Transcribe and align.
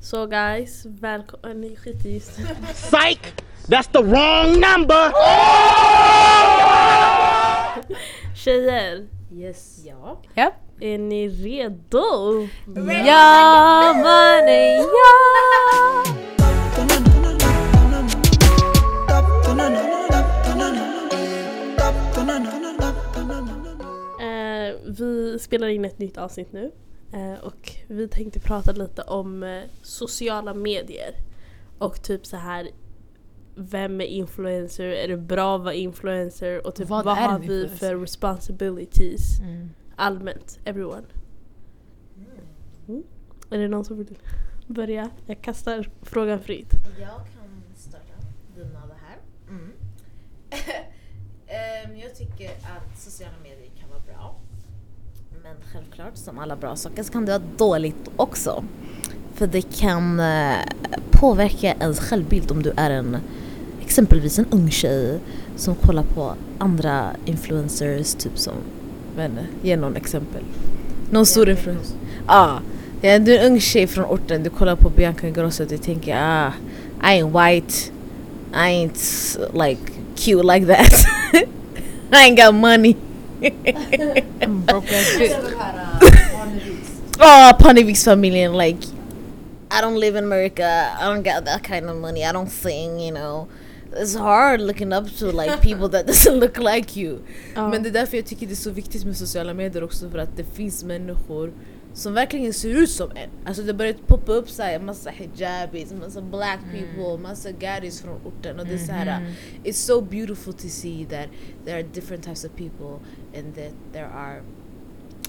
Så 0.00 0.26
guys, 0.26 0.86
välkomna... 0.86 1.54
Ni 1.54 1.76
skiter 1.76 2.08
just 2.08 2.30
Psych! 2.74 3.34
That's 3.68 3.88
the 3.92 4.02
wrong 4.02 4.52
number! 4.52 5.12
Tjejer, 8.34 9.06
Yes. 9.32 9.84
Ja. 9.84 10.22
Ja. 10.34 10.52
är 10.80 10.98
ni 10.98 11.28
redo? 11.28 12.48
Ja 13.06 13.92
mannen 13.94 14.76
ja! 14.76 16.04
Eh, 24.20 24.74
vi 24.98 25.38
spelar 25.40 25.68
in 25.68 25.84
ett 25.84 25.98
nytt 25.98 26.18
avsnitt 26.18 26.52
nu. 26.52 26.70
Eh, 27.12 27.44
och 27.44 27.72
vi 27.86 28.08
tänkte 28.08 28.40
prata 28.40 28.72
lite 28.72 29.02
om 29.02 29.42
eh, 29.42 29.62
sociala 29.82 30.54
medier. 30.54 31.14
Och 31.78 32.02
typ 32.02 32.26
så 32.26 32.36
här 32.36 32.70
vem 33.58 34.00
är 34.00 34.04
influencer? 34.04 34.84
Är 34.84 35.08
det 35.08 35.16
bra 35.16 35.56
att 35.56 35.62
vara 35.62 35.74
influencer? 35.74 36.66
Och 36.66 36.74
typ 36.74 36.88
Vad 36.88 37.04
vad, 37.04 37.16
har 37.16 37.38
vi 37.38 37.68
för 37.68 37.96
responsibilities? 37.96 39.40
Mm. 39.40 39.70
Allmänt, 39.96 40.58
everyone. 40.64 41.06
Mm. 42.88 43.02
Är 43.50 43.58
det 43.58 43.68
någon 43.68 43.84
som 43.84 43.98
vill 43.98 44.18
börja? 44.66 45.10
Jag 45.26 45.42
kastar 45.42 45.90
frågan 46.02 46.40
fritt. 46.40 46.70
Jag 47.00 47.08
kan 47.08 47.74
starta 47.76 48.12
dina 48.56 48.86
det 48.86 48.94
här. 49.06 49.18
Mm. 49.48 49.72
Ehm, 51.50 51.96
jag 51.96 52.14
tycker 52.14 52.50
att 52.50 52.98
sociala 52.98 53.32
medier. 53.42 53.47
Men 55.48 55.56
självklart, 55.72 56.16
som 56.16 56.38
alla 56.38 56.56
bra 56.56 56.76
saker, 56.76 57.02
så 57.02 57.12
kan 57.12 57.24
det 57.24 57.32
vara 57.32 57.42
dåligt 57.56 58.10
också. 58.16 58.64
För 59.34 59.46
det 59.46 59.62
kan 59.62 60.20
eh, 60.20 60.56
påverka 61.10 61.74
ens 61.80 62.00
självbild 62.00 62.50
om 62.50 62.62
du 62.62 62.72
är 62.76 62.90
en 62.90 63.16
exempelvis 63.82 64.38
en 64.38 64.46
ung 64.50 64.70
tjej 64.70 65.18
som 65.56 65.74
kollar 65.74 66.02
på 66.02 66.34
andra 66.58 67.10
influencers, 67.24 68.14
typ 68.14 68.38
som, 68.38 68.52
men 69.16 69.38
ge 69.62 69.76
någon 69.76 69.96
exempel. 69.96 70.42
Någon 71.10 71.26
stor 71.26 71.50
influencer. 71.50 71.96
Ja, 72.26 72.60
ja, 73.00 73.18
du 73.18 73.34
är 73.34 73.44
en 73.46 73.52
ung 73.52 73.60
tjej 73.60 73.86
från 73.86 74.04
orten, 74.04 74.42
du 74.42 74.50
kollar 74.50 74.76
på 74.76 74.90
Bianca 74.90 75.28
Ingrosso 75.28 75.62
och 75.62 75.68
du 75.68 75.78
tänker 75.78 76.16
ah, 76.16 76.52
I 77.02 77.22
ain't 77.22 77.52
white, 77.52 77.74
I 78.52 78.56
ain't 78.56 79.38
like 79.66 79.92
cute 80.16 80.42
like 80.54 80.66
that. 80.66 81.06
I 82.12 82.30
ain't 82.30 82.46
got 82.46 82.54
money. 82.54 83.07
I'm 83.42 84.62
broke 84.62 84.92
as 84.92 85.06
bitch. 85.16 85.34
Uh, 87.20 87.52
oh, 87.52 87.52
Parneviks-familjen, 87.58 88.54
like 88.54 88.78
I 89.70 89.80
don't 89.80 89.96
live 89.96 90.16
in 90.16 90.24
America. 90.24 90.94
I 90.98 91.04
don't 91.04 91.22
got 91.22 91.44
that 91.44 91.62
kind 91.62 91.88
of 91.88 91.96
money. 91.96 92.24
I 92.24 92.32
don't 92.32 92.50
sing, 92.50 93.00
you 93.00 93.12
know. 93.12 93.48
It's 93.92 94.14
hard 94.14 94.60
looking 94.60 94.92
up 94.92 95.08
to 95.18 95.30
like 95.32 95.62
people 95.68 95.88
that 95.90 96.06
doesn't 96.06 96.40
look 96.40 96.58
like 96.58 96.96
you. 96.96 97.22
Ja. 97.54 97.68
Men 97.68 97.82
det 97.82 97.88
är 97.88 97.92
därför 97.92 98.16
jag 98.16 98.26
tycker 98.26 98.46
det 98.46 98.52
är 98.52 98.56
så 98.56 98.70
viktigt 98.70 99.04
med 99.04 99.16
sociala 99.16 99.54
medier 99.54 99.84
också 99.84 100.10
för 100.10 100.18
att 100.18 100.36
det 100.36 100.44
finns 100.44 100.84
människor 100.84 101.52
som 101.98 102.14
verkligen 102.14 102.52
ser 102.52 102.68
ut 102.68 102.90
som 102.90 103.10
en. 103.10 103.30
Alltså 103.44 103.62
det 103.62 103.74
börjar 103.74 103.92
poppa 104.06 104.32
upp 104.32 104.50
så 104.50 104.62
här, 104.62 104.80
massa 104.80 105.10
hijabis, 105.10 105.92
massa 105.92 106.22
black 106.22 106.60
people, 106.72 107.22
massa 107.22 107.50
gaddis 107.52 108.00
från 108.02 108.20
orten 108.26 108.60
och 108.60 108.66
det 108.66 108.74
är 108.74 108.78
så 108.78 108.92
här, 108.92 109.34
It's 109.64 109.72
so 109.72 110.00
beautiful 110.00 110.52
to 110.52 110.68
see 110.68 111.04
that 111.10 111.26
there 111.64 111.74
are 111.76 111.82
different 111.82 112.24
types 112.24 112.44
of 112.44 112.50
people 112.56 112.98
and 113.38 113.54
that 113.54 113.72
there 113.92 114.06
are 114.06 114.42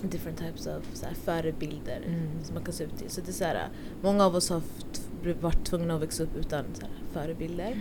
different 0.01 0.37
types 0.37 0.67
of 0.67 0.83
så 0.93 1.05
här, 1.05 1.13
förebilder 1.13 2.01
som 2.43 2.53
man 2.55 2.63
kan 2.63 2.73
se 2.73 2.85
upp 2.85 2.97
till. 2.97 3.09
Så 3.09 3.21
det 3.21 3.29
är 3.29 3.33
så 3.33 3.43
här, 3.43 3.67
många 4.01 4.25
av 4.25 4.35
oss 4.35 4.49
har 4.49 4.61
varit 5.41 5.65
tvungna 5.65 5.95
att 5.95 6.01
växa 6.01 6.23
upp 6.23 6.35
utan 6.39 6.65
så 6.73 6.81
här, 6.81 6.91
förebilder 7.13 7.77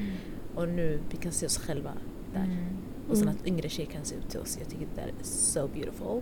och 0.55 0.69
nu 0.69 1.01
vi 1.11 1.17
kan 1.17 1.33
se 1.33 1.47
oss 1.47 1.59
själva 1.59 1.93
där. 2.35 2.57
Och 3.11 3.17
sen 3.17 3.29
Mm. 3.29 3.37
att 3.41 3.47
yngre 3.47 3.69
tjejer 3.69 3.91
kan 3.91 4.05
se 4.05 4.15
upp 4.17 4.29
till 4.31 4.41
oss. 4.41 4.57
Jag 4.61 4.69
tycker 4.69 4.87
det 4.95 5.01
där 5.01 5.09
är 5.09 5.25
so 5.25 5.69
beautiful. 5.69 6.21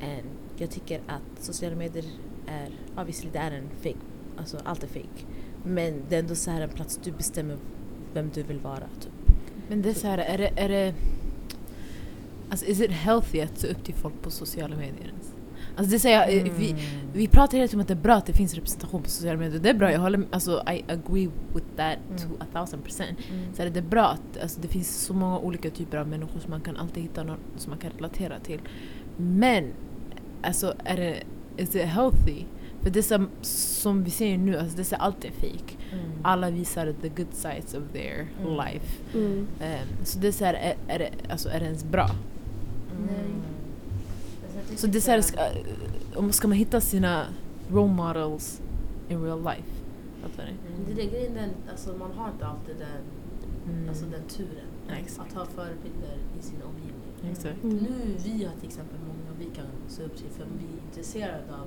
And 0.00 0.26
jag 0.60 0.70
tycker 0.70 1.00
att 1.06 1.44
sociala 1.44 1.76
medier 1.76 2.04
är, 2.46 2.68
obviously 3.00 3.30
det 3.32 3.38
är 3.38 3.50
en 3.50 3.68
fake, 3.82 4.04
alltså 4.36 4.58
allt 4.64 4.82
är 4.82 4.86
fake. 4.86 5.24
Men 5.64 6.02
det 6.08 6.14
är 6.14 6.20
ändå 6.20 6.34
så 6.34 6.50
här 6.50 6.60
en 6.60 6.68
plats 6.68 7.00
du 7.04 7.12
bestämmer 7.12 7.56
vem 8.14 8.30
du 8.34 8.42
vill 8.42 8.58
vara. 8.58 8.88
Typ. 9.00 9.36
Men 9.68 9.82
det 9.82 9.90
är 9.90 9.94
så 9.94 10.06
här, 10.06 10.18
är 10.18 10.38
det, 10.38 10.52
är 10.56 10.68
det... 10.68 10.94
Alltså 12.50 12.66
is 12.66 12.80
it 12.80 12.90
healthy 12.90 13.40
att 13.40 13.58
se 13.58 13.68
upp 13.68 13.84
till 13.84 13.94
folk 13.94 14.22
på 14.22 14.30
sociala 14.30 14.76
medier? 14.76 15.12
Alltså 15.76 15.92
det 15.92 15.98
säger 15.98 16.30
jag, 16.30 16.52
vi, 16.58 16.74
vi 17.12 17.28
pratar 17.28 17.58
hela 17.58 17.68
tiden 17.68 17.80
om 17.80 17.82
att 17.82 17.88
det 17.88 17.94
är 17.94 18.02
bra 18.02 18.14
att 18.14 18.26
det 18.26 18.32
finns 18.32 18.54
representation 18.54 19.02
på 19.02 19.10
sociala 19.10 19.38
medier. 19.38 19.60
Det 19.60 19.70
är 19.70 19.74
bra, 19.74 19.92
jag 19.92 20.00
håller 20.00 20.18
med, 20.18 20.28
alltså 20.30 20.64
I 20.72 20.84
agree 20.88 21.30
with 21.54 21.66
that 21.76 21.98
to 22.18 22.28
a 22.40 22.46
thousand 22.52 22.84
percent. 22.84 23.18
Så 23.54 23.62
är 23.62 23.70
det 23.70 23.80
är 23.80 23.82
bra 23.82 24.06
att 24.06 24.42
alltså, 24.42 24.60
det 24.60 24.68
finns 24.68 24.96
så 25.04 25.14
många 25.14 25.38
olika 25.38 25.70
typer 25.70 25.98
av 25.98 26.08
människor 26.08 26.40
som 26.40 26.50
man 26.50 26.60
kan 26.60 26.76
alltid 26.76 27.02
hitta 27.02 27.22
någon 27.22 27.38
som 27.56 27.70
man 27.70 27.78
kan 27.78 27.90
relatera 27.90 28.38
till. 28.38 28.60
Men, 29.16 29.72
alltså 30.46 30.74
är 30.84 30.96
det, 30.96 31.22
is 31.62 31.74
it 31.74 31.82
healthy? 31.82 32.44
För 32.82 32.90
det 32.90 33.02
som, 33.02 33.28
som 33.42 34.04
vi 34.04 34.10
ser 34.10 34.38
nu, 34.38 34.56
alltså 34.58 34.76
det 34.76 34.92
är 34.92 34.96
alltid 34.98 35.32
fake. 35.32 35.74
Alla 36.22 36.50
visar 36.50 36.94
the 37.02 37.08
good 37.08 37.32
sides 37.34 37.74
of 37.74 37.82
their 37.92 38.26
Mm. 38.40 38.52
life. 38.56 39.02
Mm. 39.14 39.46
Ehm, 39.60 39.88
så 40.04 40.18
det 40.18 40.28
är 40.28 40.32
så 40.32 40.44
här, 40.44 40.54
är, 40.54 40.74
är, 40.88 40.98
det, 40.98 41.10
alltså, 41.30 41.48
är 41.48 41.60
det 41.60 41.66
ens 41.66 41.84
bra? 41.84 42.10
Så 44.76 44.86
det 44.86 44.98
är 44.98 45.00
så 45.00 45.10
här, 45.10 45.20
ska, 45.20 45.40
om 46.14 46.32
ska 46.32 46.48
man 46.48 46.56
hitta 46.58 46.80
sina 46.80 47.26
role 47.70 47.92
models 47.92 48.60
in 49.08 49.22
real 49.24 49.38
life? 49.42 49.68
Fattar 50.22 50.44
ni? 50.44 50.94
Det 50.94 51.02
är 51.02 51.10
grejen, 51.10 51.34
den, 51.34 51.50
alltså 51.70 51.94
man 51.98 52.10
har 52.16 52.30
inte 52.30 52.46
alltid 52.46 52.76
den, 52.78 53.02
Mm. 53.74 53.88
alltså 53.88 54.04
den 54.04 54.22
turen. 54.28 54.68
Ja. 54.88 54.94
Att 55.22 55.32
ha 55.34 55.44
förebilder 55.46 56.16
i 56.40 56.42
sin 56.42 56.58
omgivning. 56.62 57.52
Mm. 57.62 57.76
Nu 57.84 58.14
vi 58.24 58.44
har 58.44 58.52
till 58.60 58.68
exempel 58.68 58.98
många 59.06 59.15
vi 59.38 59.44
kan 59.44 59.64
se 59.88 60.02
upp 60.02 60.16
till 60.16 60.30
för 60.36 60.44
vi 60.44 60.64
är 60.66 60.88
intresserade 60.88 61.52
av 61.60 61.66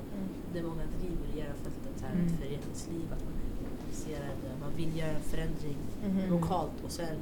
det 0.54 0.62
många 0.64 0.84
driver 1.00 1.26
i 1.36 1.40
era 1.40 1.54
fältet, 1.64 1.94
så 2.00 2.06
här, 2.06 2.14
Mm. 2.14 2.38
föreningsliv, 2.38 3.06
att 3.14 3.24
man 3.26 3.34
är 3.34 3.72
intresserad, 3.88 4.38
man 4.62 4.72
vill 4.78 4.98
göra 4.98 5.12
en 5.12 5.22
förändring 5.22 5.78
Mm. 6.06 6.30
lokalt 6.30 6.72
och 6.86 6.92
sen 6.92 7.16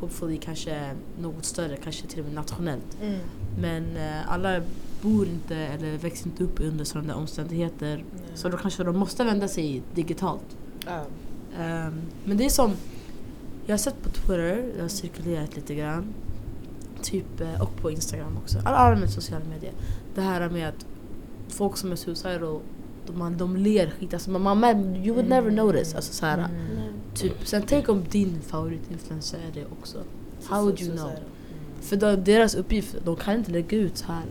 hopefully 0.00 0.36
kanske 0.38 0.90
något 1.20 1.44
större, 1.44 1.76
kanske 1.76 2.06
till 2.06 2.18
och 2.20 2.24
med 2.24 2.34
nationellt. 2.34 2.98
Mm. 3.02 3.18
Men 3.60 3.96
eh, 3.96 4.32
alla 4.32 4.60
bor 5.02 5.26
inte 5.26 5.56
eller 5.56 5.98
växer 5.98 6.26
inte 6.26 6.44
upp 6.44 6.60
under 6.60 6.84
sådana 6.84 7.14
omständigheter 7.16 8.04
så 8.34 8.48
då 8.48 8.56
kanske 8.56 8.84
de 8.84 8.96
måste 8.96 9.24
vända 9.24 9.48
sig 9.48 9.82
digitalt. 9.94 10.56
Ehm, 11.58 12.00
men 12.24 12.36
det 12.36 12.44
är 12.44 12.48
som, 12.50 12.70
jag 13.66 13.72
har 13.72 13.78
sett 13.78 14.02
på 14.02 14.08
Twitter, 14.10 14.72
det 14.76 14.80
har 14.82 14.88
cirkulerat 14.88 15.56
lite 15.56 15.74
grann. 15.74 16.14
Typ, 17.02 17.40
eh, 17.40 17.62
och 17.62 17.76
på 17.76 17.90
Instagram 17.90 18.36
också. 18.36 18.58
Alla 18.64 18.76
allmänt 18.76 19.12
sociala 19.12 19.44
medier. 19.44 19.72
Det 20.14 20.20
här 20.20 20.48
med 20.48 20.68
att 20.68 20.86
folk 21.48 21.76
som 21.76 21.92
är 21.92 21.96
suicidal, 21.96 22.60
de, 23.06 23.18
man, 23.18 23.38
de 23.38 23.56
ler 23.56 23.90
skit. 23.90 24.14
Alltså, 24.14 24.30
man, 24.30 24.60
man, 24.60 24.96
you 24.96 25.14
would 25.14 25.28
never 25.28 25.50
notice. 25.50 25.94
Alltså, 25.94 26.12
så 26.12 26.26
här, 26.26 26.48
typ. 27.14 27.46
Sen 27.46 27.62
tänk 27.66 27.88
om 27.88 28.04
din 28.10 28.40
favoritinfluencer 28.40 29.38
är 29.38 29.54
det 29.54 29.66
också. 29.80 29.98
How 30.48 30.62
would 30.62 30.80
you 30.80 30.96
know? 30.96 31.10
För 31.80 31.96
då, 31.96 32.16
deras 32.16 32.54
uppgift, 32.54 32.96
de 33.04 33.16
kan 33.16 33.34
inte 33.34 33.50
lägga 33.50 33.78
ut 33.78 33.96
så 33.96 34.04
här 34.06 34.24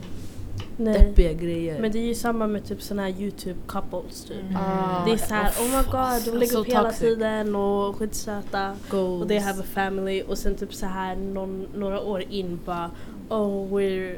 Nej. 0.77 0.93
deppiga 0.99 1.33
grejer. 1.33 1.79
Men 1.81 1.91
det 1.91 1.99
är 1.99 2.05
ju 2.07 2.15
samma 2.15 2.47
med 2.47 2.65
typ 2.65 2.81
såna 2.81 3.01
här 3.01 3.09
youtube 3.21 3.59
couples 3.67 4.23
typ. 4.23 4.37
Ah, 4.55 5.05
Det 5.05 5.11
är 5.11 5.17
såhär 5.17 5.49
oh 5.51 5.77
my 5.77 5.83
god, 5.91 6.33
de 6.33 6.39
lägger 6.39 6.57
upp 6.57 6.67
hela 6.67 6.83
toxic. 6.83 6.99
tiden 6.99 7.55
och 7.55 7.95
skitsöta. 7.95 8.75
goals. 8.89 9.21
Och 9.21 9.27
they 9.27 9.39
have 9.39 9.59
a 9.59 9.65
family 9.73 10.23
och 10.27 10.37
sen 10.37 10.55
typ 10.55 10.73
så 10.73 10.85
här 10.85 11.15
någon, 11.15 11.67
några 11.75 12.01
år 12.01 12.23
in 12.29 12.59
bara 12.65 12.91
oh 13.29 13.73
we're, 13.73 14.15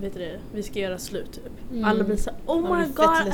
vet 0.00 0.14
du 0.14 0.18
det, 0.20 0.38
vi 0.54 0.62
ska 0.62 0.78
göra 0.78 0.98
slut 0.98 1.32
typ. 1.32 1.72
Mm. 1.72 1.84
Alla 1.84 2.04
blir 2.04 2.16
såhär 2.16 2.38
oh 2.46 2.78
my 2.78 2.84
god, 2.94 3.32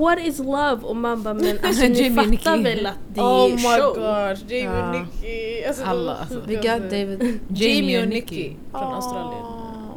what 0.00 0.18
is 0.20 0.38
love? 0.38 0.78
Och 0.82 0.96
man 0.96 1.22
bara 1.22 1.34
men 1.34 1.58
alltså 1.64 1.84
ni 1.86 2.10
fattar 2.10 2.62
väl 2.62 2.86
att 2.86 2.94
det 3.14 3.20
Oh 3.20 3.44
är 3.44 3.50
my 3.50 3.56
show? 3.80 3.94
gosh, 3.94 4.52
Jamie 4.54 4.64
Ja. 4.78 4.88
och 4.88 5.00
Nicki. 5.00 5.64
Alltså, 5.68 5.84
Alla, 5.84 6.14
alltså. 6.16 6.40
Vi 6.46 6.54
got 6.54 6.64
David. 6.90 7.38
Jamie 7.48 8.02
och 8.02 8.08
Nicki. 8.08 8.56
från 8.70 8.94
Australien. 8.94 9.42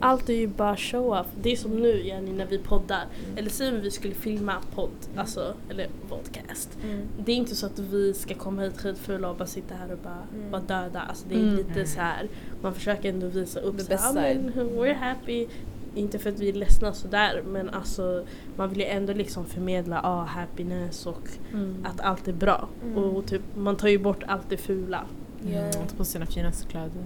Allt 0.03 0.29
är 0.29 0.33
ju 0.33 0.47
bara 0.47 0.77
show 0.77 1.05
off. 1.13 1.27
Det 1.41 1.51
är 1.51 1.55
som 1.55 1.71
nu 1.71 2.05
Jenny 2.07 2.31
när 2.33 2.45
vi 2.45 2.57
poddar. 2.57 3.05
Eller 3.35 3.49
säg 3.49 3.69
om 3.69 3.81
vi 3.81 3.91
skulle 3.91 4.13
filma 4.13 4.53
podd, 4.75 4.89
alltså, 5.15 5.53
eller 5.69 5.87
podcast. 6.09 6.77
Mm. 6.83 7.01
Det 7.25 7.31
är 7.31 7.35
inte 7.35 7.55
så 7.55 7.65
att 7.65 7.79
vi 7.79 8.13
ska 8.13 8.33
komma 8.35 8.61
hit 8.61 8.77
skitfula 8.81 9.29
och 9.29 9.37
bara 9.37 9.45
sitta 9.47 9.75
här 9.75 9.91
och 9.91 9.97
bara 10.03 10.23
Mm. 10.35 10.51
vara 10.51 10.61
döda. 10.61 11.01
Alltså 11.01 11.25
det 11.29 11.35
är 11.35 11.39
Mm. 11.39 11.55
lite 11.55 11.85
så 11.85 11.99
här. 11.99 12.27
man 12.61 12.73
försöker 12.73 13.09
ändå 13.09 13.27
visa 13.27 13.59
upp 13.59 13.77
The 13.77 13.97
så 13.97 14.03
här, 14.19 14.35
"Ah, 14.35 14.39
men 14.55 14.69
we're 14.69 14.93
happy. 14.95 15.47
Inte 15.95 16.19
för 16.19 16.29
att 16.29 16.39
vi 16.39 16.49
är 16.49 16.53
ledsna 16.53 16.93
sådär 16.93 17.43
men 17.47 17.69
alltså 17.69 18.25
man 18.55 18.69
vill 18.69 18.79
ju 18.79 18.85
ändå 18.85 19.13
liksom 19.13 19.45
förmedla 19.45 20.01
ah, 20.03 20.23
happiness 20.23 21.05
och 21.05 21.29
Mm. 21.53 21.85
att 21.85 21.99
allt 22.01 22.27
är 22.27 22.33
bra. 22.33 22.67
Mm. 22.83 22.97
Och 22.97 23.25
typ, 23.25 23.41
man 23.57 23.75
tar 23.75 23.87
ju 23.87 23.97
bort 23.99 24.23
allt 24.27 24.49
det 24.49 24.57
fula. 24.57 25.05
Ja. 25.41 25.49
Mm, 25.59 25.71
ta 25.71 25.95
på 25.97 26.05
sina 26.05 26.25
finaste 26.25 26.67
kläder. 26.67 27.03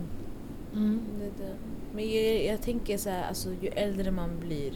Mm. 0.73 0.99
Det 1.19 1.25
är 1.25 1.47
det. 1.47 1.53
Men 1.97 2.11
jag, 2.11 2.45
jag 2.45 2.61
tänker 2.61 2.97
så 2.97 3.09
här, 3.09 3.27
alltså, 3.27 3.49
ju 3.61 3.67
äldre 3.67 4.11
man 4.11 4.29
blir 4.39 4.73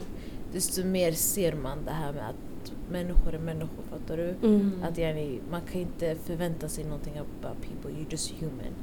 desto 0.53 0.85
mer 0.85 1.12
ser 1.12 1.53
man 1.53 1.77
det 1.85 1.91
här 1.91 2.13
med 2.13 2.29
att 2.29 2.71
människor 2.91 3.33
är 3.33 3.39
människor, 3.39 3.83
fattar 3.89 4.18
du? 4.18 4.47
Mm. 4.47 4.83
Att 4.83 4.97
yani, 4.97 5.39
man 5.51 5.62
kan 5.71 5.81
inte 5.81 6.15
förvänta 6.25 6.69
sig 6.69 6.83
någonting 6.83 7.13
about 7.18 7.57
people, 7.62 7.91
you're 7.91 8.12
just 8.12 8.31
human. 8.39 8.73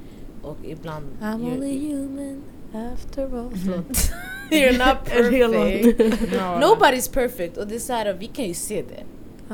Och 0.42 0.56
ibland... 0.64 1.06
I'm 1.20 1.40
you're- 1.40 1.54
only 1.54 1.94
human 1.94 2.42
after 2.92 3.22
all. 3.22 3.50
Förlåt. 3.56 4.12
You're 4.50 4.78
not 4.78 5.04
perfect. 5.04 6.00
Nobody's 6.40 7.12
perfect 7.12 7.56
och 7.56 7.66
det 7.66 7.74
är 7.74 7.78
så 7.78 7.92
här, 7.92 8.12
vi 8.12 8.26
kan 8.26 8.44
ju 8.44 8.54
se 8.54 8.82
det. 8.82 9.04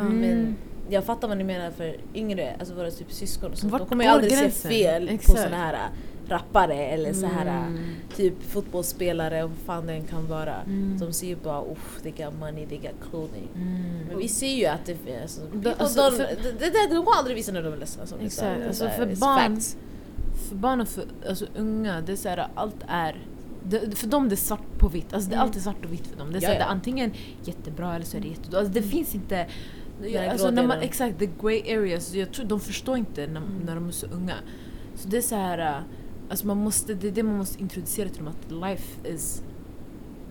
Mm. 0.00 0.20
Men 0.20 0.56
jag 0.88 1.04
fattar 1.04 1.28
vad 1.28 1.38
ni 1.38 1.44
menar 1.44 1.70
för 1.70 1.96
yngre, 2.14 2.56
alltså 2.58 2.74
våra 2.74 2.90
typ 2.90 3.12
syskon 3.12 3.52
och 3.52 3.58
sånt, 3.58 3.72
Vart 3.72 3.82
de 3.82 3.88
kommer 3.88 4.04
ju 4.04 4.10
går 4.10 4.14
aldrig 4.14 4.32
gränsen? 4.32 4.50
se 4.50 4.68
fel 4.68 5.08
Exakt. 5.08 5.26
på 5.38 5.42
såna 5.42 5.56
här 5.56 5.74
äh, 5.74 5.78
rappare 6.28 6.74
eller 6.86 7.12
så 7.12 7.26
här 7.26 7.46
äh, 7.46 7.66
Mm. 7.66 7.78
typ 8.16 8.42
fotbollsspelare 8.42 9.42
och 9.44 9.50
vad 9.50 9.58
fan 9.58 9.86
det 9.86 9.92
än 9.92 10.04
kan 10.04 10.26
vara. 10.26 10.54
Mm. 10.66 10.98
De 11.00 11.12
ser 11.12 11.26
ju 11.26 11.36
bara 11.36 11.62
uff, 11.62 12.00
they 12.02 12.12
got 12.12 12.34
money, 12.40 12.66
they 12.66 12.78
got 12.78 13.10
clothing. 13.10 13.48
Mm. 13.54 13.98
Men 14.08 14.18
vi 14.18 14.28
ser 14.28 14.54
ju 14.54 14.66
att 14.66 14.86
det 14.86 14.94
finns, 14.94 15.20
alltså, 15.22 15.74
alltså, 15.78 16.00
don't- 16.00 16.10
för- 16.10 16.42
det, 16.42 16.50
det, 16.58 16.70
det, 16.70 16.94
de 16.94 17.04
kommer 17.04 17.18
aldrig 17.18 17.36
visa 17.36 17.52
när 17.52 17.62
de 17.62 17.72
är 17.72 17.76
ledsna. 17.76 18.02
Exakt, 18.22 18.58
Det 18.60 18.66
alltså 18.66 18.84
så 18.84 18.88
här, 18.90 18.96
för 18.96 19.06
barn- 19.16 19.54
facts. 19.56 19.76
För 20.48 20.56
barn 20.56 20.80
och 20.80 20.88
för 20.88 21.04
alltså, 21.28 21.46
unga, 21.56 22.00
det 22.00 22.12
är 22.12 22.16
så 22.16 22.28
här, 22.28 22.48
allt 22.54 22.76
är 22.88 23.16
det, 23.68 23.98
för 23.98 24.06
dem 24.06 24.28
det 24.28 24.34
är 24.34 24.36
svart 24.36 24.78
på 24.78 24.88
vitt, 24.88 25.12
alltså 25.14 25.30
det 25.30 25.34
är 25.34 25.38
Mm. 25.38 25.48
alltid 25.48 25.62
svart 25.62 25.84
och 25.84 25.92
vitt 25.92 26.06
för 26.06 26.16
dem. 26.16 26.32
Det 26.32 26.38
är, 26.38 26.40
så 26.40 26.46
här, 26.46 26.54
det 26.54 26.60
är 26.60 26.68
antingen 26.68 27.12
jättebra 27.44 27.94
eller 27.94 28.04
så 28.06 28.16
är 28.16 28.20
det 28.20 28.28
jättedåligt. 28.28 28.54
Alltså, 28.56 28.72
det 28.72 28.82
finns 28.82 29.14
inte... 29.14 29.46
Den 30.02 30.30
Alltså, 30.30 30.50
när 30.50 30.66
man, 30.66 30.78
exakt, 30.80 31.18
the 31.18 31.28
grey 31.42 31.76
areas. 31.76 32.14
Jag 32.14 32.32
tror 32.32 32.46
de 32.46 32.60
förstår 32.60 32.96
inte 32.96 33.26
när, 33.26 33.40
Mm. 33.40 33.52
när 33.66 33.74
de 33.74 33.88
är 33.88 33.92
så 33.92 34.06
unga. 34.06 34.34
Så 34.94 35.08
det 35.08 35.16
är 35.16 35.20
så 35.22 35.34
här... 35.34 35.58
äh, 35.58 35.82
Alltså 36.30 36.46
man 36.46 36.56
måste, 36.56 36.94
det 36.94 37.08
är 37.08 37.12
det 37.12 37.22
man 37.22 37.36
måste 37.36 37.62
introducera 37.62 38.08
till 38.08 38.24
dem, 38.24 38.28
att 38.28 38.50
life 38.70 39.08
is 39.08 39.42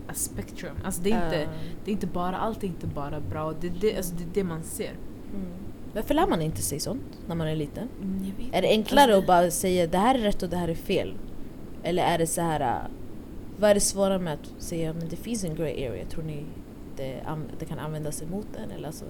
a 0.08 0.12
spectrum. 0.14 0.76
Alltså 0.84 1.02
det 1.02 1.12
är 1.12 1.24
inte, 1.24 1.42
Uh, 1.42 1.48
det 1.84 1.90
är 1.90 1.92
inte 1.92 2.06
bara, 2.06 2.36
allt 2.36 2.62
är 2.62 2.66
inte 2.66 2.86
bara 2.86 3.20
bra. 3.20 3.54
Det 3.60 3.66
är 3.66 3.72
det, 3.80 3.96
alltså 3.96 4.14
det, 4.14 4.22
är 4.22 4.28
det 4.34 4.44
man 4.44 4.62
ser. 4.62 4.90
mm. 5.34 5.46
Varför 5.94 6.14
lär 6.14 6.26
man 6.26 6.42
inte 6.42 6.62
sig 6.62 6.80
sånt 6.80 7.18
när 7.28 7.34
man 7.34 7.46
är 7.48 7.56
liten? 7.56 7.88
Mm, 8.02 8.32
Är 8.52 8.62
det 8.62 8.68
enklare 8.68 9.16
att 9.16 9.26
bara 9.26 9.50
säga 9.50 9.86
det 9.86 9.98
här 9.98 10.14
är 10.14 10.18
rätt 10.18 10.42
och 10.42 10.48
det 10.48 10.56
här 10.56 10.68
är 10.68 10.74
fel? 10.74 11.14
Eller 11.82 12.02
är 12.02 12.18
det 12.18 12.26
så 12.26 12.40
här... 12.40 12.60
äh, 12.60 12.90
Vad 13.60 13.70
är 13.70 13.74
det 13.74 13.80
svåra 13.80 14.18
med 14.18 14.32
att 14.34 14.62
säga 14.62 14.92
men 14.92 15.08
det 15.08 15.16
finns 15.16 15.44
en 15.44 15.54
grey 15.54 15.86
area? 15.88 16.04
Tror 16.06 16.22
ni 16.24 16.44
det, 16.96 17.20
an- 17.26 17.48
det 17.58 17.64
kan 17.64 17.78
användas 17.78 18.22
emot 18.22 18.46
den? 18.52 18.70
Eller 18.70 18.86
alltså, 18.86 19.04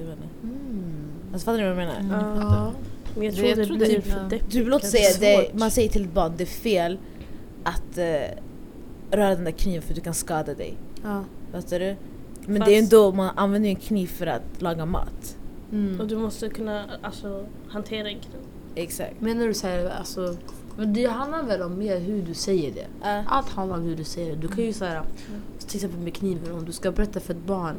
jag 0.00 0.06
vet 0.06 0.16
inte. 0.16 0.28
Mm. 0.42 0.94
Alltså 1.32 1.44
fattar 1.44 1.58
ni 1.58 1.62
vad 1.62 1.70
jag 1.70 1.76
menar? 1.76 2.00
Mm. 2.00 2.40
Ja. 2.40 2.72
Men 3.14 3.24
jag 3.24 3.34
tror 3.34 3.46
Jag 3.48 3.58
det 3.58 3.66
tror 3.66 3.76
blir 3.76 3.94
det- 3.96 4.02
för 4.02 4.10
ja. 4.10 4.22
deppigt. 4.28 4.54
Låt 4.54 4.80
kanske. 4.82 4.98
säga, 4.98 5.36
det, 5.38 5.46
Svårt. 5.48 5.60
man 5.60 5.70
säger 5.70 5.88
till 5.88 6.04
ett 6.04 6.12
barn 6.12 6.32
det 6.36 6.44
är 6.44 6.46
fel 6.46 6.98
att 7.64 7.98
uh, 7.98 8.04
röra 9.16 9.34
den 9.34 9.44
där 9.44 9.52
kniven 9.52 9.82
för 9.82 9.94
du 9.94 10.00
kan 10.00 10.14
skada 10.14 10.54
dig. 10.54 10.74
Ja. 11.02 11.24
Fattar 11.52 11.78
du? 11.80 11.96
Men 12.46 12.56
Fast- 12.56 12.68
det 12.68 12.74
är 12.76 12.82
ändå, 12.82 13.12
man 13.12 13.30
använder 13.38 13.68
ju 13.68 13.74
en 13.74 13.80
kniv 13.80 14.06
för 14.06 14.26
att 14.26 14.42
laga 14.62 14.86
mat. 14.86 15.36
Och 16.00 16.06
du 16.06 16.16
måste 16.16 16.48
kunna 16.48 16.84
alltså, 17.02 17.46
hantera 17.68 18.08
en 18.08 18.20
kniv. 18.20 18.40
Exakt. 18.74 19.20
Menar 19.20 19.46
du 19.46 19.54
såhär, 19.54 19.90
alltså, 19.98 20.36
men 20.76 20.92
det 20.92 21.06
handlar 21.06 21.42
väl 21.42 21.62
om 21.62 21.78
mer 21.78 21.98
hur 21.98 22.22
du 22.22 22.34
säger 22.34 22.72
det. 22.72 22.86
Uh, 23.20 23.32
Allt 23.32 23.48
handlar 23.48 23.76
om 23.76 23.82
hur 23.82 23.96
du 23.96 24.04
säger 24.04 24.30
det. 24.30 24.36
Du 24.36 24.48
kan 24.48 24.64
ju 24.64 24.72
säga, 24.72 25.04
till 25.66 25.76
exempel 25.76 26.00
med 26.00 26.14
kniven, 26.14 26.54
om 26.54 26.64
du 26.64 26.72
ska 26.72 26.92
berätta 26.92 27.20
för 27.20 27.34
ett 27.34 27.46
barn. 27.46 27.76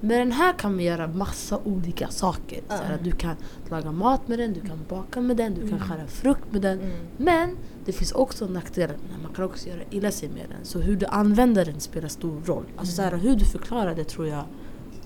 Med 0.00 0.20
den 0.20 0.32
här 0.32 0.52
kan 0.52 0.76
vi 0.76 0.84
göra 0.84 1.06
massa 1.08 1.58
olika 1.64 2.08
saker. 2.08 2.60
Ja. 2.68 2.76
Såhär, 2.76 2.98
du 3.02 3.10
kan 3.10 3.36
laga 3.70 3.92
mat 3.92 4.28
med 4.28 4.38
den, 4.38 4.52
du 4.52 4.60
kan 4.60 4.78
baka 4.88 5.20
med 5.20 5.36
den, 5.36 5.54
du 5.54 5.68
kan 5.68 5.80
skära 5.80 6.06
frukt 6.06 6.52
med 6.52 6.62
den. 6.62 6.80
mm. 6.80 6.92
Men 7.16 7.56
det 7.84 7.92
finns 7.92 8.12
också 8.12 8.46
nackdelar. 8.46 8.96
Man 9.22 9.32
kan 9.34 9.44
också 9.44 9.68
göra 9.68 9.80
illa 9.90 10.10
sig 10.10 10.28
med 10.28 10.46
den. 10.48 10.64
Så 10.64 10.78
hur 10.78 10.96
du 10.96 11.06
använder 11.06 11.64
den 11.64 11.80
spelar 11.80 12.08
stor 12.08 12.40
roll. 12.44 12.64
Alltså 12.76 12.94
såhär, 12.94 13.16
hur 13.16 13.36
du 13.36 13.44
förklarar 13.44 13.94
det 13.94 14.04
tror 14.04 14.26
jag 14.26 14.44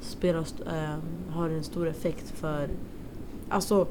spelar, 0.00 0.44
ehm, 0.66 1.00
har 1.30 1.48
en 1.48 1.64
stor 1.64 1.88
effekt 1.88 2.30
för... 2.30 2.68
Alltså, 3.48 3.86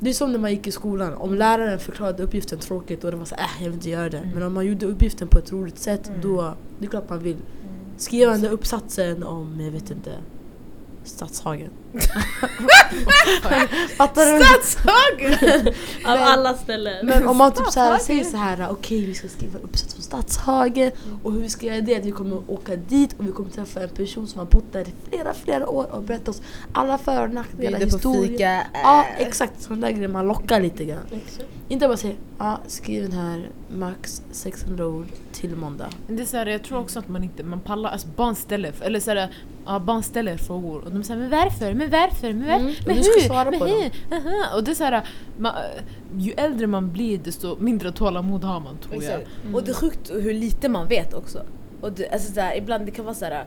det 0.00 0.10
är 0.10 0.14
som 0.14 0.32
när 0.32 0.38
man 0.38 0.50
gick 0.50 0.66
i 0.66 0.70
skolan. 0.70 1.14
Om 1.14 1.34
läraren 1.34 1.78
förklarade 1.78 2.22
uppgiften 2.22 2.58
tråkigt 2.58 3.04
och 3.04 3.10
det 3.10 3.16
var 3.16 3.24
så 3.24 3.34
äh, 3.34 3.40
jag 3.58 3.64
vill 3.64 3.74
inte 3.74 3.90
göra 3.90 4.08
det. 4.08 4.30
Men 4.34 4.42
om 4.42 4.52
man 4.52 4.66
gjorde 4.66 4.86
uppgiften 4.86 5.28
på 5.28 5.38
ett 5.38 5.52
roligt 5.52 5.78
sätt 5.78 6.08
Mm. 6.08 6.20
då, 6.20 6.54
det 6.78 6.86
är 6.86 6.90
klart 6.90 7.10
man 7.10 7.18
vill. 7.18 7.36
Skriva 7.96 8.32
den 8.32 8.40
där 8.42 8.50
uppsatsen 8.50 9.22
om, 9.22 9.60
jag 9.60 9.70
vet 9.70 9.90
inte, 9.90 10.10
Stadshagen. 11.06 11.70
Fattar 13.96 14.38
du? 14.38 14.44
Stadshagen! 14.44 15.74
Av 16.04 16.18
alla 16.20 16.54
ställen. 16.54 17.06
Men 17.06 17.28
om 17.28 17.36
man 17.36 17.52
typ 17.52 17.66
så 17.66 17.80
här 17.80 17.98
säger 17.98 18.24
så 18.24 18.36
här, 18.36 18.66
okej 18.70 19.06
vi 19.06 19.14
ska 19.14 19.28
skriva 19.28 19.58
uppsats 19.58 19.96
om 19.96 20.02
Stadshagen 20.02 20.92
och 21.22 21.32
hur 21.32 21.40
vi 21.40 21.48
ska 21.48 21.66
göra 21.66 21.80
det 21.80 21.94
är 21.94 22.00
att 22.00 22.06
vi 22.06 22.12
kommer 22.12 22.50
åka 22.50 22.76
dit 22.76 23.14
och 23.18 23.26
vi 23.26 23.32
kommer 23.32 23.50
träffa 23.50 23.82
en 23.82 23.88
person 23.88 24.26
som 24.26 24.38
har 24.38 24.46
bott 24.46 24.72
där 24.72 24.80
i 24.80 24.92
flera, 25.10 25.34
flera 25.34 25.68
år 25.68 25.94
och 25.94 26.02
berätta 26.02 26.30
oss 26.30 26.42
alla 26.72 26.98
för 26.98 27.22
och 27.22 27.34
nackdelar, 27.34 27.78
på 27.78 27.84
historier. 27.84 28.66
Ja 28.72 29.04
äh. 29.18 29.26
exakt, 29.26 29.62
sådana 29.62 29.86
där 29.86 29.92
grejer 29.92 30.08
man 30.08 30.26
lockar 30.26 30.60
lite 30.60 30.84
grann. 30.84 31.06
Exakt. 31.12 31.48
Inte 31.68 31.88
bara 31.88 31.96
säga, 31.96 32.14
ja 32.38 32.60
skriv 32.66 33.02
den 33.02 33.18
här 33.18 33.50
max 33.68 34.22
600 34.30 34.86
ord 34.86 35.06
till 35.32 35.56
måndag. 35.56 35.88
Det 36.08 36.22
är 36.22 36.26
så 36.26 36.36
här, 36.36 36.46
jag 36.46 36.62
tror 36.62 36.78
också 36.78 36.98
att 36.98 37.08
man 37.08 37.24
inte, 37.24 37.42
man 37.42 37.60
pallar, 37.60 37.90
alltså 37.90 38.08
barn 38.08 38.34
ställer, 38.34 38.72
eller 38.80 39.00
så 39.00 39.10
här, 39.10 39.30
ja, 39.66 39.78
barn 39.78 40.02
ställer 40.02 40.36
frågor 40.36 40.84
och 40.84 40.90
de 40.90 41.02
säger 41.02 41.20
men 41.20 41.30
varför, 41.30 41.74
men 41.74 41.90
varför, 41.90 42.32
men 42.32 42.48
varför, 42.48 42.64
Mm, 42.64 42.74
men 42.86 43.04
ska 43.04 43.12
hur, 43.20 43.26
svara 43.26 43.50
men 43.50 43.60
på 43.60 43.66
hur, 43.66 43.90
aha. 44.12 44.56
Och 44.56 44.64
det 44.64 44.70
är 44.70 44.74
så 44.74 44.84
här, 44.84 45.02
man, 45.38 45.52
ju 46.16 46.32
äldre 46.32 46.66
man 46.66 46.92
blir 46.92 47.18
desto 47.18 47.56
mindre 47.58 47.92
tålamod 47.92 48.44
har 48.44 48.60
man 48.60 48.78
tror 48.78 48.94
jag. 49.04 49.20
Exakt. 49.20 49.28
Och 49.54 49.62
det 49.62 49.70
är 49.70 49.74
sjukt 49.74 50.10
hur 50.10 50.34
lite 50.34 50.68
man 50.68 50.88
vet 50.88 51.14
också. 51.14 51.42
Och 51.80 51.92
det, 51.92 52.08
alltså 52.08 52.32
så 52.32 52.40
här, 52.40 52.56
ibland 52.56 52.86
det 52.86 52.92
kan 52.92 53.04
vara 53.04 53.14
så 53.14 53.24
här, 53.24 53.44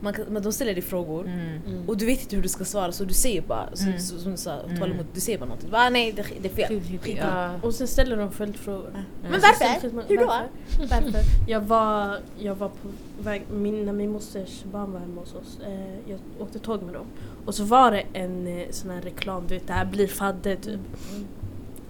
man 0.00 0.12
kan, 0.12 0.24
men 0.24 0.42
de 0.42 0.52
ställer 0.52 0.72
dig 0.74 0.82
frågor 0.82 1.24
Mm. 1.26 1.88
och 1.88 1.96
du 1.96 2.06
vet 2.06 2.22
inte 2.22 2.36
hur 2.36 2.42
du 2.42 2.48
ska 2.48 2.64
svara 2.64 2.92
så 2.92 3.04
du 3.04 3.14
säger 3.14 3.42
bara, 3.42 3.68
så, 3.76 3.86
Mm. 3.86 3.98
så, 4.00 4.18
som 4.18 4.30
du 4.30 4.36
sa, 4.36 4.60
Mm. 4.60 4.96
du 5.14 5.20
säger 5.20 5.38
bara 5.38 5.44
någonting. 5.46 5.70
Bara, 5.70 5.90
nej 5.90 6.12
det, 6.12 6.24
det 6.42 6.48
är 6.48 6.68
fel. 6.98 7.16
Ja. 7.18 7.50
Och 7.62 7.74
sen 7.74 7.86
ställer 7.88 8.16
de 8.16 8.30
följdfrågor. 8.32 8.90
Men 9.22 9.40
Så 9.40 9.46
ställer 9.46 9.72
varför? 9.74 9.90
man- 9.90 10.04
Hur 10.08 10.16
då? 10.16 10.26
Varför? 10.26 11.04
varför? 11.04 11.20
Jag 11.48 11.60
var, 11.60 12.18
jag 12.38 12.54
var 12.54 12.68
på 12.68 12.88
väg, 13.22 13.42
min, 13.52 13.84
när 13.86 13.92
min 13.92 14.10
mosters 14.12 14.64
barn 14.72 14.92
var 14.92 15.00
hemma 15.00 15.20
hos 15.20 15.34
oss, 15.34 15.58
eh, 15.66 16.10
jag 16.10 16.18
åkte 16.40 16.58
tåg 16.58 16.82
med 16.82 16.94
dem. 16.94 17.06
Och 17.44 17.54
så 17.54 17.64
var 17.64 17.90
det 17.90 18.04
en 18.12 18.46
eh, 18.46 18.66
sån 18.70 18.90
här 18.90 19.00
reklam, 19.00 19.46
du 19.48 19.54
vet 19.54 19.66
det 19.66 19.72
här 19.72 19.84
blir 19.84 20.06
fadder 20.06 20.56
typ. 20.56 20.80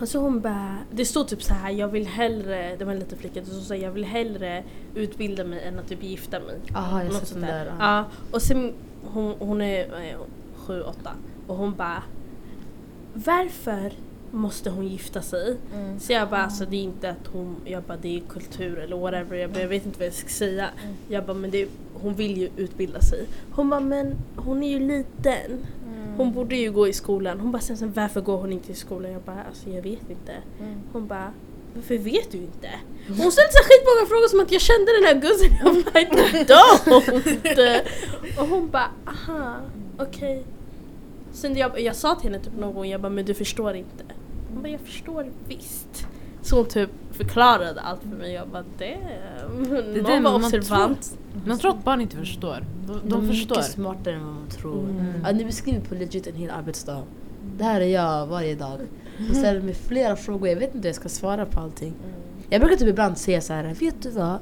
Och 0.01 0.09
så 0.09 0.19
hon 0.19 0.41
bara, 0.41 0.77
det 0.91 1.05
stod 1.05 1.29
typ 1.29 1.43
så 1.43 1.55
här, 1.55 1.71
jag 1.71 1.89
vill 1.89 2.07
hellre, 2.07 2.77
det 2.77 2.85
var 2.85 2.93
en 2.93 2.99
liten 2.99 3.19
flicka, 3.19 3.45
som 3.45 3.61
sa 3.61 3.75
jag 3.75 3.91
vill 3.91 4.05
hellre 4.05 4.65
utbilda 4.95 5.45
mig 5.45 5.63
än 5.65 5.79
att 5.79 5.89
typ 5.89 6.03
gifta 6.03 6.41
mig. 6.41 6.61
Jaha, 6.69 7.05
jag 7.05 7.13
sett 7.13 7.33
den 7.33 7.41
där. 7.41 7.65
där. 7.65 7.75
Ja, 7.79 8.05
och 8.31 8.43
sen 8.43 8.73
hon, 9.05 9.35
hon 9.39 9.63
är 9.63 9.81
eh, 9.81 10.19
sju, 10.57 10.83
åtta 10.83 11.11
och 11.47 11.57
hon 11.57 11.75
bara 11.75 12.03
Varför 13.15 13.93
måste 14.31 14.71
hon 14.71 14.89
gifta 14.89 15.23
sig? 15.23 15.57
Mm. 15.75 16.01
Så 16.01 16.13
jag 16.13 16.31
bara 16.31 16.43
alltså 16.43 16.65
det 16.65 16.77
är 16.77 16.83
inte 16.83 17.11
att 17.11 17.27
hon, 17.33 17.57
jag 17.65 17.83
bara 17.83 17.99
det 18.03 18.17
är 18.17 18.21
kultur 18.21 18.79
eller 18.79 18.97
whatever, 18.97 19.37
jag, 19.37 19.51
bara, 19.51 19.61
jag 19.61 19.69
vet 19.69 19.87
inte 19.87 19.99
vad 19.99 20.07
jag 20.07 20.15
ska 20.15 20.29
säga. 20.29 20.69
Mm. 20.85 20.97
Jag 21.09 21.25
bara 21.25 21.35
men 21.35 21.51
det, 21.51 21.69
hon 21.95 22.15
vill 22.15 22.37
ju 22.37 22.51
utbilda 22.57 23.01
sig. 23.01 23.27
Hon 23.51 23.71
bara 23.71 23.81
men 23.81 24.15
hon 24.37 24.63
är 24.63 24.69
ju 24.69 24.79
liten. 24.79 25.67
Mm. 25.87 26.15
Hon 26.17 26.33
borde 26.33 26.57
ju 26.57 26.73
gå 26.73 26.89
i 26.89 26.93
skolan. 26.93 27.41
Hon 27.41 27.53
bara 27.53 27.63
sen, 27.63 27.77
sen 27.77 27.93
varför 27.93 28.21
går 28.21 28.37
hon 28.37 28.53
inte 28.53 28.73
i 28.73 28.75
skolan? 28.75 29.13
Jag 29.13 29.23
bara 29.23 29.43
alltså 29.49 29.71
jag 29.71 29.83
vet 29.83 30.11
inte. 30.11 30.33
Mm. 30.61 30.81
Hon 30.93 31.07
bara 31.07 31.33
varför 31.75 31.99
vet 31.99 32.33
du 32.33 32.39
inte? 32.39 32.71
Hon 33.07 33.33
ställde 33.33 33.53
så 33.53 33.63
skitmånga 33.65 34.07
frågor 34.09 34.29
som 34.29 34.41
att 34.41 34.53
jag 34.53 34.61
kände 34.61 34.93
den 34.93 35.05
här 35.05 35.15
guzzen. 35.15 35.51
Jag 35.65 35.85
bara 35.85 36.01
I 36.01 36.45
don't! 36.45 37.81
Och 38.41 38.49
hon 38.49 38.71
bara 38.71 38.91
aha 39.07 39.57
okej. 39.99 40.45
Sen 41.33 41.57
jag, 41.57 41.81
jag 41.81 41.97
sa 41.97 42.15
till 42.15 42.31
henne 42.31 42.45
typ 42.45 42.57
någon 42.59 42.75
gång, 42.75 42.87
jag 42.87 43.01
bara 43.01 43.11
men 43.11 43.25
du 43.25 43.35
förstår 43.35 43.75
inte. 43.75 44.05
Hon 44.53 44.63
bara 44.63 44.69
jag 44.69 44.81
förstår 44.81 45.27
visst. 45.49 46.07
Så 46.43 46.57
hon 46.57 46.67
typ 46.67 46.91
förklarade 47.13 47.81
allt 47.81 48.01
för 48.03 48.17
mig. 48.17 48.33
Jag 48.33 48.49
bara 48.49 48.65
damn. 48.79 49.95
det 49.95 50.03
Någon 50.03 50.23
var 50.23 50.39
man 50.39 50.45
observant. 50.45 51.19
Man 51.47 51.59
tror 51.59 51.71
att 51.71 51.85
barn 51.85 52.01
inte 52.01 52.17
förstår. 52.17 52.65
De, 52.87 53.01
de 53.09 53.25
är 53.25 53.29
förstår. 53.29 53.57
mycket 53.57 53.71
smartare 53.73 54.15
än 54.15 54.25
vad 54.25 54.35
man 54.35 54.49
tror. 54.49 54.81
Mm. 54.89 55.07
Ja, 55.25 55.33
ni 55.33 55.45
beskriver 55.45 55.81
på 55.81 55.95
legit 55.95 56.27
en 56.27 56.35
hel 56.35 56.51
arbetsdag. 56.51 57.03
Det 57.57 57.65
här 57.65 57.81
är 57.81 57.87
jag 57.87 58.27
varje 58.27 58.55
dag. 58.55 58.81
Jag 59.27 59.37
ställer 59.37 59.61
mig 59.61 59.75
flera 59.75 60.17
frågor, 60.17 60.49
jag 60.49 60.57
vet 60.57 60.75
inte 60.75 60.79
hur 60.79 60.89
jag 60.89 60.97
ska 60.97 61.09
svara 61.09 61.47
på 61.47 61.61
allting. 61.61 61.95
Jag 62.49 62.61
brukar 62.61 62.77
typ 62.77 62.89
ibland 62.89 63.19
säga 63.19 63.41
så 63.41 63.53
här, 63.53 63.75
vet 63.75 64.03
du 64.03 64.11
vad? 64.11 64.39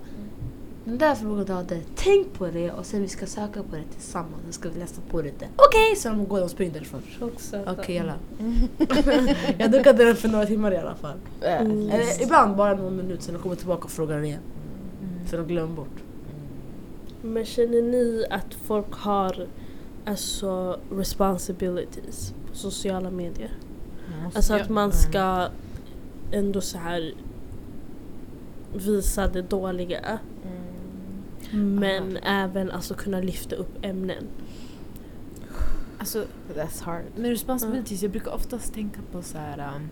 Den 0.89 0.99
där 0.99 1.15
frågan 1.15 1.45
du 1.45 1.53
hade, 1.53 1.81
tänk 1.95 2.33
på 2.33 2.47
det 2.47 2.71
och 2.71 2.87
sen 2.87 3.03
vi 3.03 3.09
ska 3.09 3.27
söka 3.27 3.63
på 3.63 3.77
det 3.77 3.85
tillsammans. 3.93 4.43
Sen 4.43 4.53
ska 4.53 4.69
vi 4.69 4.81
läsa 4.81 5.01
på 5.11 5.23
lite. 5.23 5.49
Okej, 5.57 5.97
sen 5.97 6.29
går 6.29 6.39
de 6.39 6.45
och 6.45 6.51
springer 6.51 6.73
därifrån. 6.73 7.03
Okej, 7.67 7.97
jalla. 7.97 8.15
jag 9.59 9.71
duckade 9.71 10.05
den 10.05 10.17
för 10.17 10.29
några 10.29 10.47
timmar 10.47 10.73
i 10.73 10.77
alla 10.77 10.95
fall. 10.95 11.17
Mm. 11.43 11.91
Eller 11.91 12.23
ibland 12.23 12.57
bara 12.57 12.75
någon 12.75 12.97
minut, 12.97 13.23
sen 13.23 13.35
de 13.35 13.43
kommer 13.43 13.57
tillbaka 13.57 13.85
och 13.85 13.91
frågar 13.91 14.23
igen. 14.23 14.41
För 15.27 15.39
de 15.39 15.47
glömmer 15.47 15.77
bort. 15.77 16.03
Men 17.23 17.45
känner 17.45 17.83
ni 17.83 18.25
att 18.31 18.55
folk 18.55 18.93
har 18.93 19.47
alltså 20.05 20.81
responsibilities 20.93 22.35
på 22.51 22.57
sociala 22.57 23.11
medier? 23.11 23.53
Måste 24.25 24.39
Alltså 24.39 24.55
att 24.55 24.69
man 24.69 24.93
ska 24.93 25.49
ändå 26.33 26.61
så 26.61 26.79
här 26.79 27.15
visa 28.75 29.29
det 29.29 29.43
dåliga 29.43 30.19
men 31.53 32.17
även 32.17 32.71
alltså 32.71 32.95
kunna 32.95 33.21
lyfta 33.21 33.57
upp 33.57 33.79
ämnen. 33.83 34.25
Alltså, 35.99 36.25
That's 36.55 36.83
hard. 36.85 37.03
med 37.17 37.31
responsibilities, 37.31 38.03
jag 38.03 38.11
brukar 38.11 38.35
oftast 38.35 38.75
tänka 38.75 39.01
på 39.13 39.23
så 39.23 39.39
här, 39.39 39.59
um, 39.77 39.89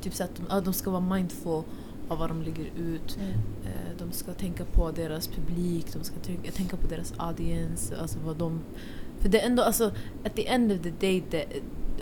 typ 0.00 0.14
så 0.14 0.24
att 0.24 0.36
de, 0.36 0.42
ja, 0.48 0.60
de 0.60 0.72
ska 0.72 0.90
vara 0.90 1.14
mindful 1.14 1.62
av 2.08 2.18
vad 2.18 2.30
de 2.30 2.42
lägger 2.42 2.64
ut. 2.78 3.18
Eh, 3.64 3.96
de 3.98 4.12
ska 4.12 4.32
tänka 4.32 4.64
på 4.64 4.90
deras 4.90 5.28
publik, 5.28 5.86
de 5.92 6.04
ska 6.04 6.16
tänka, 6.16 6.50
tänka 6.50 6.76
på 6.76 6.86
deras 6.88 7.12
audience, 7.16 7.96
alltså 8.00 8.18
vad 8.24 8.36
de... 8.36 8.60
För 9.18 9.28
det 9.28 9.40
är 9.40 9.46
ändå, 9.46 9.62
alltså, 9.62 9.92
at 10.24 10.34
the 10.36 10.46
end 10.48 10.72
of 10.72 10.78
the 10.82 10.90
day, 11.00 11.22
det, 11.30 11.46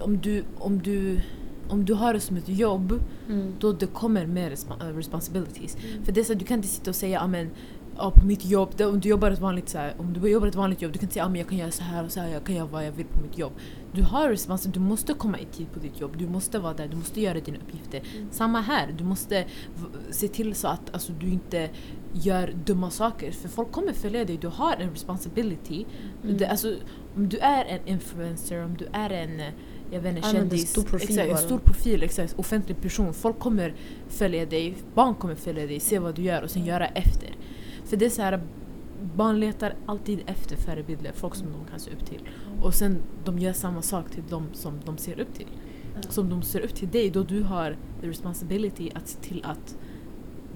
om, 0.01 0.19
du, 0.19 0.45
om, 0.59 0.79
du, 0.83 1.21
om 1.69 1.85
du 1.85 1.95
har 1.95 2.15
det 2.15 2.21
som 2.21 2.37
ett 2.37 2.49
jobb, 2.49 3.03
Mm. 3.29 3.55
då 3.61 3.73
det 3.73 3.87
kommer 3.87 4.27
mer 4.27 4.51
resp- 4.51 4.91
äh, 4.91 4.97
responsibilities. 4.97 5.77
För 6.05 6.13
det 6.13 6.21
är 6.21 6.25
så 6.25 6.33
att 6.33 6.39
du 6.39 6.45
kan 6.45 6.57
inte 6.57 6.69
sitta 6.69 6.91
och 6.91 6.97
säga 6.97 7.21
amen, 7.21 7.51
ja, 7.99 8.11
på 8.11 8.27
mitt 8.27 8.45
jobb, 8.45 8.81
om 8.81 9.01
du 9.01 9.09
jobbar 9.09 9.31
ett 9.31 9.39
vanligt 9.39 9.69
så 9.69 9.79
här, 9.79 9.95
om 9.99 10.13
du 10.13 10.29
jobbar 10.31 10.47
ett 10.47 10.55
vanligt 10.55 10.83
jobb, 10.83 10.93
du 10.93 10.99
kan 10.99 11.05
inte 11.05 11.15
säga 11.15 11.25
att 11.25 11.39
jag 11.39 11.49
kan 11.49 11.59
göra 11.59 11.71
så 11.71 11.83
här 11.83 12.05
och 12.05 12.13
så 12.13 12.21
här, 12.21 12.29
jag 12.29 12.45
kan 12.45 12.55
göra 12.55 12.67
vad 12.67 12.87
jag 12.87 12.93
vill 12.93 13.07
på 13.07 13.21
mitt 13.23 13.39
jobb. 13.39 13.53
Du 13.93 14.03
har 14.03 14.29
responsibilitet, 14.29 14.83
du 14.83 14.89
måste 14.89 15.15
komma 15.15 15.39
i 15.39 15.45
tid 15.45 15.73
på 15.73 15.79
ditt 15.79 16.01
jobb, 16.01 16.17
du 16.19 16.29
måste 16.29 16.59
vara 16.59 16.75
där, 16.75 16.89
du 16.89 16.97
måste 16.97 17.21
göra 17.21 17.41
dina 17.41 17.59
uppgifter. 17.59 18.03
Samma 18.31 18.61
här, 18.61 18.95
du 18.99 19.05
måste 19.05 19.45
se 20.11 20.29
till 20.29 20.55
så 20.55 20.69
att 20.69 20.95
alltså, 20.95 21.13
du 21.13 21.29
inte 21.29 21.71
gör 22.13 22.55
dumma 22.65 22.91
saker, 22.91 23.33
för 23.33 23.49
folk 23.49 23.73
kommer 23.73 23.93
följa 23.93 24.25
dig, 24.25 24.37
du 24.37 24.49
har 24.49 24.77
en 24.77 24.91
responsibility. 24.91 25.85
Det, 26.23 26.47
alltså, 26.47 26.75
om 27.17 27.29
du 27.29 27.39
är 27.39 27.65
en 27.65 27.89
influencer, 27.89 28.65
om 28.65 28.77
du 28.77 28.89
är 28.93 29.11
en 29.11 29.43
jag 29.91 30.01
vet 30.01 30.17
inte, 30.17 30.29
kändis, 30.29 30.71
stor 30.71 30.83
profil 30.83 31.19
exakt, 31.19 31.31
en 31.31 31.37
stor 31.37 31.59
profil, 31.59 32.03
exakt, 32.03 32.39
offentlig 32.39 32.81
person. 32.81 33.15
Folk 33.15 33.39
kommer 33.39 33.75
följa 34.09 34.47
dig, 34.47 34.77
barn 34.95 35.15
kommer 35.15 35.35
följa 35.35 35.67
dig, 35.67 35.81
se 35.81 35.99
vad 35.99 36.15
du 36.15 36.23
gör 36.23 36.43
och 36.43 36.51
sen 36.51 36.65
göra 36.65 36.87
efter. 36.87 37.37
För 37.89 37.97
det 37.97 38.07
är 38.07 38.11
så 38.11 38.23
här, 38.23 38.41
barn 39.17 39.41
letar 39.41 39.75
alltid 39.87 40.21
efter 40.27 40.57
förebilder, 40.57 41.13
folk 41.15 41.35
som 41.35 41.47
de 41.53 41.71
kan 41.71 41.81
se 41.81 41.91
upp 41.91 42.07
till. 42.07 42.29
Och 42.63 42.75
sen 42.75 43.03
de 43.25 43.39
gör 43.39 43.53
samma 43.53 43.83
sak 43.83 44.11
till 44.11 44.23
de 44.31 44.47
som 44.53 44.81
de 44.85 44.99
ser 44.99 45.21
upp 45.21 45.35
till. 45.35 45.47
Som 46.09 46.31
de 46.31 46.43
ser 46.43 46.61
upp 46.61 46.75
till 46.75 46.89
dig, 46.89 47.11
då 47.11 47.23
du 47.23 47.43
har 47.43 47.77
the 48.01 48.09
responsibility 48.09 48.91
att 48.95 49.09
se 49.09 49.21
till 49.21 49.45
att 49.45 49.77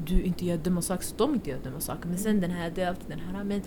du 0.07 0.23
inte 0.23 0.47
gör 0.47 0.57
dumma 0.57 0.83
saker 0.83 1.05
så 1.05 1.15
de 1.17 1.35
inte 1.35 1.51
gör 1.51 1.59
dumma 1.59 1.81
saker. 1.81 2.09
Men 2.09 2.19
sen 2.19 2.41
den 2.41 2.51
här, 2.51 2.73
det 2.75 2.83
är 2.83 2.89
alltid 2.89 3.09
den 3.09 3.21
här, 3.21 3.45
men 3.45 3.63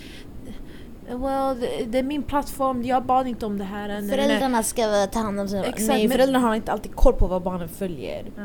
well, 1.10 1.60
det, 1.60 1.86
det 1.86 2.00
är 2.00 2.04
min 2.04 2.24
plattform, 2.24 2.84
jag 2.84 3.06
bad 3.06 3.28
inte 3.28 3.46
om 3.46 3.58
det 3.58 3.64
här. 3.64 4.10
Föräldrarna 4.10 4.64
ska 4.64 5.08
ta 5.08 5.20
hand 5.20 5.40
om 5.40 5.48
sina 5.48 5.64
Exakt, 5.64 5.88
Nej, 5.88 6.10
föräldrarna 6.10 6.48
har 6.48 6.56
inte 6.56 6.72
alltid 6.72 6.96
koll 6.96 7.14
på 7.14 7.28
vad 7.28 7.44
barnen 7.44 7.70
följer. 7.70 8.32
Ja. 8.36 8.44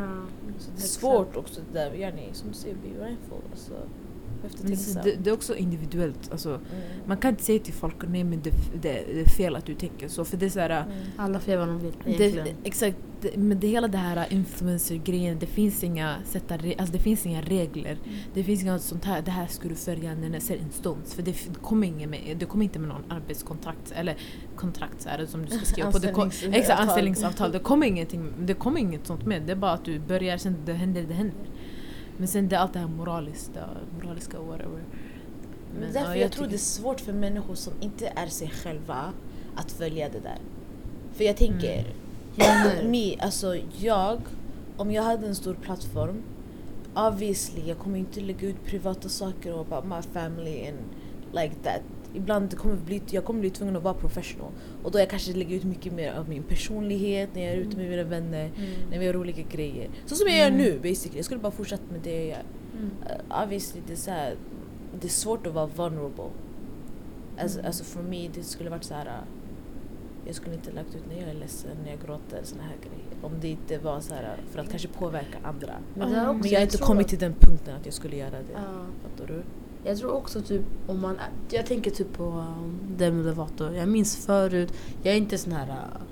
Det 0.76 0.82
är 0.82 0.86
svårt 0.86 1.36
också 1.36 1.60
det 1.72 1.78
där, 1.78 1.94
yani, 1.94 2.28
som 2.32 2.48
du 2.48 2.54
säger, 2.54 2.74
be 2.74 2.88
mindful. 2.88 3.38
Alltså. 3.50 3.72
Det, 5.04 5.24
det 5.24 5.30
är 5.30 5.34
också 5.34 5.56
individuellt. 5.56 6.32
Alltså, 6.32 6.50
Mm. 6.50 6.82
Man 7.06 7.16
kan 7.16 7.30
inte 7.30 7.42
säga 7.44 7.58
till 7.58 7.74
folk 7.74 7.94
nej 8.08 8.24
men 8.24 8.42
det, 8.42 8.50
det, 8.82 9.04
det 9.14 9.20
är 9.20 9.24
fel 9.24 9.56
att 9.56 9.66
du 9.66 9.74
tänker 9.74 10.08
så. 10.08 10.24
För 10.24 10.36
det 10.36 10.46
är 10.46 10.50
så 10.50 10.60
här, 10.60 10.84
Alla 11.16 11.40
får 11.40 11.52
göra 11.52 11.66
vad 11.66 11.74
de 11.74 11.80
vill 11.80 12.18
det, 12.18 12.54
exakt, 12.64 12.96
det, 13.20 13.36
men 13.36 13.60
det 13.60 13.66
hela 13.66 13.88
det 13.88 13.98
här 13.98 14.26
influencer-grejen, 14.30 15.38
det 15.38 15.46
finns 15.46 15.84
inga 15.84 16.16
sätta, 16.24 16.54
alltså 16.54 16.92
det 16.92 16.98
finns 16.98 17.26
inga 17.26 17.42
regler. 17.42 17.98
Det 18.34 18.44
finns 18.44 18.62
inga 18.62 18.78
sånt 18.78 19.04
här, 19.04 19.22
det 19.22 19.30
här 19.30 19.46
ska 19.46 19.68
du 19.68 19.74
följa 19.74 20.14
när 20.14 20.30
det 20.30 20.40
ser 20.40 20.56
en 20.56 20.70
stund. 20.70 21.02
För 21.06 21.22
det, 21.22 21.34
kommer 21.62 21.86
ingen 21.86 22.10
med, 22.10 22.36
det 22.38 22.44
kommer 22.44 22.64
inte 22.64 22.78
med 22.78 22.88
någon 22.88 23.04
arbetskontrakt 23.08 23.92
eller 23.92 24.16
kontrakt 24.56 25.02
så 25.02 25.08
här, 25.08 25.26
som 25.26 25.42
du 25.42 25.50
ska 25.50 25.64
skriva 25.64 25.92
på. 25.92 25.98
Det 25.98 26.12
kom, 26.12 26.30
exakt, 26.52 26.80
anställningsavtal. 26.80 27.52
Det 27.52 27.58
kommer, 27.58 27.86
ingenting, 27.86 28.32
det 28.38 28.54
kommer 28.54 28.80
inget 28.80 29.06
sånt 29.06 29.26
med. 29.26 29.42
Det 29.42 29.52
är 29.52 29.56
bara 29.56 29.72
att 29.72 29.84
du 29.84 29.98
börjar, 29.98 30.38
sen 30.38 30.56
det 30.64 30.72
händer, 30.72 31.02
det 31.02 31.14
händer. 31.14 31.38
Men 32.20 32.28
sen 32.28 32.48
det 32.48 32.56
är 32.56 32.60
allt 32.60 32.72
det 32.72 32.78
här 32.78 32.88
moraliska, 32.88 33.68
moraliska 33.98 34.40
whatever. 34.40 34.82
Men 35.74 35.82
ja, 35.82 36.00
därför 36.00 36.14
jag, 36.14 36.32
tror 36.32 36.46
det 36.46 36.54
är 36.54 36.58
svårt 36.58 37.00
för 37.00 37.12
människor 37.12 37.54
som 37.54 37.72
inte 37.80 38.12
är 38.16 38.26
sig 38.26 38.50
själva 38.50 39.12
att 39.56 39.72
följa 39.72 40.08
det 40.08 40.20
där. 40.20 40.38
För 41.12 41.24
jag 41.24 41.36
tänker, 41.36 41.86
me, 42.84 43.16
alltså 43.20 43.56
jag, 43.78 44.20
om 44.76 44.92
jag 44.92 45.02
hade 45.02 45.26
en 45.26 45.34
stor 45.34 45.54
plattform, 45.54 46.22
obviously 46.94 47.68
jag 47.68 47.78
kommer 47.78 47.98
inte 47.98 48.20
lägga 48.20 48.48
ut 48.48 48.64
privata 48.64 49.08
saker 49.08 49.54
och 49.54 49.60
about 49.60 49.84
my 49.84 50.12
family 50.12 50.68
and 50.68 50.78
like 51.32 51.54
that. 51.62 51.82
Ibland 52.14 52.58
kommer 52.58 52.76
bli, 52.76 53.02
jag 53.10 53.24
kommer 53.24 53.40
bli 53.40 53.50
tvungen 53.50 53.76
att 53.76 53.82
vara 53.82 53.94
professional. 53.94 54.50
Och 54.82 54.90
då 54.90 54.98
jag 54.98 55.10
kanske 55.10 55.32
lägger 55.32 55.56
ut 55.56 55.64
mycket 55.64 55.92
mer 55.92 56.12
av 56.12 56.28
min 56.28 56.42
personlighet 56.42 57.30
när 57.34 57.42
jag 57.42 57.52
är 57.52 57.56
ute 57.56 57.76
med 57.76 57.90
mina 57.90 58.02
vänner, 58.04 58.50
när 58.90 58.98
vi 58.98 59.04
gör 59.04 59.16
olika 59.16 59.42
grejer. 59.42 59.90
Så 60.06 60.14
som 60.14 60.28
jag 60.28 60.38
gör 60.38 60.50
nu 60.50 60.78
basically, 60.82 61.18
jag 61.18 61.24
skulle 61.24 61.40
bara 61.40 61.52
fortsätta 61.52 61.82
med 61.92 62.00
det 62.02 62.16
jag 62.16 62.26
gör. 62.26 62.42
Uh, 62.80 63.42
obviously 63.42 63.80
det 63.86 63.92
är, 63.92 63.96
så 63.96 64.10
här, 64.10 64.34
det 65.00 65.06
är 65.06 65.10
svårt 65.10 65.46
att 65.46 65.54
vara 65.54 65.66
vulnerable. 65.66 66.24
Alltså, 67.38 67.60
alltså 67.66 67.84
för 67.84 68.02
mig 68.02 68.30
det 68.34 68.42
skulle 68.42 68.70
varit 68.70 68.84
så 68.84 68.94
här. 68.94 69.06
uh, 69.06 69.12
Jag 70.26 70.34
skulle 70.34 70.54
inte 70.54 70.72
lagt 70.72 70.94
ut 70.94 71.02
när 71.08 71.20
jag 71.20 71.30
är 71.30 71.34
ledsen, 71.34 71.70
när 71.84 71.90
jag 71.90 72.00
gråter, 72.06 72.40
såna 72.42 72.62
här 72.62 72.76
grejer. 72.80 73.16
Om 73.22 73.32
det 73.40 73.48
inte 73.48 73.78
var 73.78 74.00
så 74.00 74.14
här 74.14 74.22
uh, 74.22 74.50
för 74.50 74.60
att 74.60 74.70
kanske 74.70 74.88
påverka 74.88 75.38
andra. 75.42 75.72
Men, 75.94 76.08
också, 76.08 76.32
Men 76.32 76.50
jag 76.50 76.58
har 76.58 76.62
inte 76.62 76.78
kommit 76.78 77.08
till 77.08 77.18
den 77.18 77.34
punkten 77.40 77.76
att 77.76 77.84
jag 77.84 77.94
skulle 77.94 78.16
göra 78.16 78.30
det. 78.30 78.52
Ja. 78.54 78.60
Fattar 79.02 79.26
du? 79.34 79.42
Jag 79.84 79.98
tror 79.98 80.12
också 80.12 80.40
typ 80.40 80.62
om 80.86 81.00
man 81.00 81.16
är, 81.16 81.56
Jag 81.56 81.66
tänker 81.66 81.90
typ 81.90 82.12
på 82.12 82.24
um, 82.24 82.78
Demi 82.96 83.22
Lovato. 83.22 83.72
Jag 83.72 83.88
minns 83.88 84.26
förut, 84.26 84.72
jag 85.02 85.14
är 85.14 85.18
inte 85.18 85.38
sån 85.38 85.52
här 85.52 85.68
uh, 85.68 86.02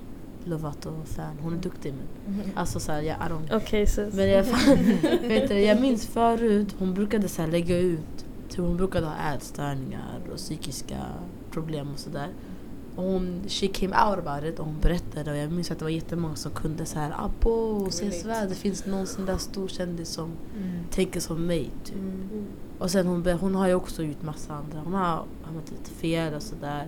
Lovato-fan. 0.43 1.37
Hon 1.41 1.53
är 1.53 1.57
duktig 1.57 1.93
men 1.93 2.51
alltså 2.55 2.79
såhär, 2.79 3.01
jag, 3.01 3.17
don't 3.17 3.55
Okej 3.55 3.87
sis. 3.87 4.13
Men 4.13 4.29
jag, 4.29 4.43
vet 5.27 5.49
du, 5.49 5.59
jag 5.59 5.81
minns 5.81 6.07
förut, 6.07 6.75
hon 6.79 6.93
brukade 6.93 7.27
så 7.27 7.45
lägga 7.45 7.77
ut, 7.77 8.25
typ 8.49 8.59
hon 8.59 8.77
brukade 8.77 9.05
ha 9.05 9.33
ätstörningar 9.35 10.21
och 10.31 10.37
psykiska 10.37 10.97
problem 11.51 11.91
och 11.93 11.99
sådär. 11.99 12.27
Och 12.99 13.05
hon, 13.05 13.41
she 13.47 13.67
came 13.67 13.95
out 14.09 14.27
about 14.27 14.43
it 14.43 14.59
och 14.59 14.65
hon 14.65 14.79
berättade 14.81 15.31
och 15.31 15.37
jag 15.37 15.51
minns 15.51 15.71
att 15.71 15.79
det 15.79 15.85
var 15.85 15.89
jättemånga 15.89 16.35
som 16.35 16.51
kunde 16.51 16.85
så 16.85 16.99
här 16.99 17.13
abo, 17.25 17.87
ses 17.87 18.25
väl, 18.25 18.49
det 18.49 18.55
finns 18.55 18.85
någon 18.85 19.07
sån 19.07 19.25
där 19.25 19.37
stor 19.37 19.67
kändis 19.67 20.09
som 20.09 20.31
tänker 20.91 21.19
som 21.19 21.45
mig 21.45 21.69
typ. 21.83 21.97
Och 22.79 22.91
sen 22.91 23.07
hon, 23.07 23.25
hon 23.27 23.55
har 23.55 23.67
ju 23.67 23.73
också 23.73 24.03
gjort 24.03 24.21
massa 24.21 24.53
andra, 24.53 24.79
hon 24.83 24.93
har 24.93 25.23
hamnat 25.43 25.71
lite 25.71 25.91
fel 25.91 26.33
och 26.33 26.41
sådär. 26.41 26.87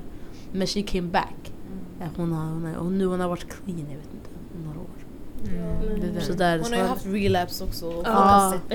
Men 0.52 0.68
she 0.68 0.82
came 0.82 1.08
back. 1.08 1.54
Ja, 2.00 2.06
Hon 2.16 2.32
har, 2.32 2.46
hon 2.46 2.66
har, 2.66 2.76
och 2.76 2.92
nu 2.92 3.06
hon 3.06 3.20
har 3.20 3.28
varit 3.28 3.48
clean, 3.50 3.80
jag 3.80 3.98
vet 3.98 4.14
inte, 4.14 4.30
några 4.66 4.80
år. 4.80 5.02
Mm, 5.48 6.02
det 6.02 6.12
där. 6.12 6.22
Så 6.22 6.34
där, 6.34 6.60
Hon 6.60 6.72
har 6.72 6.80
ju 6.80 6.86
haft 6.86 7.06
relapse 7.06 7.64
också. 7.64 8.02
Ja, 8.06 8.12
har 8.12 8.52
sett 8.52 8.72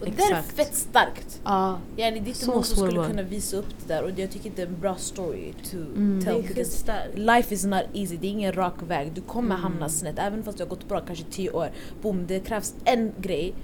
det. 0.00 0.06
Exakt. 0.10 0.22
Och 0.22 0.28
det 0.28 0.34
där 0.34 0.38
är 0.38 0.64
fett 0.66 0.74
starkt. 0.74 1.40
Ja, 1.44 1.78
Yani, 1.96 2.20
det 2.20 2.26
är 2.30 2.34
inte 2.34 2.46
någon 2.46 2.64
som 2.64 2.76
skulle 2.76 3.06
kunna 3.06 3.22
visa 3.22 3.56
upp 3.56 3.66
det 3.86 3.94
där 3.94 4.02
och 4.04 4.10
jag 4.16 4.30
tycker 4.30 4.52
det 4.56 4.62
är 4.62 4.66
en 4.66 4.80
bra 4.80 4.96
story 4.96 5.52
to 5.70 5.76
Mm. 5.76 6.24
tell. 6.24 6.42
Because. 6.42 6.92
Life 7.14 7.54
is 7.54 7.64
not 7.64 7.82
easy, 7.94 8.16
det 8.16 8.26
är 8.26 8.30
ingen 8.30 8.52
rak 8.52 8.74
väg. 8.88 9.12
Du 9.14 9.20
kommer 9.20 9.54
Mm. 9.54 9.62
hamna 9.62 9.88
snett. 9.88 10.18
Även 10.18 10.42
fast 10.42 10.58
du 10.58 10.64
har 10.64 10.68
gått 10.68 10.88
bra 10.88 11.00
kanske 11.00 11.24
tio 11.30 11.50
år. 11.50 11.70
Boom, 12.02 12.26
det 12.26 12.40
krävs 12.40 12.74
en 12.84 13.12
grej, 13.20 13.54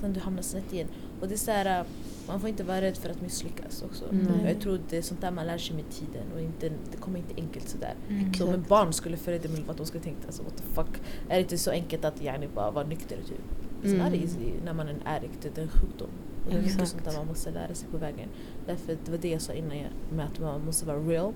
sen 0.00 0.12
du 0.12 0.20
hamnar 0.20 0.42
snett 0.42 0.72
igen. 0.72 0.88
Och 1.20 1.28
det 1.28 1.34
är 1.34 1.38
så 1.38 1.50
här, 1.50 1.80
äh, 1.80 1.86
man 2.28 2.40
får 2.40 2.48
inte 2.48 2.64
vara 2.64 2.80
rädd 2.80 2.96
för 2.96 3.10
att 3.10 3.20
misslyckas 3.22 3.82
också. 3.82 4.04
Nej. 4.10 4.52
Jag 4.52 4.60
tror 4.62 4.80
det 4.90 4.96
är 4.96 5.02
sånt 5.02 5.20
där 5.20 5.30
man 5.30 5.46
lär 5.46 5.58
sig 5.58 5.76
med 5.76 5.84
tiden 5.90 6.32
och 6.34 6.40
inte, 6.40 6.68
det 6.68 6.96
kommer 7.00 7.18
inte 7.18 7.34
enkelt 7.36 7.68
sådär. 7.68 7.94
Mm. 8.08 8.34
Så 8.34 8.46
om 8.48 8.54
ett 8.54 8.68
barn 8.68 8.92
skulle 8.92 9.16
följa 9.16 9.40
det 9.42 9.48
med 9.48 9.70
att 9.70 9.76
de 9.76 9.86
skulle 9.86 10.04
tänka 10.04 10.26
alltså 10.26 10.42
what 10.42 10.56
the 10.56 10.62
fuck. 10.74 11.02
Är 11.28 11.34
det 11.34 11.40
inte 11.40 11.58
så 11.58 11.70
enkelt 11.70 12.04
att 12.04 12.22
yani 12.22 12.48
bara 12.54 12.70
vara 12.70 12.86
nykter 12.86 13.16
typ? 13.16 13.40
It's 13.82 13.98
not 13.98 14.06
Mm. 14.06 14.20
easy 14.22 14.52
när 14.64 14.72
man 14.74 14.88
är 14.88 14.92
en 14.92 15.06
addict, 15.06 15.42
det 15.42 15.58
är 15.58 15.62
en 15.62 15.68
sjukdom. 15.68 16.08
Och 16.44 16.50
det 16.50 16.58
är 16.58 16.62
mycket 16.62 16.88
sånt 16.88 17.04
där 17.04 17.16
man 17.16 17.26
måste 17.26 17.50
lära 17.50 17.74
sig 17.74 17.88
på 17.88 17.96
vägen. 17.96 18.28
Därför, 18.66 18.96
det 19.04 19.10
var 19.10 19.18
det 19.18 19.28
jag 19.30 19.40
sa 19.40 19.52
innan 19.52 19.76
med 20.12 20.26
att 20.26 20.38
man 20.40 20.64
måste 20.64 20.86
vara 20.86 20.98
real. 20.98 21.32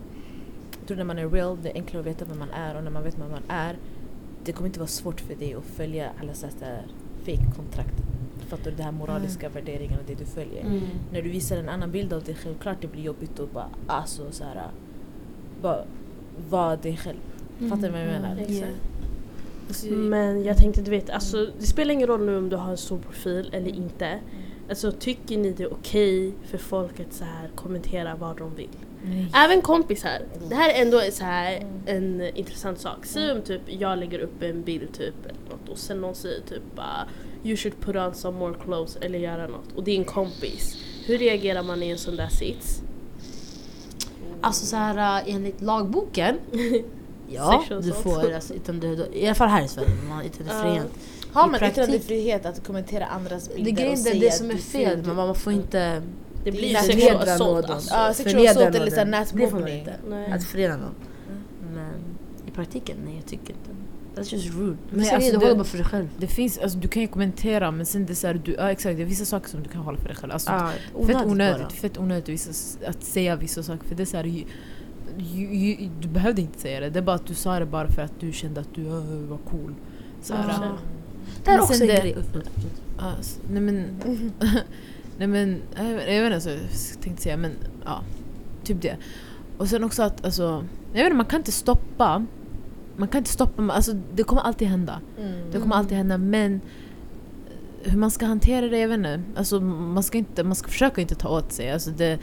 Jag 0.79 0.87
tror 0.89 0.97
när 0.97 1.05
man 1.05 1.19
är 1.19 1.29
real, 1.29 1.59
det 1.63 1.71
är 1.71 1.75
enklare 1.75 2.01
att 2.01 2.07
veta 2.07 2.25
vem 2.25 2.39
man 2.39 2.51
är 2.51 2.77
och 2.77 2.85
när 2.85 2.91
man 2.91 3.03
vet 3.03 3.19
vem 3.19 3.31
man 3.31 3.43
är, 3.49 3.77
det 4.45 4.53
kommer 4.53 4.67
inte 4.69 4.79
vara 4.81 4.87
svårt 4.89 5.21
för 5.21 5.35
dig 5.35 5.55
att 5.55 5.65
följa 5.65 6.11
alla 6.21 6.35
så 6.35 6.47
här 6.61 6.87
fake 7.19 7.53
kontrakt. 7.57 7.95
Fattar 8.49 8.71
du? 8.71 8.77
Det 8.77 8.83
här 8.83 8.93
moraliska 8.93 9.49
värderingarna, 9.49 10.03
det 10.07 10.15
du 10.15 10.25
följer. 10.25 10.61
Mm. 10.63 10.81
När 11.13 11.23
du 11.23 11.29
visar 11.31 11.57
en 11.57 11.69
annan 11.69 11.91
bild 11.91 12.13
av 12.13 12.23
dig 12.23 12.35
själv, 12.35 12.55
klart 12.59 12.77
det 12.81 12.87
blir 12.89 13.03
jobbigt 13.03 13.41
att 13.41 13.53
bara 13.53 13.69
alltså 13.87 14.31
så 14.31 14.45
här, 14.45 14.69
bara 15.63 15.85
vara 16.51 16.77
dig 16.77 16.97
själv. 16.97 17.19
Fattar 17.71 17.83
du 17.83 17.89
vad 17.89 18.01
jag 18.01 18.07
menar? 18.07 18.37
Exakt. 18.37 18.51
Alltså, 18.51 18.67
Men 19.91 20.45
jag 20.45 20.57
tänkte 20.57 20.83
du 20.83 20.91
vet, 20.91 21.11
alltså, 21.11 21.47
det 21.59 21.67
spelar 21.67 21.95
ingen 21.95 22.09
roll 22.09 22.27
nu 22.27 22.37
om 22.37 22.49
du 22.49 22.57
har 22.57 22.71
en 22.71 22.77
stor 22.77 22.99
profil 22.99 23.51
eller 23.53 23.71
inte. 23.71 24.19
Alltså 24.69 24.93
tycker 24.93 25.39
ni 25.39 25.53
det 25.53 25.63
är 25.63 25.73
okej 25.73 26.33
för 26.45 26.59
folk 26.59 27.01
att 27.01 27.13
så 27.13 27.25
här 27.25 27.51
kommentera 27.55 28.15
vad 28.15 28.37
de 28.37 28.55
vill? 28.55 28.69
Nej. 29.05 29.31
Även 29.35 29.63
kompisar. 29.63 30.19
Det 30.49 30.55
här 30.55 30.71
är 30.71 30.83
ändå 30.83 31.01
så 31.11 31.25
här 31.25 31.67
en 31.87 32.37
intressant 32.37 32.79
sak. 32.81 33.07
Säg 33.07 33.33
om 33.33 33.43
typ 33.43 33.61
jag 33.67 33.99
lägger 33.99 34.19
upp 34.19 34.43
en 34.43 34.63
bild 34.63 34.93
typ 34.93 35.27
eller 35.27 35.41
något 35.51 35.69
och 35.69 35.79
sen 35.79 36.01
någon 36.01 36.15
säger 36.15 36.41
typ 36.41 36.63
bara 36.75 37.07
You 37.45 37.57
should 37.57 37.81
put 37.81 37.97
on 37.97 38.15
some 38.15 38.39
more 38.39 38.55
clothes 38.65 38.97
eller 38.97 39.19
göra 39.19 39.47
något 39.47 39.73
och 39.77 39.85
det 39.85 39.91
är 39.91 39.99
en 39.99 40.05
kompis. 40.05 40.77
Hur 41.07 41.19
reagerar 41.19 41.63
man 41.63 41.83
i 41.83 41.91
en 41.91 41.99
sån 41.99 42.17
där 42.17 42.29
sits? 42.29 42.83
Alltså 44.41 44.67
så 44.67 44.77
här 44.77 45.21
äh, 45.21 45.35
enligt 45.35 45.61
lagboken. 45.61 46.37
Ja, 47.29 47.65
du 47.83 47.93
får 47.93 48.33
alltså, 48.33 48.55
yttrande, 48.55 49.09
i 49.13 49.27
alla 49.27 49.35
fall 49.35 49.49
här 49.49 49.65
i 49.65 49.69
Sverige, 49.69 49.89
man 50.09 50.17
har 50.17 50.25
yttrandefrihet. 50.25 50.87
Har 51.33 51.49
I 51.49 51.51
man 51.51 51.65
yttrandefrihet 51.71 52.47
att 52.47 52.67
kommentera 52.67 53.07
andras 53.07 53.55
bilder 53.55 53.73
Det 53.73 53.89
och 53.89 53.91
det, 53.91 53.97
säga 53.97 54.21
det 54.21 54.31
som 54.31 54.51
är 54.51 54.57
fel, 54.57 55.03
men 55.07 55.17
man 55.17 55.35
får 55.35 55.53
inte 55.53 56.03
Det 56.45 56.51
blir 56.51 56.69
ju 56.69 56.75
är 56.75 56.83
sexual 56.83 57.29
assault 57.29 57.71
alltså. 57.71 57.95
Ja, 57.95 58.15
sexual 58.15 58.47
assault 58.47 58.75
eller 58.75 59.05
nätmobbning. 59.05 59.89
Att 60.33 60.45
förnedra 60.45 60.77
någon. 60.77 60.95
Men 61.75 61.95
i 62.47 62.51
praktiken? 62.51 62.97
Nej 63.05 63.15
jag 63.17 63.27
tycker 63.27 63.49
inte. 63.55 63.71
That's 64.17 64.35
just 64.35 64.55
rude. 64.55 64.77
Men 64.91 65.01
alltså, 65.15 65.31
du 65.31 65.37
håller 65.37 65.55
bara 65.55 65.65
för 65.65 65.79
dig 65.79 65.87
själv. 65.87 66.09
Det 66.19 66.27
finns, 66.27 66.59
alltså, 66.59 66.79
du 66.79 66.89
kan 66.89 67.03
ju 67.03 67.09
kommentera 67.09 67.71
men 67.71 67.87
sen 67.87 68.07
det 68.07 68.13
är 68.13 68.15
så 68.15 68.27
här, 68.27 68.35
du, 68.45 68.55
ja 68.55 68.71
exakt 68.71 68.97
det 68.97 69.03
är 69.03 69.07
vissa 69.07 69.25
saker 69.25 69.49
som 69.49 69.63
du 69.63 69.69
kan 69.69 69.81
hålla 69.81 69.99
för 69.99 70.09
dig 70.09 70.17
själv. 70.17 70.33
Alltså, 70.33 70.51
Ah, 70.51 70.71
fett 71.07 71.15
bara. 71.15 71.25
onödigt, 71.25 71.73
fett 71.73 71.99
onödigt 71.99 72.29
vissa, 72.29 72.51
att 72.87 73.05
säga 73.05 73.37
vissa 73.37 73.63
saker 73.63 73.89
för 73.89 73.95
det 73.95 74.03
är 74.03 74.07
så 74.07 74.17
här, 74.17 74.45
du 76.01 76.09
behövde 76.09 76.41
inte 76.43 76.61
säga 76.61 76.81
det, 76.81 76.91
det 76.91 76.99
är 76.99 77.03
bara 77.03 77.17
att 77.17 77.27
du 77.27 77.35
sa 77.35 77.59
det 77.59 77.67
bara 77.67 77.89
för 77.89 78.03
att 78.03 78.21
du 78.21 78.33
kände 78.33 78.61
att 78.61 78.75
du 78.75 78.83
uh, 78.83 79.29
var 79.29 79.39
cool. 79.51 79.75
Så 80.23 80.35
här, 80.35 80.49
Ja. 80.49 80.55
ja. 80.63 80.73
Det 81.45 81.51
är 81.51 81.61
också 81.61 81.83
en 81.83 81.89
det- 81.89 82.01
grej. 82.01 82.17
Alltså, 82.99 83.41
nej 83.51 83.63
men, 83.63 83.85
nej 85.19 85.29
men, 85.29 85.63
jag 85.77 85.85
vet, 85.85 86.15
jag 86.15 86.23
vet 86.31 86.35
inte 86.35 86.49
vad 86.49 86.59
jag 86.59 87.01
tänkte 87.03 87.23
säga 87.23 87.37
men 87.37 87.51
ja, 87.85 88.01
typ 88.65 88.83
det. 88.83 88.97
Och 89.59 89.69
sen 89.69 89.85
också 89.85 90.03
att 90.03 90.25
alltså, 90.25 90.65
jag 90.93 90.99
vet 90.99 91.05
inte, 91.05 91.17
man 91.17 91.27
kan 91.27 91.41
inte 91.41 91.53
stoppa, 91.53 92.27
man 92.97 93.09
kan 93.09 93.19
inte 93.19 93.31
stoppa, 93.31 93.63
alltså 93.73 93.93
det 94.15 94.23
kommer 94.23 94.43
alltid 94.43 94.69
hända. 94.69 95.01
Det 95.53 95.59
kommer 95.61 95.77
alltid 95.77 95.97
hända 95.99 96.19
men 96.19 96.61
hur 97.83 97.99
man 97.99 98.11
ska 98.11 98.27
hantera 98.27 98.69
det, 98.69 98.79
jag 98.79 98.89
vet 98.89 98.97
inte. 98.99 99.23
Alltså 99.37 99.61
man 99.61 100.03
ska, 100.03 100.19
inte, 100.19 100.45
man 100.45 100.55
ska 100.55 100.69
försöka 100.69 101.01
inte 101.01 101.15
ta 101.15 101.29
åt 101.29 101.53
sig. 101.53 101.71
Alltså 101.73 101.91
det, 101.91 102.19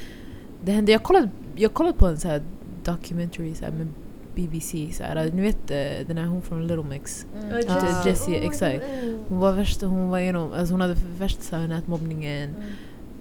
det 0.64 0.72
hände, 0.72 0.92
jag 0.92 1.04
kollade, 1.04 1.30
jag 1.56 1.74
kollade 1.74 1.98
på 1.98 2.08
en 2.08 2.18
så 2.18 2.28
här 2.28 2.42
documentary 2.84 3.56
så 3.56 3.66
här 3.66 3.72
med 3.72 3.88
BBC, 4.36 4.92
så 4.92 5.04
här, 5.04 5.32
ni 5.34 5.42
vet 5.42 5.72
eh, 5.72 6.08
den 6.08 6.18
här 6.18 6.26
hon 6.26 6.42
från 6.42 6.68
Little 6.68 6.84
Mix. 6.84 7.26
Ja. 7.68 8.04
Jessie, 8.06 8.46
exakt. 8.46 8.84
Hon 9.28 9.40
var 9.40 9.54
värst, 9.54 9.82
hon 9.82 10.10
var 10.10 10.20
igenom, 10.20 10.54
alltså 10.54 10.74
hon 10.74 10.82
hade 10.82 10.96
värst 11.18 11.44
så 11.44 11.56
här 11.56 11.68
nätmobbningen 11.68 12.50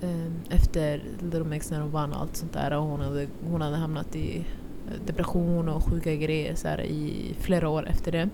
eh, 0.02 0.56
efter 0.56 1.02
Little 1.22 1.44
Mix 1.44 1.70
när 1.70 1.80
hon 1.80 1.90
vann 1.90 2.12
och 2.12 2.20
allt 2.20 2.36
sånt 2.36 2.52
där. 2.52 2.76
Och 2.76 2.82
hon, 2.82 3.00
hade, 3.00 3.26
hon 3.50 3.60
hade 3.60 3.76
hamnat 3.76 4.16
i 4.16 4.36
eh, 4.36 5.06
depression 5.06 5.68
och 5.68 5.84
sjuka 5.84 6.14
grejer 6.14 6.54
så 6.54 6.68
här, 6.68 6.80
i 6.80 7.34
flera 7.38 7.68
år 7.68 7.88
efter 7.88 8.12
det. 8.12 8.28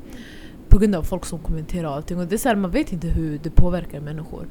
På 0.69 0.79
grund 0.79 0.95
av 0.95 1.03
folk 1.03 1.25
som 1.25 1.39
kommenterar 1.39 1.97
allting. 1.97 2.19
Och 2.19 2.27
det 2.27 2.35
är 2.35 2.39
så 2.39 2.49
här, 2.49 2.57
man 2.57 2.71
vet 2.71 2.93
inte 2.93 3.09
hur 3.09 3.41
det 3.43 3.51
påverkar 3.51 4.01
människor. 4.01 4.47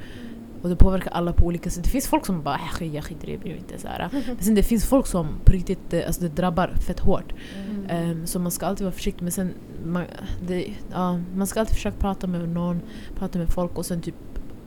Och 0.61 0.69
det 0.69 0.75
påverkar 0.75 1.11
alla 1.11 1.33
på 1.33 1.45
olika 1.45 1.69
sätt. 1.69 1.83
Det 1.83 1.89
finns 1.89 2.07
folk 2.07 2.25
som 2.25 2.41
bara 2.43 2.59
"Äh, 2.81 2.95
jag 2.95 3.03
skiter 3.03 3.29
i 3.29 3.31
det, 3.31 3.37
bryr 3.37 3.51
mig 3.51 3.59
inte. 3.59 3.77
Så 3.79 3.87
här. 3.87 4.09
Men 4.27 4.37
sen 4.39 4.55
det 4.55 4.63
finns 4.63 4.85
folk 4.85 5.07
som 5.07 5.27
på 5.45 5.51
riktigt, 5.51 5.93
alltså 6.07 6.21
det 6.21 6.29
drabbar 6.29 6.67
fett 6.87 6.99
hårt. 6.99 7.33
Ehm, 7.89 8.25
så 8.27 8.39
man 8.39 8.51
ska 8.51 8.65
alltid 8.65 8.83
vara 8.85 8.93
försiktig. 8.95 9.23
Men 9.23 9.31
sen, 9.31 9.53
man, 9.85 10.03
det, 10.47 10.67
ja, 10.91 11.19
man 11.35 11.47
ska 11.47 11.59
alltid 11.59 11.75
försöka 11.75 11.97
prata 11.97 12.27
med 12.27 12.49
någon, 12.49 12.81
prata 13.19 13.39
med 13.39 13.49
folk 13.49 13.77
och 13.77 13.85
sen 13.85 14.01
typ 14.01 14.15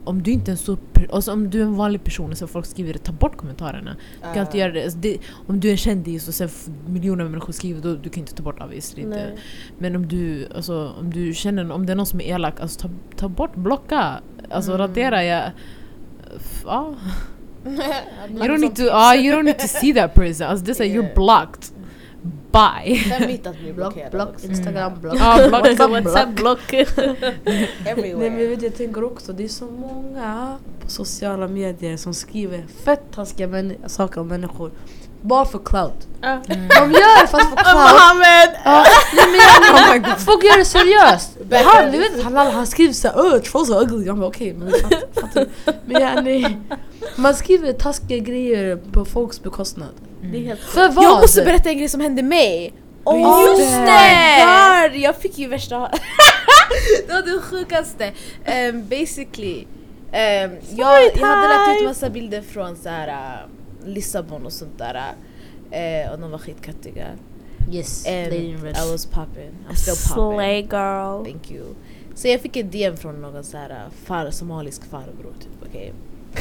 om 0.05 0.23
du 0.23 0.31
inte 0.31 0.51
är 0.51 0.53
en 0.53 0.57
stor 0.59 0.79
alltså 1.13 1.33
om 1.33 1.51
du 1.51 1.61
är 1.61 1.65
en 1.65 1.75
vanlig 1.75 2.05
person 2.05 2.31
och 2.31 2.39
så 2.39 2.47
folk 2.47 2.67
skriver 2.67 2.93
det, 2.93 2.99
ta 2.99 3.13
bort 3.13 3.37
kommentarerna. 3.37 3.97
Du 4.29 4.35
kan 4.35 4.47
inte 4.47 4.59
göra 4.59 4.73
det. 4.73 4.83
Alltså 4.85 4.99
det. 4.99 5.19
Om 5.47 5.61
du 5.61 5.69
är 5.69 5.73
en 5.73 5.77
kändis 5.79 6.29
och 6.29 6.35
sen 6.35 6.49
miljoner 6.87 7.25
människor 7.25 7.53
skriver, 7.53 7.81
då 7.83 7.95
du 7.95 8.09
kan 8.11 8.21
inte 8.21 8.35
ta 8.35 8.43
bort 8.43 8.61
obviously. 8.63 9.03
Inte. 9.03 9.33
Men 9.79 9.97
om 9.97 10.09
du, 10.09 10.49
alltså, 10.55 10.95
om 11.01 11.11
du 11.13 11.35
känner, 11.35 11.71
om 11.73 11.87
det 11.87 11.93
är 11.93 11.97
någon 11.97 12.07
som 12.07 12.21
är 12.21 12.25
elak, 12.25 12.61
alltså 12.61 12.81
ta, 12.81 12.91
ta 13.17 13.29
bort, 13.29 13.55
blocka. 13.55 14.21
Alltså 14.51 14.77
radera. 14.77 15.25
Jag, 15.25 15.51
ja. 16.65 16.95
You 18.31 18.49
don't 18.49 18.61
need 18.61 18.77
to, 18.77 18.83
ah, 18.91 19.15
you 19.15 19.33
don't 19.37 19.45
need 19.45 19.59
to 19.59 19.69
see 19.69 19.93
that 19.95 20.15
person. 20.15 20.47
Alltså 20.47 20.65
det 20.65 20.73
är 20.73 20.75
såhär, 20.75 20.91
you're 20.91 21.15
blocked. 21.15 21.65
Bye. 22.53 22.97
Fem 22.97 23.27
mitt 23.27 23.47
att 23.47 23.59
bli 23.59 23.73
Block, 23.73 23.95
blockerad 23.95 24.13
block, 24.13 24.29
också. 24.29 24.47
Instagram, 24.47 25.01
block. 25.01 25.17
Ja, 25.21 25.49
block. 25.49 25.79
WhatsApp 25.79 26.37
block. 26.37 26.73
Everywhere. 26.73 28.19
Nej 28.19 28.31
men 28.31 28.39
vet, 28.39 28.63
jag 28.63 28.77
tänker 28.77 29.05
också, 29.05 29.33
det 29.33 29.45
är 29.45 29.49
så 29.49 29.65
många 29.65 30.59
på 30.81 30.91
sociala 30.91 31.49
medier 31.49 31.97
som 31.97 32.15
skriver 32.15 32.67
fett 32.85 33.03
taskiga 33.13 33.73
saker 33.87 34.21
om 34.21 34.29
människor. 34.29 34.71
Bara 35.23 35.45
för 35.45 35.59
clout. 35.59 36.09
Ja. 36.21 36.41
De 36.49 36.93
gör 36.93 37.23
det 37.23 37.29
fast 37.29 37.49
för 37.49 37.57
clout. 37.57 37.75
Mohammed! 37.75 38.51
Ja, 38.65 38.85
nej, 39.15 39.27
men 39.31 40.05
jag, 40.05 40.21
folk 40.27 40.45
gör 40.45 40.59
det 40.59 40.65
seriöst. 40.65 41.31
Han, 41.65 41.93
du 41.93 41.99
vet, 41.99 42.23
han, 42.23 42.37
han 42.37 42.67
skriver 42.67 42.93
såhär 42.93 43.35
öh 43.35 43.43
trolls 43.43 43.71
are 43.71 43.81
ugly. 43.81 44.07
Jag 44.07 44.17
bara 44.17 44.27
okej 44.27 44.53
men 44.53 44.67
vi 44.67 44.73
fattar, 44.73 45.21
fattar. 45.21 45.47
Men 45.85 46.67
man 47.17 47.35
skriver 47.35 47.73
taskiga 47.73 48.19
grejer 48.19 48.77
på 48.93 49.05
folks 49.05 49.43
bekostnad. 49.43 49.89
Helt 50.23 50.61
För 50.61 50.89
vad? 50.89 51.05
Jag 51.05 51.21
måste 51.21 51.43
berätta 51.43 51.69
en 51.69 51.79
grej 51.79 51.89
som 51.89 52.01
hände 52.01 52.23
mig! 52.23 52.75
Oh, 53.05 53.43
Just 53.47 53.61
just 53.61 53.73
det! 53.73 54.89
God, 54.91 55.01
jag 55.01 55.17
fick 55.17 55.39
ju 55.39 55.49
värsta... 55.49 55.79
det 57.07 57.13
var 57.13 57.23
det 57.23 57.41
sjukaste. 57.43 58.13
Um, 58.71 58.89
basically, 58.89 59.65
um, 60.13 60.57
jag, 60.77 61.03
jag 61.17 61.27
hade 61.27 61.49
lagt 61.49 61.81
ut 61.81 61.89
massa 61.89 62.11
bilder 62.11 62.43
från 62.43 62.77
så 62.77 62.89
här, 62.89 63.09
uh, 63.09 63.51
Lissabon 63.89 64.47
och 64.47 64.53
sånt 64.53 64.79
där. 64.79 64.95
Uh, 64.95 66.13
och 66.13 66.19
de 66.19 66.31
var 66.31 66.39
skitkattiga. 66.39 67.07
Yes, 67.71 68.07
And. 68.07 68.33
I 68.33 68.91
was 68.91 69.07
popping. 69.07 69.51
I'm 69.69 69.75
still 69.75 70.15
popping. 70.15 70.37
Slay 70.37 70.63
girl. 70.63 71.25
Thank 71.25 71.51
you. 71.51 71.75
Så 72.15 72.29
jag 72.29 72.41
fick 72.41 72.57
ett 72.57 72.73
DM 72.73 72.97
från 72.97 73.21
någon 73.21 73.45
så 73.45 73.57
här 73.57 73.71
uh, 73.71 73.91
far, 74.05 74.31
somalisk 74.31 74.85
farbror 74.85 75.35
typ, 75.41 75.69
okej? 75.69 75.93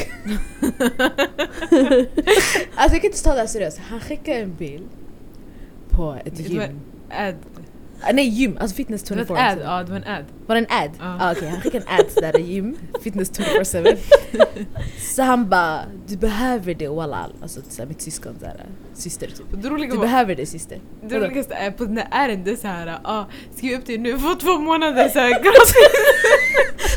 alltså 2.76 2.96
jag 2.96 3.02
kan 3.02 3.06
inte 3.06 3.24
ta 3.24 3.34
det 3.34 3.40
här 3.40 3.48
seriöst. 3.48 3.78
Han 3.78 4.00
skickade 4.00 4.40
en 4.40 4.56
bild 4.56 4.90
på 5.90 6.18
ett 6.26 6.40
gym. 6.50 6.80
Ad. 7.10 7.36
Ah, 8.02 8.12
nej 8.14 8.28
gym, 8.28 8.58
alltså 8.62 8.76
fitness 8.76 9.04
Det 9.04 9.16
var 9.16 9.24
24 9.26 9.48
ett 9.52 9.58
ad, 9.58 9.64
ja 9.64 9.84
det 9.84 9.92
var 9.92 9.98
en 9.98 10.08
ad. 10.08 10.26
Var 10.48 10.56
det 10.56 10.62
en 10.62 10.68
ad? 10.84 10.92
Ja. 11.00 11.18
Ah, 11.20 11.32
Okej, 11.32 11.50
han 11.50 11.62
skickade 11.62 11.86
en 11.88 12.00
ad 12.00 12.06
där 12.16 12.40
i 12.40 12.44
gym, 12.54 12.78
fitness 13.04 13.32
24-7 13.32 13.98
Så 15.16 15.24
han 15.24 15.50
bara, 15.50 15.82
du 16.08 16.18
behöver 16.18 16.74
det 16.74 16.88
walal 16.88 17.34
Alltså 17.42 17.62
så 17.70 17.82
här, 17.82 17.90
mitt 17.90 18.02
syskon 18.02 18.36
såhär, 18.40 18.66
syster 18.94 19.28
typ 19.28 19.46
Det 19.52 19.58
Du 19.70 19.70
var, 19.70 19.98
behöver 20.02 20.36
det 20.36 20.46
syster 20.46 20.80
det 21.04 21.20
roligaste 21.20 21.54
är 21.54 21.72
på 21.72 21.86
den 21.86 21.98
här 21.98 22.08
aden, 22.12 22.44
det 22.44 22.52
är 22.52 22.56
såhär, 22.56 23.00
ah, 23.04 23.26
skriv 23.56 23.78
upp 23.78 23.86
det 23.86 23.98
nu, 23.98 24.20
få 24.20 24.36
två 24.36 24.60
månader 24.60 25.10
såhär 25.10 25.30
gratis. 25.30 25.76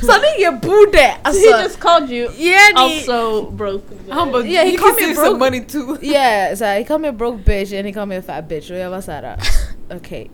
Sanningen 0.07 0.61
borde! 0.61 1.15
Alltså, 1.23 1.57
He 1.57 1.63
just 1.63 1.81
called 1.81 2.11
you 2.11 2.31
yeah, 2.39 2.59
also 2.75 3.51
broke. 3.51 3.85
Han 4.11 4.33
bara, 4.33 4.45
Yeah, 4.45 4.65
he 4.71 4.77
called 4.77 4.99
can 4.99 5.05
save 5.09 5.15
some 5.15 5.39
broke. 5.39 5.51
money 5.51 5.61
too. 5.65 5.97
yeah, 6.03 6.57
så 6.57 6.65
här, 6.65 6.79
he 6.79 6.85
called 6.85 7.01
me 7.03 7.09
a 7.09 7.13
broke 7.13 7.39
bitch 7.45 7.73
and 7.73 7.87
he 7.87 7.93
called 7.93 8.09
me 8.09 8.17
a 8.19 8.23
fat 8.23 8.49
bitch 8.49 8.71
och 8.71 8.77
jag 8.77 8.91
var 8.91 9.01
såhär, 9.01 9.37
okej 9.97 10.31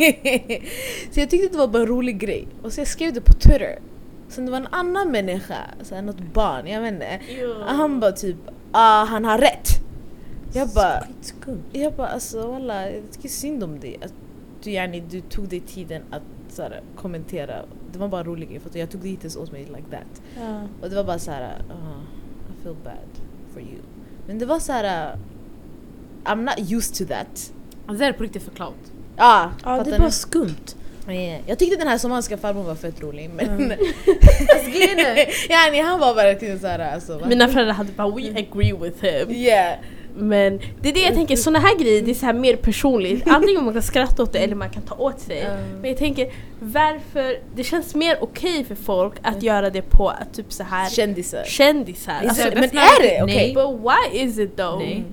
Så 1.10 1.20
jag 1.20 1.30
tyckte 1.30 1.48
det 1.48 1.58
var 1.58 1.68
bara 1.68 1.82
en 1.82 1.88
rolig 1.88 2.18
grej. 2.18 2.48
Och 2.62 2.72
så 2.72 2.80
jag 2.80 2.88
skrev 2.88 3.12
det 3.12 3.20
på 3.20 3.32
Twitter. 3.32 3.78
Sen 4.28 4.44
det 4.46 4.50
var 4.50 4.58
en 4.58 4.66
annan 4.70 5.10
människa, 5.10 5.56
så 5.82 5.94
här, 5.94 6.02
något 6.02 6.20
barn, 6.20 6.66
jag 6.66 6.80
vet 6.80 6.92
inte. 6.92 7.20
Han 7.66 8.00
bara 8.00 8.12
typ, 8.12 8.36
ah 8.72 9.04
han 9.04 9.24
har 9.24 9.38
rätt. 9.38 9.68
Jag 10.52 10.68
bara, 10.68 11.02
jag 11.72 11.92
bara 11.92 12.08
alltså 12.08 12.50
walla, 12.50 12.90
jag 12.90 13.02
tycker 13.12 13.28
synd 13.28 13.64
om 13.64 13.80
dig. 13.80 13.98
Att 14.02 14.14
du, 14.62 14.70
yani, 14.70 15.00
du 15.00 15.20
tog 15.20 15.48
dig 15.48 15.60
tiden 15.60 16.02
att 16.10 16.22
så 16.48 16.62
här, 16.62 16.82
kommentera. 16.96 17.62
Det 17.92 17.98
var 17.98 18.08
bara 18.08 18.20
en 18.20 18.26
rolig 18.26 18.48
grej 18.48 18.60
för 18.60 18.78
jag 18.78 18.90
tog 18.90 19.00
det 19.00 19.08
hittills 19.08 19.36
åt 19.36 19.52
mig 19.52 19.64
like 19.64 19.90
that. 19.90 20.22
Ja. 20.36 20.62
Och 20.82 20.90
det 20.90 20.96
var 20.96 21.04
bara 21.04 21.18
så 21.18 21.30
här, 21.30 21.62
uh, 21.70 22.02
I 22.50 22.62
feel 22.62 22.76
bad 22.84 23.24
for 23.52 23.62
you. 23.62 23.80
Men 24.26 24.38
det 24.38 24.46
var 24.46 24.58
så 24.58 24.72
här, 24.72 25.12
uh, 25.12 25.20
I'm 26.24 26.42
not 26.44 26.70
used 26.72 26.94
to 26.94 27.14
that. 27.14 27.52
Det 27.98 28.04
är 28.04 28.12
på 28.12 28.22
riktigt 28.22 28.42
för 28.42 28.50
clout. 28.50 28.92
Ja 29.16 29.50
fattar 29.64 29.84
det 29.84 29.96
är 29.96 29.98
bara 29.98 30.10
skumt. 30.10 30.76
Jag 31.46 31.58
tyckte 31.58 31.76
den 31.76 31.88
här 31.88 31.98
somaliska 31.98 32.36
farbrorn 32.36 32.66
var 32.66 32.74
fett 32.74 33.02
rolig 33.02 33.30
men 33.30 33.72
alltså, 34.54 34.70
grejen 34.70 34.98
är, 34.98 35.50
yani, 35.50 35.80
han 35.80 36.00
var 36.00 36.14
verkligen 36.14 36.58
såhär 36.60 36.78
alltså, 36.78 37.18
va? 37.18 37.26
Mina 37.26 37.48
föräldrar 37.48 37.74
hade 37.74 37.92
bara 37.92 38.08
we 38.08 38.22
agree 38.30 38.72
with 38.72 39.04
him. 39.04 39.30
yeah. 39.30 39.74
Men 40.16 40.60
det 40.80 40.88
är 40.88 40.92
det 40.92 41.00
jag 41.00 41.14
tänker, 41.14 41.36
såna 41.36 41.58
här 41.58 41.78
grejer 41.78 42.02
det 42.02 42.10
är 42.10 42.14
så 42.14 42.26
här 42.26 42.32
mer 42.32 42.56
personligt. 42.56 43.22
Antingen 43.28 43.64
man 43.64 43.72
kan 43.72 43.82
skratta 43.82 44.22
åt 44.22 44.32
det 44.32 44.38
eller 44.38 44.54
man 44.54 44.70
kan 44.70 44.82
ta 44.82 44.94
åt 44.94 45.20
sig. 45.20 45.46
Men 45.80 45.90
jag 45.90 45.98
tänker 45.98 46.32
varför, 46.60 47.38
det 47.56 47.64
känns 47.64 47.94
mer 47.94 48.18
okej 48.20 48.64
för 48.64 48.74
folk 48.74 49.14
att 49.22 49.42
göra 49.42 49.70
det 49.70 49.82
på 49.82 50.08
att 50.08 50.34
typ 50.34 50.52
så 50.52 50.62
här 50.62 50.90
Kändisar 50.90 51.44
kändisar. 51.44 52.12
Alltså, 52.12 52.42
Alltså, 52.42 52.60
men 52.60 52.70
är 52.70 53.02
det 53.02 53.22
okej? 53.22 53.54
But 53.54 53.80
why 53.80 54.18
is 54.18 54.38
it 54.38 54.56
though? 54.56 54.78
Nej. 54.78 55.04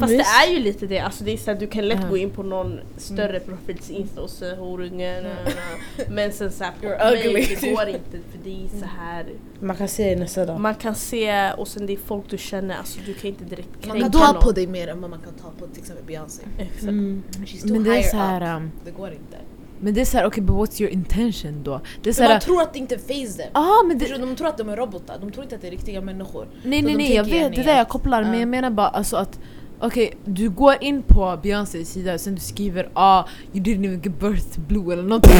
Fast 0.00 0.12
det 0.12 0.24
är 0.48 0.52
ju 0.52 0.58
lite 0.58 0.86
det, 0.86 0.98
alltså 0.98 1.24
det 1.24 1.32
är 1.32 1.36
så 1.36 1.50
här, 1.50 1.58
du 1.58 1.66
kan 1.66 1.88
lätt 1.88 2.08
gå 2.10 2.16
in 2.16 2.30
på 2.30 2.42
någon 2.42 2.80
större 2.96 3.40
profils 3.40 3.90
insta 3.90 4.20
och 4.20 4.30
säga 4.30 4.56
horungen 4.56 5.24
Men 6.10 6.32
sen 6.32 6.50
såhär 6.52 6.72
på 6.80 6.86
You're 6.86 6.98
mig, 6.98 7.26
ugly. 7.26 7.56
det 7.60 7.70
går 7.70 7.88
inte 7.88 8.10
för 8.30 8.38
det 8.44 8.64
är 8.64 8.68
så 8.80 8.86
här 9.00 9.26
Man 9.60 9.76
kan 9.76 9.88
se 9.88 10.14
det 10.14 10.20
nästa 10.20 10.46
dag. 10.46 10.60
Man 10.60 10.74
kan 10.74 10.94
se 10.94 11.52
och 11.52 11.68
sen 11.68 11.86
det 11.86 11.92
är 11.92 11.98
folk 12.06 12.24
du 12.30 12.38
känner, 12.38 12.76
alltså 12.78 12.98
du 13.06 13.14
kan 13.14 13.30
inte 13.30 13.44
direkt 13.44 13.68
Man 13.86 13.96
kränka 13.96 14.00
kan 14.00 14.12
ta 14.20 14.32
någon. 14.32 14.42
på 14.42 14.52
dig 14.52 14.66
mer 14.66 14.88
än 14.88 15.00
vad 15.00 15.10
man 15.10 15.20
kan 15.20 15.34
ta 15.34 15.50
på 15.58 15.66
till 15.66 15.82
exempel 15.82 16.04
Beyoncé. 16.06 16.42
Mm. 16.82 17.22
Men 17.64 17.84
det 17.84 17.98
är 17.98 18.02
så 18.02 18.16
här, 18.16 18.56
um, 18.56 18.70
Det 18.84 18.90
går 18.90 19.10
inte 19.12 19.36
men 19.82 19.94
det 19.94 20.00
är 20.00 20.04
såhär, 20.04 20.26
okej 20.26 20.42
but 20.42 20.56
what's 20.56 20.82
your 20.82 20.92
intention 20.92 21.62
då? 21.62 21.80
Det 22.02 22.10
är 22.10 22.14
För 22.14 22.22
man 22.22 22.28
såhär, 22.28 22.40
tror 22.40 22.62
att 22.62 22.72
det 22.72 22.78
inte 22.78 22.98
face 22.98 23.32
them 23.36 23.50
ah 23.52 23.82
men 23.88 23.98
det? 23.98 24.18
De 24.18 24.36
tror 24.36 24.48
att 24.48 24.58
de 24.58 24.68
är 24.68 24.76
robotar, 24.76 25.18
de 25.20 25.30
tror 25.32 25.42
inte 25.44 25.54
att 25.56 25.60
det 25.62 25.66
är 25.66 25.70
riktiga 25.70 26.00
människor 26.00 26.46
nej 26.64 26.80
Så 26.80 26.86
nej 26.86 26.96
nej 26.96 27.14
jag 27.14 27.24
vet, 27.24 27.54
det 27.54 27.60
är 27.60 27.64
där 27.64 27.76
jag 27.76 27.88
kopplar 27.88 28.22
men 28.22 28.32
Ja. 28.32 28.38
jag 28.38 28.48
menar 28.48 28.70
bara 28.70 28.88
alltså 28.88 29.16
att 29.16 29.40
Okej, 29.82 30.12
du 30.24 30.48
går 30.50 30.74
in 30.80 31.02
på 31.02 31.38
Beyoncés 31.42 31.88
sida 31.88 32.18
sen 32.18 32.34
du 32.34 32.40
skriver 32.40 32.88
ah 32.94 33.24
you 33.54 33.64
didn't 33.64 33.84
even 33.86 34.00
give 34.00 34.14
birth 34.20 34.44
to 34.54 34.60
blue 34.68 34.92
eller 34.92 35.02
någonting. 35.02 35.32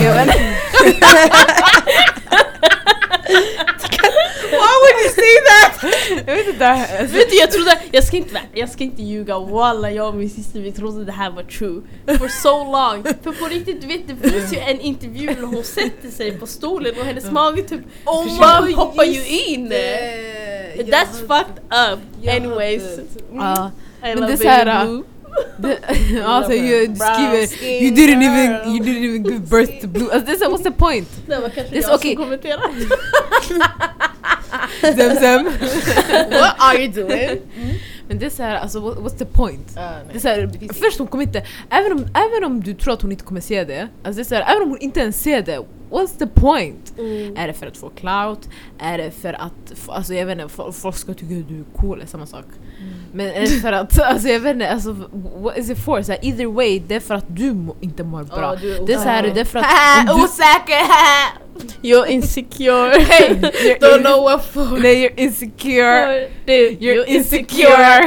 Why 4.50 4.72
would 4.82 4.96
you 5.02 5.10
say 5.14 5.34
that! 5.48 5.72
jag 6.26 6.34
vet 6.36 6.48
inte. 6.48 6.66
Alltså, 6.66 7.16
Vet 7.16 7.30
du 7.30 7.36
jag 7.36 7.50
trodde, 7.50 7.78
jag 7.92 8.04
ska 8.04 8.16
inte, 8.16 8.40
jag 8.54 8.68
ska 8.70 8.84
inte 8.84 9.02
ljuga, 9.02 9.38
walla 9.38 9.90
jag 9.90 10.08
och 10.08 10.14
min 10.14 10.30
syster 10.30 10.60
vi 10.60 10.72
trodde 10.72 11.04
det 11.04 11.12
här 11.12 11.30
var 11.30 11.42
true 11.42 11.82
for 12.18 12.28
so 12.28 12.72
long. 12.72 13.02
För 13.22 13.32
på 13.32 13.46
riktigt, 13.48 13.80
du 13.80 13.86
vet 13.86 14.08
det 14.08 14.30
finns 14.30 14.52
ju 14.52 14.58
en 14.58 14.80
intervju 14.80 15.26
när 15.26 15.46
hon 15.46 15.64
sätter 15.64 16.08
sig 16.10 16.38
på 16.38 16.46
stolen 16.46 16.94
och 16.98 17.04
hennes 17.04 17.30
mage 17.30 17.62
typ 17.62 17.80
Oh 18.06 18.24
my 18.24 18.72
hoppar 18.72 19.04
ju 19.04 19.26
in. 19.26 19.68
That's 20.76 21.18
fucked 21.28 21.62
up. 21.92 22.28
Anyways. 22.28 22.82
hade- 22.82 23.04
ja. 23.34 23.70
I 24.04 24.14
Men 24.14 24.20
det 24.26 24.32
är 24.32 24.36
så 24.36 24.48
här, 24.48 24.66
baby 24.84 24.86
blue. 24.92 25.02
Det, 25.58 25.78
alltså 26.24 26.52
you 26.52 26.86
Brown 26.86 26.96
skriver 26.96 27.82
you 27.82 27.90
didn't 27.94 28.22
even 28.22 28.74
you 28.74 28.84
didn't 28.84 29.04
even 29.04 29.24
give 29.24 29.38
birth 29.50 29.80
to 29.80 29.86
blue. 29.88 30.12
Alltså 30.12 30.34
så, 30.38 30.44
what's 30.56 30.62
the 30.62 30.70
point? 30.70 31.08
Det 31.26 31.40
var 31.40 31.48
kanske 31.48 31.76
är 31.76 31.82
jag 31.82 31.94
okej. 31.94 32.14
som 32.14 32.24
kommenterade. 32.24 32.62
Zemzem. 34.80 35.44
What 36.30 36.54
are 36.58 36.78
you 36.78 36.88
doing? 36.92 37.40
Men 38.08 38.18
det 38.18 38.26
är 38.26 38.30
såhär, 38.30 38.56
alltså 38.56 38.80
what, 38.80 38.96
what's 38.98 39.18
the 39.18 39.24
point? 39.24 39.76
Ah, 39.76 39.90
Det 40.12 40.18
är 40.18 40.20
såhär, 40.20 40.50
först 40.74 40.98
hon 40.98 41.06
kommer 41.06 41.24
inte, 41.24 41.42
även 41.70 41.92
om, 41.92 41.98
även 42.14 42.44
om 42.44 42.60
du 42.60 42.74
tror 42.74 42.94
att 42.94 43.02
hon 43.02 43.12
inte 43.12 43.24
kommer 43.24 43.40
se 43.40 43.64
det, 43.64 43.88
alltså 44.04 44.16
det 44.16 44.22
är 44.22 44.24
såhär, 44.24 44.42
även 44.52 44.62
om 44.62 44.68
hon 44.68 44.78
inte 44.78 45.00
ens 45.00 45.22
ser 45.22 45.42
det, 45.42 45.58
what's 45.90 46.18
the 46.18 46.26
point? 46.26 46.92
Är 47.36 47.46
det 47.46 47.52
för 47.54 47.66
att 47.66 47.76
få 47.76 47.88
clout? 47.88 48.48
Är 48.78 48.98
det 48.98 49.10
för 49.10 49.32
att, 49.32 49.88
alltså 49.88 50.14
jag 50.14 50.26
vet 50.26 50.38
inte, 50.38 50.54
fo- 50.54 50.72
folk 50.72 50.96
ska 50.96 51.14
tycka 51.14 51.34
att 51.34 51.48
du 51.48 51.54
är 51.60 51.64
cool, 51.80 52.00
är 52.00 52.06
samma 52.06 52.26
sak. 52.26 52.44
Men 53.12 53.26
är 53.26 53.40
det 53.40 53.46
för 53.46 53.72
att, 53.72 54.00
alltså 54.00 54.28
jag 54.28 54.40
vet 54.40 54.54
inte, 54.54 54.68
alltså 54.70 54.96
what 55.42 55.58
is 55.58 55.70
it 55.70 55.84
for? 55.84 56.02
Så 56.02 56.12
här, 56.12 56.24
either 56.24 56.46
way, 56.46 56.82
det 56.86 56.94
är 56.94 57.00
för 57.00 57.14
att 57.14 57.24
du 57.28 57.52
må, 57.52 57.76
inte 57.80 58.04
mår 58.04 58.24
bra. 58.24 58.56
Du 58.56 58.76
är 58.76 58.86
det 58.86 58.92
är 58.92 58.98
såhär, 58.98 59.22
det 59.34 59.40
är 59.40 59.44
för 59.44 59.58
att 59.58 60.06
du, 60.06 60.12
Osäker! 60.12 60.80
You're 61.82 62.06
insecure. 62.06 62.90
Don't 63.80 64.02
know 64.02 64.22
what 64.22 64.44
for. 64.44 64.78
Nej, 64.78 64.94
you're 64.94 65.14
insecure. 65.16 66.28
Dude, 66.46 66.80
You're 66.80 67.04
insecure. 67.06 68.00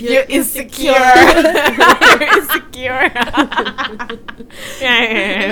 You're 0.00 0.26
insecure. 0.28 0.92
You're 0.92 2.28
insecure. 2.38 3.10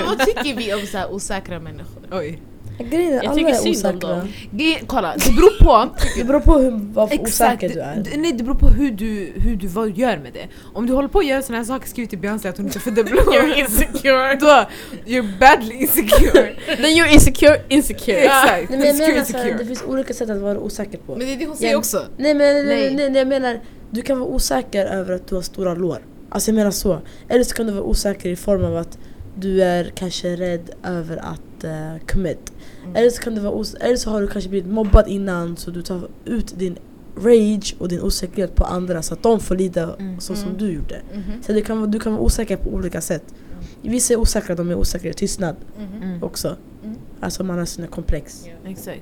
Vad 0.07 0.18
tycker 0.18 0.55
vi 0.57 0.74
om 0.74 0.87
så 0.87 0.98
här 0.98 1.12
osäkra 1.12 1.61
människor? 1.61 2.03
Oj. 2.12 2.42
Grejen 2.90 3.12
är 3.12 3.16
Jag 3.16 3.24
alla 3.26 3.34
tycker 3.34 3.48
är 3.50 3.54
synd 3.54 3.86
om 3.86 3.90
osäkra. 3.96 4.08
dem. 4.16 4.28
Ge- 4.52 4.80
Kolla, 4.86 5.14
det 5.26 5.32
beror 5.32 5.64
på. 5.64 5.90
Det 6.18 6.24
beror 6.24 6.40
på 6.40 6.58
hur, 6.58 6.70
vad 6.92 7.20
osäker 7.20 7.68
du 7.68 7.80
är. 7.80 7.96
d- 7.96 8.10
Nej 8.16 8.32
det 8.32 8.44
beror 8.44 8.54
på 8.54 8.68
hur 8.68 8.90
du, 8.90 9.32
hur 9.36 9.56
du 9.56 9.66
vad 9.66 9.86
du 9.88 10.00
gör 10.00 10.16
med 10.16 10.32
det. 10.32 10.48
Om 10.74 10.86
du 10.86 10.92
håller 10.92 11.08
på 11.08 11.18
att 11.18 11.26
göra 11.26 11.42
såna 11.42 11.58
här 11.58 11.64
saker, 11.64 11.88
skriv 11.88 12.06
till 12.06 12.18
Beyoncé 12.18 12.48
att 12.48 12.56
hon 12.56 12.66
inte 12.66 12.78
födde 12.78 13.04
blå. 13.04 13.20
You're 13.20 13.54
insecure. 13.58 14.34
Då, 14.40 14.64
you're 15.06 15.38
badly 15.40 15.74
insecure. 15.74 16.52
Then 16.66 16.84
you're 16.84 17.12
insecure, 17.14 17.60
insecure. 17.68 18.16
Exakt. 18.18 18.50
Nej, 18.50 18.66
men 18.70 18.80
jag 18.80 18.88
insecure, 18.88 19.12
menar 19.12 19.24
så 19.24 19.32
här, 19.36 19.44
det 19.44 19.50
insecure. 19.50 19.66
finns 19.66 19.82
olika 19.86 20.14
sätt 20.14 20.30
att 20.30 20.38
vara 20.40 20.58
osäker 20.58 20.98
på. 20.98 21.16
Men 21.16 21.26
det 21.26 21.32
är 21.32 21.36
det 21.36 21.46
hon 21.46 21.56
säger 21.56 21.72
Ja. 21.72 21.78
också. 21.78 22.04
Nej 22.16 22.34
men 22.34 22.54
nej, 22.54 22.64
Nej. 22.64 22.94
nej. 22.96 23.10
Nej, 23.10 23.18
jag 23.18 23.28
menar, 23.28 23.60
du 23.90 24.02
kan 24.02 24.18
vara 24.20 24.28
osäker 24.30 24.86
över 24.86 25.14
att 25.14 25.26
du 25.28 25.34
har 25.34 25.42
stora 25.42 25.74
lår. 25.74 25.98
Alltså 26.30 26.50
jag 26.50 26.54
menar 26.56 26.70
så. 26.70 26.98
Eller 27.28 27.44
så 27.44 27.54
kan 27.54 27.66
du 27.66 27.72
vara 27.72 27.82
osäker 27.84 28.28
i 28.30 28.36
form 28.36 28.64
av 28.64 28.76
att 28.76 28.98
du 29.34 29.62
är 29.62 29.92
kanske 29.94 30.28
rädd 30.36 30.70
över 30.84 31.16
att 31.16 31.64
uh, 31.64 32.06
commit. 32.12 32.52
Eller, 32.94 33.10
så 33.10 33.22
kan 33.22 33.34
du 33.34 33.40
vara 33.40 33.52
os- 33.54 33.74
eller 33.80 33.96
så 33.96 34.10
har 34.10 34.20
du 34.20 34.26
kanske 34.28 34.50
blivit 34.50 34.72
mobbad 34.72 35.08
innan 35.08 35.56
så 35.56 35.70
du 35.70 35.82
tar 35.82 36.08
ut 36.24 36.58
din 36.58 36.78
rage 37.16 37.74
och 37.78 37.88
din 37.88 38.00
osäkerhet 38.00 38.54
på 38.54 38.64
andra 38.64 39.02
så 39.02 39.14
att 39.14 39.22
de 39.22 39.40
får 39.40 39.56
lida 39.56 39.94
Mm. 39.98 40.20
så 40.20 40.34
som 40.34 40.56
du 40.58 40.72
gjorde. 40.72 41.00
Mhm. 41.14 41.42
Så 41.42 41.52
du 41.52 41.62
kan, 41.62 41.78
vara- 41.80 41.90
du 41.90 42.00
kan 42.00 42.12
vara 42.12 42.22
osäker 42.22 42.56
på 42.56 42.70
olika 42.70 43.00
sätt. 43.00 43.34
Vissa 43.82 44.12
är 44.14 44.18
osäkra, 44.18 44.54
de 44.54 44.70
är 44.70 44.74
osäkra 44.74 45.10
i 45.10 45.14
tystnad 45.14 45.56
Mm. 46.02 46.22
också. 46.22 46.56
Mm. 46.84 46.96
Alltså 47.20 47.44
man 47.44 47.58
har 47.58 47.64
sina 47.64 47.86
komplex. 47.86 48.44
Exakt. 48.66 49.00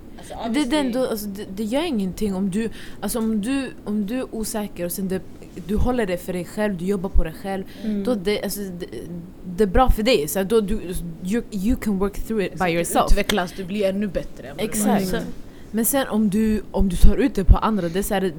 Det, 0.54 0.64
det, 0.64 0.76
är 0.76 0.80
ändå, 0.80 1.06
alltså, 1.06 1.26
det, 1.26 1.44
det 1.56 1.64
gör 1.64 1.82
ingenting 1.82 2.34
om 2.34 2.50
du, 2.50 2.68
alltså, 3.00 3.18
om 3.18 3.40
du, 3.40 3.70
om 3.84 4.06
du 4.06 4.18
är 4.18 4.34
osäker 4.34 4.84
och 4.84 4.92
sen 4.92 5.08
det, 5.08 5.20
du 5.66 5.76
håller 5.76 6.06
det 6.06 6.16
för 6.16 6.32
dig 6.32 6.44
själv, 6.44 6.76
du 6.76 6.84
jobbar 6.84 7.08
på 7.10 7.24
dig 7.24 7.32
själv. 7.42 7.64
Då 8.04 8.14
det, 8.14 8.42
alltså, 8.42 8.60
det, 8.60 8.86
det 9.56 9.62
är 9.64 9.68
bra 9.68 9.90
för 9.90 10.02
dig. 10.02 10.28
Så 10.28 10.42
då 10.42 10.60
du, 10.60 10.80
you, 11.24 11.42
you 11.50 11.76
can 11.76 11.98
work 11.98 12.14
through 12.26 12.44
it 12.44 12.52
by 12.58 12.64
Du 12.64 12.70
yourself. 12.72 13.06
utvecklas, 13.12 13.52
du 13.56 13.64
blir 13.64 13.84
ännu 13.88 14.06
bättre. 14.06 14.54
du 14.58 14.64
Exakt. 14.64 15.08
innan. 15.08 15.22
Men 15.70 15.84
sen 15.84 16.08
om 16.08 16.30
du, 16.30 16.62
om 16.70 16.88
du 16.88 16.96
tar 16.96 17.16
ut 17.16 17.34
det 17.34 17.44
på 17.44 17.56
andra, 17.56 17.88
det 17.88 17.98
är 17.98 18.02
så 18.02 18.14
här, 18.14 18.32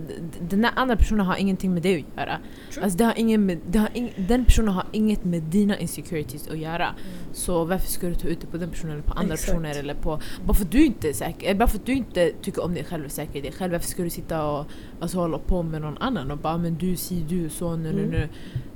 den 0.49 0.61
där 0.61 0.71
andra 0.75 0.95
personen 0.95 1.25
har 1.25 1.35
ingenting 1.35 1.73
med 1.73 1.83
det 1.83 1.95
att 1.95 2.17
göra. 2.17 2.37
True. 2.73 2.83
Alltså 2.83 2.97
det 2.97 3.03
har 3.03 3.13
ingen 3.17 3.45
med, 3.45 3.59
det 3.69 3.79
har 3.79 3.89
ing, 3.93 4.13
den 4.17 4.45
personen 4.45 4.73
har 4.73 4.85
inget 4.91 5.23
med 5.25 5.43
dina 5.43 5.77
insecurities 5.77 6.47
att 6.47 6.57
göra. 6.57 6.95
Så 7.33 7.65
varför 7.65 7.87
ska 7.87 8.07
du 8.07 8.15
ta 8.15 8.27
ut 8.27 8.41
det 8.41 8.47
på 8.47 8.57
den 8.57 8.69
personen 8.69 8.93
eller 8.93 9.03
på 9.03 9.13
andra 9.13 9.33
Exakt. 9.33 9.51
personer? 9.51 9.79
Eller 9.79 9.93
på, 9.93 10.19
bara 10.45 10.53
för 10.53 10.65
att 10.65 10.71
du 10.71 10.85
inte 10.85 11.09
är 11.09 11.13
säker, 11.13 11.47
eller 11.47 11.59
bara 11.59 11.67
för 11.67 11.77
att 11.77 11.85
du 11.85 11.93
inte 11.93 12.31
tycker 12.41 12.63
om 12.63 12.73
dig 12.73 12.83
själv 12.83 13.05
och 13.05 13.11
säker 13.11 13.39
i 13.39 13.41
dig 13.41 13.51
själv. 13.51 13.71
Varför 13.71 13.87
ska 13.87 14.03
du 14.03 14.09
sitta 14.09 14.45
och 14.51 14.65
alltså, 14.99 15.17
hålla 15.17 15.37
på 15.37 15.63
med 15.63 15.81
någon 15.81 15.97
annan 15.97 16.31
och 16.31 16.37
bara 16.37 16.57
men 16.57 16.75
du 16.77 16.95
si 16.95 17.25
du 17.29 17.49
så 17.49 17.75
nu 17.75 17.91
nu 17.93 17.99
Mm. 17.99 18.11
nu. 18.11 18.29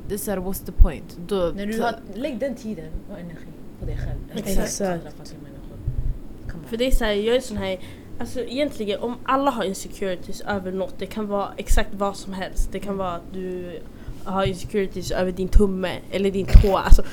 Det 0.07 0.13
är 0.13 0.17
såhär 0.17 0.37
what's 0.37 0.65
the 0.65 0.71
point? 0.71 1.17
Då, 1.27 1.51
När 1.55 1.65
du 1.65 1.81
har, 1.81 1.95
lägg 2.15 2.39
den 2.39 2.55
tiden 2.55 2.91
och 3.11 3.19
energi 3.19 3.47
på 3.79 3.85
dig 3.85 3.97
själv. 3.97 4.19
Exakt. 4.47 4.81
on. 4.81 6.63
För 6.69 6.77
det 6.77 6.87
är 6.87 6.91
såhär, 6.91 7.11
jag 7.13 7.35
är 7.35 7.39
sån 7.39 7.57
här 7.57 7.77
Alltså 8.19 8.39
egentligen 8.39 8.99
om 8.99 9.15
alla 9.23 9.51
har 9.51 9.63
insecurities 9.63 10.41
över 10.41 10.71
något, 10.71 10.93
det 10.99 11.05
kan 11.05 11.27
vara 11.27 11.49
exakt 11.57 11.89
vad 11.93 12.17
som 12.17 12.33
helst. 12.33 12.69
Det 12.71 12.79
kan 12.79 12.97
vara 12.97 13.11
att 13.11 13.33
du 13.33 13.79
har 14.23 14.43
insecurities 14.45 15.11
över 15.11 15.31
din 15.31 15.47
tumme 15.47 15.99
eller 16.11 16.31
din 16.31 16.45
tå. 16.61 16.77
Alltså, 16.77 17.03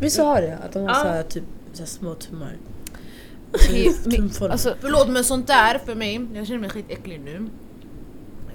Vissa 0.00 0.22
har 0.24 0.42
det, 0.42 0.58
att 0.64 0.72
de 0.72 0.78
har 0.82 0.88
Ja. 0.88 0.94
så 0.94 1.08
här, 1.08 1.22
typ 1.22 1.44
så 1.72 1.78
här 1.78 1.86
små 1.86 2.14
tummar. 2.14 2.56
Men- 4.04 4.12
Tumformar. 4.16 4.52
alltså, 4.52 4.74
Förlåt 4.80 5.08
men 5.08 5.24
sånt 5.24 5.46
där 5.46 5.78
för 5.78 5.94
mig, 5.94 6.26
jag 6.34 6.46
känner 6.46 6.60
mig 6.60 6.70
skitäcklig 6.70 7.20
nu. 7.20 7.38
Nej, 7.38 7.48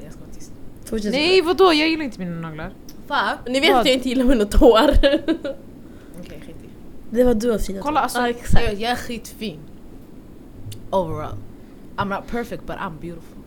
Jag 0.03 0.11
ska 0.13 0.21
vara 0.21 0.31
tyst. 0.35 0.51
Fortsätt. 0.85 1.11
nej 1.11 1.41
vadå, 1.41 1.63
jag 1.73 1.89
gillar 1.89 2.03
inte 2.05 2.19
mina 2.19 2.39
naglar. 2.49 2.71
Fuck. 3.07 3.47
ni 3.53 3.59
vet 3.59 3.71
Vad? 3.71 3.79
att 3.79 3.85
jag 3.85 3.95
inte 3.95 4.09
gillar 4.09 4.25
mina 4.25 4.45
tår. 4.45 4.89
Okej 6.19 6.41
skit 6.45 6.55
i. 6.63 6.69
Det 7.09 7.23
var 7.23 7.33
du 7.33 7.51
har 7.51 7.57
fina 7.57 7.81
Kolla 7.81 7.99
alltså, 7.99 8.19
ja, 8.19 8.29
exakt. 8.29 8.63
Jag, 8.65 8.73
jag 8.73 8.91
är 8.91 8.95
skitfin. 8.95 9.59
Overall. 10.89 11.37
I'm 11.97 12.05
not 12.09 12.27
perfect 12.31 12.63
but 12.65 12.75
I'm 12.75 12.99
beautiful. 13.01 13.37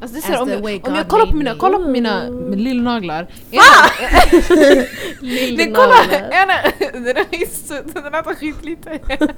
Alltså 0.00 0.14
det 0.16 0.18
är 0.18 0.32
As 0.32 0.38
såhär, 0.38 0.42
om, 0.42 0.70
jag, 0.72 0.88
om 0.88 0.94
jag 0.94 1.08
kollar 1.08 1.26
på 1.26 1.36
mina, 1.36 1.54
kolla 1.58 1.78
på 1.78 1.88
mina 1.88 2.30
med 2.30 2.60
lillnaglar. 2.60 3.26
Nej 3.50 4.90
Lillnaglar. 5.20 6.04
kolla! 6.06 6.30
ena- 6.42 6.62
Den 6.92 7.16
är 7.16 7.66
så- 7.66 8.00
den 8.02 8.14
äter 8.14 8.34
skitlite. 8.34 8.90
Men 9.08 9.28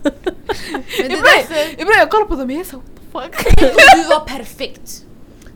det 1.08 1.14
är 1.14 1.72
Ibland 1.72 1.96
jag 2.00 2.10
kollar 2.10 2.24
på 2.26 2.34
dem 2.34 2.44
och 2.46 2.52
jag 2.52 2.60
är 2.60 2.64
så 2.64 2.82
what 3.12 3.32
the 3.32 3.38
fuck. 3.38 3.54
tänk 3.58 3.76
om 3.94 4.02
du 4.02 4.08
var 4.08 4.20
perfekt. 4.20 5.02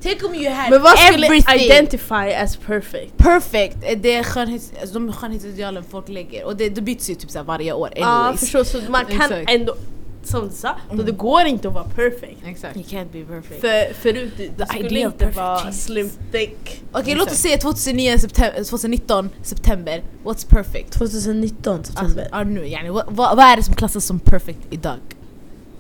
Tänk 0.03 0.25
om 0.25 0.35
you 0.35 0.55
had 0.55 0.71
Men 0.71 0.83
vad 0.83 0.99
skulle 0.99 1.27
everything. 1.27 1.61
identify 1.61 2.15
as 2.43 2.57
perfect? 2.57 3.17
Perfect, 3.17 3.77
är 3.83 3.97
det 3.97 4.25
skönhets, 4.25 4.73
alltså 4.81 4.99
de 4.99 5.13
skönhetsidealen 5.13 5.85
folk 5.91 6.09
lägger 6.09 6.45
och 6.45 6.57
det, 6.57 6.69
det 6.69 6.81
byts 6.81 7.11
ju 7.11 7.15
typ 7.15 7.31
så 7.31 7.39
här 7.39 7.45
varje 7.45 7.73
år 7.73 7.91
Ja 7.97 8.07
anyways. 8.07 8.41
förstår, 8.41 8.65
så 8.65 8.81
man 8.91 9.05
kan 9.07 9.21
Exakt. 9.21 9.51
ändå, 9.51 9.75
som 10.23 10.49
du 10.49 10.55
sa, 10.55 10.77
då 10.93 11.03
det 11.03 11.13
går 11.13 11.41
inte 11.47 11.69
att 11.69 11.75
vara 11.75 11.85
perfect. 11.85 12.41
Exakt. 12.45 12.77
You 12.77 12.85
can't 12.85 13.13
be 13.13 13.25
perfect. 13.25 13.61
För, 13.61 13.95
förut, 13.95 14.33
det, 14.37 14.51
det 14.57 14.67
skulle 14.67 15.01
inte 15.01 15.27
vara 15.27 15.67
Jesus. 15.67 15.85
slim 15.85 16.11
thick. 16.33 16.83
Okej 16.93 17.15
låt 17.15 17.31
oss 17.31 17.39
säga 17.39 17.59
2009 17.59 18.19
september, 18.19 18.65
2019 18.65 19.31
september, 19.43 20.03
what's 20.25 20.49
perfect? 20.49 20.93
2019 20.93 21.75
Alltså, 21.75 21.93
september. 21.93 22.29
ja, 22.33 22.45
nu, 22.45 22.69
yani, 22.69 22.91
vad, 22.91 23.05
vad, 23.09 23.37
vad 23.37 23.47
är 23.47 23.57
det 23.57 23.63
som 23.63 23.75
klassas 23.75 24.05
som 24.05 24.21
perfect 24.21 24.61
idag? 24.71 24.99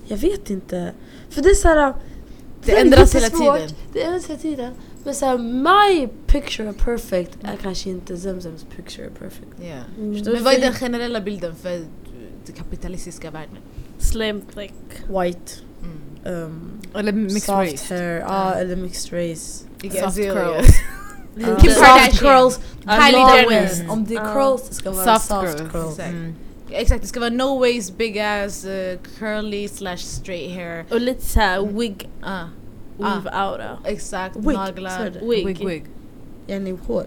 Jag 0.06 0.16
vet 0.16 0.50
inte. 0.50 0.92
För 1.30 1.42
det 1.42 1.48
är 1.50 1.54
såhär... 1.54 1.94
Det 2.64 2.72
är 2.72 2.80
ändras 2.80 3.14
hela 3.14 3.28
tiden. 3.28 3.70
Det 3.92 4.02
ändras 4.02 4.28
hela 4.28 4.38
tiden. 4.38 4.72
Men 5.04 5.14
såhär, 5.14 5.38
my 5.38 6.08
picture 6.26 6.70
of 6.70 6.76
perfect 6.76 7.36
är 7.42 7.56
kanske 7.62 7.90
inte 7.90 8.16
Zemzems 8.16 8.66
picture 8.76 9.08
of 9.08 9.18
perfect. 9.18 9.62
Yeah. 9.62 10.12
Förstår 10.12 10.32
Men 10.32 10.44
vad 10.44 10.54
är 10.54 10.60
den 10.60 10.74
generella 10.74 11.20
bilden 11.20 11.54
för 11.54 11.70
den 12.46 12.54
kapitalistiska 12.56 13.30
världen? 13.30 13.56
Slim 14.00 14.40
thick. 14.54 14.74
White. 15.08 15.62
Mm. 15.82 16.44
Um, 16.44 16.80
Eller 16.94 17.12
mixed 17.12 17.42
soft 17.42 17.72
race. 17.72 17.94
hair, 17.94 18.18
ja 18.20 18.54
eller 18.54 18.76
mixed 18.76 19.12
race. 19.12 19.64
Soft 19.82 20.04
Azalea. 20.04 20.34
curls. 20.34 20.68
Ja. 21.36 21.56
Kim 21.56 21.70
soft 21.70 21.84
Kardashian. 21.84 22.16
curls. 22.18 22.60
Kylie 22.84 23.20
no 23.22 23.36
Jenner. 23.36 23.60
ways. 23.62 23.82
Om 23.88 24.04
det 24.04 24.14
är 24.14 24.20
Ja. 24.24 24.32
curls 24.34 24.68
det 24.68 24.74
ska 24.74 24.90
vara 24.90 25.04
Soft 25.04 25.26
soft, 25.26 25.58
curls. 25.58 25.72
curls. 25.72 25.98
Exakt. 25.98 26.08
Mm. 26.10 26.34
Exakt, 26.70 27.02
det 27.02 27.08
ska 27.08 27.20
vara 27.20 27.30
no 27.30 27.58
ways, 27.60 27.90
big 27.96 28.18
ass, 28.18 28.64
uh, 28.64 28.98
curly 29.18 29.68
slash 29.68 29.96
straight 29.96 30.54
hair. 30.54 30.84
Och 30.90 31.00
lite 31.00 31.24
såhär 31.26 31.66
wig, 31.66 32.08
Ah, 32.22 32.44
weave 32.98 33.30
out. 33.44 33.60
uh. 33.60 33.78
exakt, 33.92 34.36
Wig, 34.36 34.46
naglar. 34.56 34.90
så 34.90 35.02
är 35.02 35.10
det. 35.10 35.26
Wig. 35.26 35.46
Wig 35.46 35.66
wig. 35.66 35.84
Yani 36.46 36.78
hår. 36.86 37.04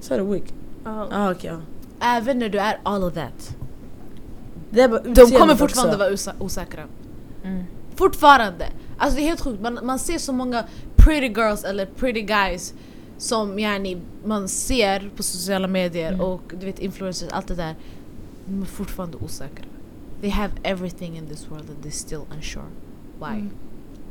Så 0.00 0.14
är 0.14 0.18
det 0.18 0.24
wig? 0.24 0.44
Ja. 0.84 1.08
Ja 1.10 1.30
okej 1.32 1.50
ja. 1.50 1.60
Även 2.16 2.38
när 2.38 2.48
du 2.48 2.58
är 2.58 2.78
all 2.82 3.04
of 3.04 3.14
that. 3.14 3.53
De 5.14 5.30
kommer 5.30 5.54
fortfarande 5.54 5.92
också. 5.94 5.98
vara 5.98 6.10
osä- 6.10 6.34
osäkra. 6.38 6.84
Mm. 7.44 7.64
Fortfarande! 7.94 8.66
Alltså 8.98 9.16
det 9.16 9.22
är 9.22 9.26
helt 9.26 9.40
sjukt, 9.40 9.62
man, 9.62 9.78
man 9.82 9.98
ser 9.98 10.18
så 10.18 10.32
många 10.32 10.64
pretty 10.96 11.26
girls 11.40 11.64
eller 11.64 11.86
pretty 11.86 12.20
guys 12.20 12.74
som 13.18 13.58
yani, 13.58 14.00
man 14.24 14.48
ser 14.48 15.10
på 15.16 15.22
sociala 15.22 15.68
medier 15.68 16.08
Mm. 16.12 16.20
och 16.20 16.42
du 16.60 16.66
vet 16.66 16.78
influencers, 16.78 17.28
allt 17.32 17.48
det 17.48 17.54
där. 17.54 17.74
De 18.46 18.62
är 18.62 18.66
fortfarande 18.66 19.16
osäkra. 19.16 19.64
They 20.20 20.30
have 20.30 20.52
everything 20.62 21.16
in 21.16 21.26
this 21.26 21.50
world 21.50 21.70
and 21.70 21.84
they're 21.84 21.90
still 21.90 22.20
unsure. 22.36 22.64
Why? 23.20 23.26
Mm. 23.38 23.50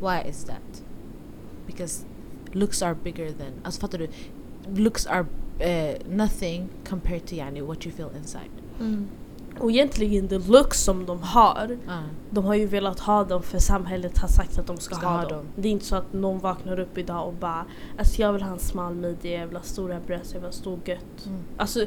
Why 0.02 0.30
is 0.30 0.44
that? 0.44 0.84
because 1.68 2.06
looks 2.52 2.82
are 2.82 2.96
bigger 3.04 3.32
than, 3.32 3.48
alltså 3.64 3.82
fattar 3.82 3.98
du? 3.98 4.08
Looks 4.76 5.06
are 5.08 5.26
eh, 5.60 5.96
nothing 6.10 6.70
compared 6.90 7.26
to 7.28 7.36
yani, 7.36 7.62
what 7.62 7.86
you 7.86 7.96
feel 7.96 8.10
inside. 8.18 8.50
Och 9.60 9.72
egentligen 9.72 10.28
the 10.28 10.38
looks 10.38 10.84
som 10.84 11.06
de 11.06 11.22
har, 11.24 11.78
Ah. 11.88 12.00
de 12.30 12.46
har 12.46 12.56
ju 12.56 12.66
velat 12.68 13.00
ha 13.00 13.24
dem 13.24 13.44
för 13.44 13.60
samhället 13.60 14.18
har 14.18 14.28
sagt 14.28 14.60
att 14.60 14.68
de 14.68 14.78
ska, 14.78 14.96
Ska 14.96 15.06
ha, 15.08 15.22
dem. 15.22 15.30
dem. 15.30 15.46
Det 15.56 15.68
är 15.68 15.72
inte 15.72 15.86
så 15.86 15.96
att 15.96 16.14
någon 16.14 16.40
vaknar 16.40 16.80
upp 16.80 16.98
idag 16.98 17.28
och 17.28 17.34
bara 17.34 17.66
alltså 17.98 18.22
jag 18.22 18.34
vill 18.34 18.42
ha 18.42 18.52
en 18.52 18.60
smal 18.60 18.96
midja, 18.96 19.32
jag 19.40 19.48
vill 19.48 19.58
ha 19.58 19.64
stora 19.64 20.00
bröst, 20.08 20.34
jag 20.34 20.40
vill 20.40 20.48
ha 20.48 20.52
stor 20.52 20.80
gött. 20.86 21.26
Mm. 21.26 21.40
Alltså 21.58 21.86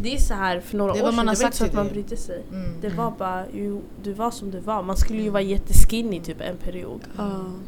det 0.00 0.14
är 0.14 0.18
så 0.18 0.34
här 0.34 0.60
för 0.60 0.76
några 0.76 0.92
år 0.92 0.96
sedan, 0.96 1.10
det 1.10 1.16
var 1.16 1.22
inte 1.22 1.36
sagt 1.36 1.56
så 1.56 1.64
att 1.64 1.72
man 1.72 1.88
brydde 1.88 2.16
sig. 2.16 2.42
Mm. 2.52 2.72
Det 2.80 2.88
var 2.88 3.12
bara, 3.18 3.44
jo, 3.52 3.82
du 4.02 4.12
var 4.12 4.30
som 4.30 4.50
du 4.50 4.60
var. 4.60 4.82
Man 4.82 4.96
skulle 4.96 5.22
ju 5.22 5.30
vara 5.30 5.42
jätteskinny 5.42 6.20
typ 6.20 6.40
en 6.40 6.56
period. 6.56 7.00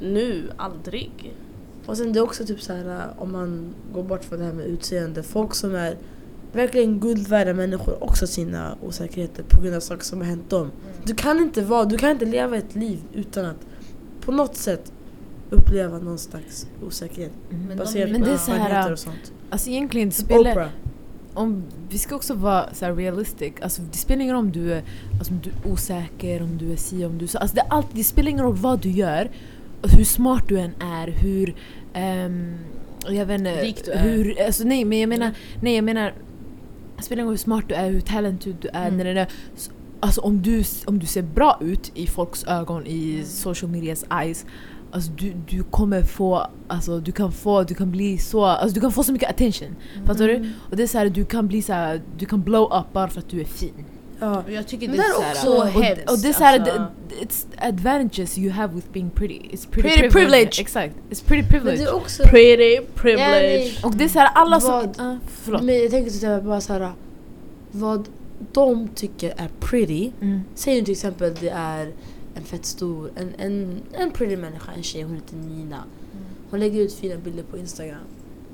Nu, 0.01 0.51
aldrig. 0.57 1.35
Och 1.87 1.97
sen 1.97 2.13
det 2.13 2.19
är 2.19 2.23
också 2.23 2.47
typ 2.47 2.63
så 2.63 2.73
här 2.73 3.07
om 3.19 3.33
man 3.33 3.75
går 3.95 4.03
bort 4.03 4.25
från 4.25 4.39
det 4.39 4.45
här 4.45 4.53
med 4.53 4.67
utseende. 4.67 5.23
Folk 5.23 5.55
som 5.55 5.75
är 5.75 5.97
verkligen 6.53 7.01
guld 7.01 7.29
värda 7.29 7.55
människor 7.55 8.05
också 8.05 8.27
sina 8.27 8.77
osäkerheter 8.83 9.43
på 9.49 9.61
grund 9.63 9.77
av 9.77 9.81
saker 9.81 10.05
som 10.05 10.19
har 10.19 10.27
hänt 10.27 10.51
dem. 10.51 10.71
Du 11.05 11.15
kan 11.15 11.39
inte 11.39 11.63
vara, 11.63 11.85
du 11.85 11.99
kan 11.99 12.11
inte 12.11 12.25
leva 12.25 12.57
ett 12.57 12.75
liv 12.75 12.99
utan 13.15 13.45
att 13.45 13.57
på 14.21 14.33
något 14.33 14.57
sätt 14.57 14.93
uppleva 15.51 15.99
någon 15.99 16.19
slags 16.19 16.67
osäkerhet. 16.87 17.33
Men 17.69 17.77
Baserat 17.79 18.09
de- 18.09 18.15
på 18.15 18.19
Men 18.21 18.29
här, 18.29 18.35
erfarenheter 18.35 18.93
och 18.93 18.99
sånt. 18.99 19.33
Alltså 19.51 19.71
egentligen, 19.71 20.11
Typ 20.11 20.25
spelar, 20.25 20.51
Oprah. 20.53 20.69
om, 21.35 21.63
vi 21.89 21.99
ska 21.99 22.15
också 22.17 22.35
vara 22.35 22.75
så 22.75 22.85
här 22.85 22.95
realistic. 22.95 23.53
Alltså, 23.63 23.83
det 23.93 23.97
spelar 23.99 24.23
ingen 24.23 24.35
roll 24.35 24.45
om 24.45 24.53
du, 24.53 24.73
är, 24.73 24.83
alltså, 25.19 25.33
om 25.33 25.41
du 25.45 25.51
är 25.51 25.73
osäker, 25.73 26.43
om 26.43 26.59
du 26.59 26.73
är 26.73 26.77
si, 26.77 27.05
om 27.05 27.19
du 27.19 27.25
är 27.25 27.29
så. 27.29 27.39
Alltså, 27.39 27.55
det, 27.55 27.61
är 27.61 27.67
allt, 27.73 27.87
det 27.93 28.05
spelar 28.05 28.31
ingen 28.31 28.45
roll 28.45 28.57
vad 28.57 28.81
du 28.81 28.91
gör, 28.91 29.31
och 29.83 29.91
hur 29.91 30.05
smart 30.05 30.45
du 30.49 30.59
än 30.59 30.73
är, 30.81 31.07
hur... 31.09 31.55
ehm, 31.93 32.55
jag 33.09 33.27
vet 33.27 33.39
inte, 33.39 33.63
Rik 33.63 33.85
du 33.85 33.91
är. 33.93 33.99
hur, 34.03 34.43
alltså, 34.47 34.65
nej, 34.65 34.85
men 34.85 34.99
jag 35.01 35.09
menar, 35.09 35.31
nej, 35.63 35.75
jag 35.75 35.85
menar 35.85 36.13
spelar 37.03 37.21
ingen 37.21 37.27
roll 37.27 37.33
hur 37.33 37.39
smart 37.39 37.65
du 37.69 37.75
är, 37.75 37.91
hur 37.91 38.01
talented 38.01 38.57
du 38.61 38.69
är. 38.69 38.89
Mm. 38.89 39.27
Så, 39.57 39.73
Alltså 40.03 40.21
om 40.21 40.43
du, 40.43 40.65
om 40.87 40.99
du 40.99 41.07
ser 41.07 41.23
bra 41.23 41.59
ut 41.61 41.93
i 41.95 42.07
folks 42.07 42.45
ögon, 42.45 42.87
i 42.87 43.25
social 43.25 43.71
medias 43.71 44.05
eyes 44.23 44.47
Alltså 44.93 45.11
du, 45.11 45.33
du 45.49 45.63
kommer 45.63 46.03
få, 46.03 46.47
alltså 46.69 47.01
du 47.01 47.13
kan 47.13 47.33
få, 47.33 47.63
du 47.63 47.75
kan 47.75 47.91
bli 47.91 48.19
så, 48.19 48.45
alltså 48.45 48.75
du 48.75 48.81
kan 48.81 48.93
få 48.93 49.03
så 49.03 49.13
mycket 49.13 49.31
attention. 49.31 49.77
Fattar 50.07 50.29
du? 50.29 50.53
Och 50.71 50.77
det 50.77 50.83
är 50.83 50.87
så 50.87 50.99
här, 50.99 51.09
du 51.09 51.25
kan 51.25 51.49
bli 51.49 51.63
så 51.63 51.73
här, 51.73 52.03
du 52.19 52.27
kan 52.27 52.43
blow 52.43 52.73
up 52.73 52.93
bara 52.93 53.09
för 53.09 53.19
att 53.19 53.29
du 53.29 53.41
är 53.41 53.45
fin. 53.45 53.85
Ja. 54.21 54.43
Jag 54.49 54.67
tycker 54.67 54.89
Men 54.89 54.97
det 54.97 55.03
är 55.03 55.13
så, 55.13 55.19
också- 55.31 55.47
så 55.47 55.59
och, 55.59 55.67
hemskt. 55.69 56.11
och 56.11 56.19
det 56.19 56.29
är 56.29 56.33
så 56.33 56.45
här, 56.45 56.61
alltså. 56.61 56.75
det- 57.09 57.25
it's 57.25 57.47
advantages 57.69 58.39
you 58.39 58.51
have 58.51 58.75
with 58.75 58.87
being 58.93 59.11
pretty. 59.11 59.35
It's 59.39 59.69
pretty, 59.71 59.89
Pretty 59.89 60.11
privilege. 60.11 60.61
Exakt, 60.61 60.95
it's 61.11 61.25
pretty 61.25 61.43
Men 61.43 61.51
privilege. 61.51 61.77
det 61.85 61.85
är 61.91 61.95
också... 61.95 62.23
Pretty 62.23 62.81
privilege. 62.95 63.73
Ja, 63.83 63.89
och 63.89 63.97
det 63.97 64.05
är 64.05 64.09
så 64.09 64.19
här, 64.19 64.31
alla 64.35 64.61
som... 64.61 64.71
Vad- 64.73 65.01
Uh, 65.01 65.17
förlåt. 65.43 65.63
Men 65.63 65.75
jag 65.79 65.91
tänker 65.91 66.11
typ 66.11 66.45
bara 66.45 66.61
så 66.61 66.73
här 66.73 66.93
vad 67.71 68.09
de 68.53 68.89
tycker 68.89 69.31
är 69.37 69.49
pretty. 69.61 70.11
Mm. 70.21 70.41
Säg 70.55 70.75
nu 70.75 70.83
till 70.85 70.93
exempel 70.93 71.35
det 71.41 71.49
är 71.49 71.93
en 72.35 72.45
fett 72.45 72.65
stor, 72.67 73.11
en, 73.17 73.33
en, 73.39 73.81
en 73.93 74.11
pretty 74.11 74.37
människa, 74.37 74.73
en 74.77 74.83
tjej, 74.83 75.03
hon 75.03 75.15
heter 75.15 75.37
Nina. 75.37 75.85
Hon 76.51 76.61
lägger 76.61 76.81
ut 76.81 76.95
fina 76.95 77.17
bilder 77.17 77.43
på 77.43 77.59
Instagram. 77.59 77.99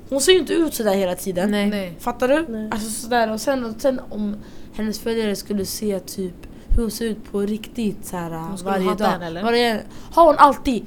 Hon 0.09 0.21
ser 0.21 0.31
ju 0.31 0.39
inte 0.39 0.53
ut 0.53 0.73
sådär 0.73 0.93
hela 0.93 1.15
tiden. 1.15 1.51
Nej. 1.51 1.69
Nej. 1.69 1.93
Fattar 1.99 2.27
du? 2.27 2.45
Nej. 2.49 2.69
Alltså 2.71 2.89
sådär 2.89 3.31
och 3.31 3.41
sen, 3.41 3.65
och 3.65 3.81
sen 3.81 4.01
om 4.09 4.35
hennes 4.77 4.99
följare 4.99 5.35
skulle 5.35 5.65
se 5.65 5.99
typ 5.99 6.33
hur 6.69 6.81
hon 6.81 6.91
ser 6.91 7.05
ut 7.05 7.31
på 7.31 7.39
riktigt 7.41 8.11
Hon 8.11 8.57
skulle 8.57 8.71
varje 8.71 8.95
dag. 8.95 9.07
henne, 9.07 9.25
eller? 9.25 9.43
Varje, 9.43 9.81
har 10.11 10.25
hon 10.25 10.35
alltid 10.37 10.85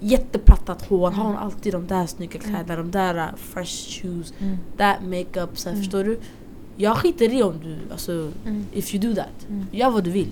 jätteplattat 0.00 0.86
hår, 0.86 1.10
har 1.10 1.24
hon 1.24 1.36
alltid 1.36 1.72
de 1.72 1.86
där 1.86 2.06
snygga 2.06 2.40
kläderna, 2.40 2.76
de 2.76 2.90
där 2.90 3.14
uh, 3.16 3.36
fresh 3.36 4.00
shoes, 4.02 4.32
Mm. 4.40 4.56
that 4.76 4.96
makeup, 5.02 5.58
så 5.58 5.68
här, 5.68 5.74
Mm. 5.76 5.84
förstår 5.84 6.04
du? 6.04 6.18
Jag 6.76 6.96
skiter 6.96 7.34
i 7.34 7.42
om 7.42 7.54
du, 7.62 7.76
alltså, 7.92 8.12
Mm. 8.46 8.64
if 8.72 8.94
you 8.94 9.02
do 9.08 9.14
that. 9.14 9.48
Mm. 9.48 9.66
Gör 9.72 9.90
vad 9.90 10.04
du 10.04 10.10
vill. 10.10 10.28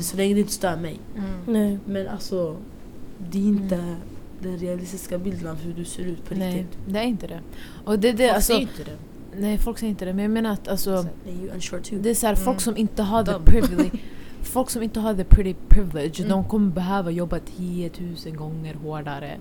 Så 0.00 0.16
länge 0.16 0.34
det 0.34 0.40
inte 0.40 0.52
stör 0.52 0.76
mig. 0.76 0.98
Mm. 1.16 1.30
Nej. 1.46 1.78
Men 1.84 2.08
alltså, 2.08 2.56
det 3.30 3.38
är 3.38 3.42
inte 3.46 3.96
den 4.42 4.58
realistiska 4.58 5.18
bilden 5.18 5.48
av 5.50 5.56
hur 5.56 5.74
du 5.74 5.84
ser 5.84 6.02
ut 6.04 6.28
på 6.28 6.34
Nej, 6.34 6.54
riktigt. 6.58 6.78
det 6.86 6.98
är 6.98 7.02
inte 7.02 7.26
det. 7.26 7.40
Och 7.84 7.98
det, 7.98 8.12
det 8.12 8.30
alltså, 8.30 8.52
inte 8.52 8.84
det. 8.84 8.96
Nej, 9.36 9.58
folk 9.58 9.78
säger 9.78 9.90
inte 9.90 10.04
det. 10.04 10.12
Men 10.12 10.22
jag 10.22 10.30
menar 10.32 10.52
att 10.52 10.68
alltså, 10.68 11.06
too. 11.82 11.98
det 12.02 12.10
är 12.10 12.14
så 12.14 12.26
här, 12.26 12.34
folk 12.34 12.46
Mm. 12.54 12.60
som 12.60 12.76
inte 12.76 13.02
har 13.02 13.24
the 13.24 13.38
privilege 13.44 13.90
Folk 14.42 14.70
som 14.70 14.82
inte 14.82 15.00
har 15.00 15.14
the 15.14 15.24
pretty 15.24 15.54
privilege, 15.68 16.20
Mm. 16.20 16.30
de 16.30 16.44
kommer 16.44 16.70
behöva 16.70 17.10
jobba 17.10 17.38
10 17.56 17.90
000 18.26 18.36
gånger 18.36 18.74
hårdare. 18.74 19.36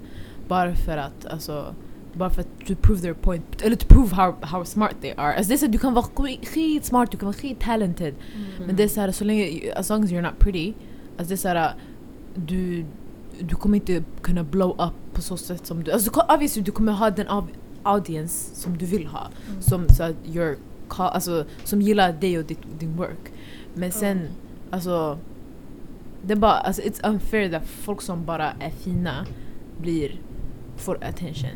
Bara 0.48 0.76
för 0.76 0.98
att, 0.98 1.26
alltså, 1.26 1.76
bara 2.14 2.30
för 2.30 2.42
att 2.42 2.48
to 2.68 2.76
prove 2.82 3.02
their 3.02 3.14
point, 3.14 3.62
eller 3.62 3.76
to 3.76 3.86
prove 3.88 4.16
how, 4.16 4.34
how 4.42 4.66
smart 4.66 4.96
they 5.02 5.12
are. 5.18 5.34
Alltså 5.36 5.48
det 5.50 5.56
är 5.56 5.58
så, 5.58 5.66
här, 5.66 5.72
du 5.74 5.78
kan 5.80 5.94
vara 5.94 6.06
skit- 6.06 6.48
skitsmart, 6.48 7.12
du 7.12 7.18
kan 7.18 7.26
vara 7.26 7.34
skittalented. 7.38 8.16
Men 8.66 8.76
det 8.76 8.84
är 8.84 8.88
såhär, 8.88 9.12
så 9.12 9.24
länge, 9.24 9.74
as 9.76 9.90
long 9.90 10.04
as 10.04 10.10
you're 10.12 10.22
not 10.22 10.40
pretty, 10.40 10.74
alltså 11.18 11.30
det 11.30 11.36
är 11.36 11.38
såhär, 11.38 11.74
du, 12.36 12.86
du 13.40 13.56
kommer 13.56 13.76
inte 13.76 14.04
kunna 14.22 14.44
blow 14.44 14.72
up 14.72 15.14
på 15.14 15.22
så 15.22 15.38
sätt 15.38 15.66
som 15.66 15.84
du, 15.84 15.92
alltså 15.92 16.12
obviously 16.30 16.62
du 16.64 16.72
kommer 16.72 16.92
ha 16.92 17.10
den 17.10 17.28
av, 17.28 17.48
audience 17.84 18.56
som 18.56 18.78
du 18.78 18.86
vill 18.86 19.08
ha. 19.08 19.28
Som, 19.60 19.90
så 19.90 20.04
att 20.04 20.16
you're, 20.26 20.56
ca- 20.90 21.10
alltså, 21.10 21.46
som 21.64 21.82
gillar 21.82 22.14
dig 22.14 22.38
och 22.40 22.46
ditt, 22.46 22.60
din 22.80 22.96
work. 22.98 23.32
Men 23.74 23.92
sen, 23.92 24.28
alltså, 24.70 25.18
det 26.24 26.34
är 26.34 26.38
bara, 26.38 26.52
alltså 26.54 26.82
it's 26.82 27.10
unfair 27.10 27.54
att 27.54 27.68
folk 27.68 28.02
som 28.02 28.26
bara 28.26 28.52
är 28.60 28.70
fina 28.70 29.26
blir, 29.78 30.20
får 30.78 31.04
attention. 31.04 31.50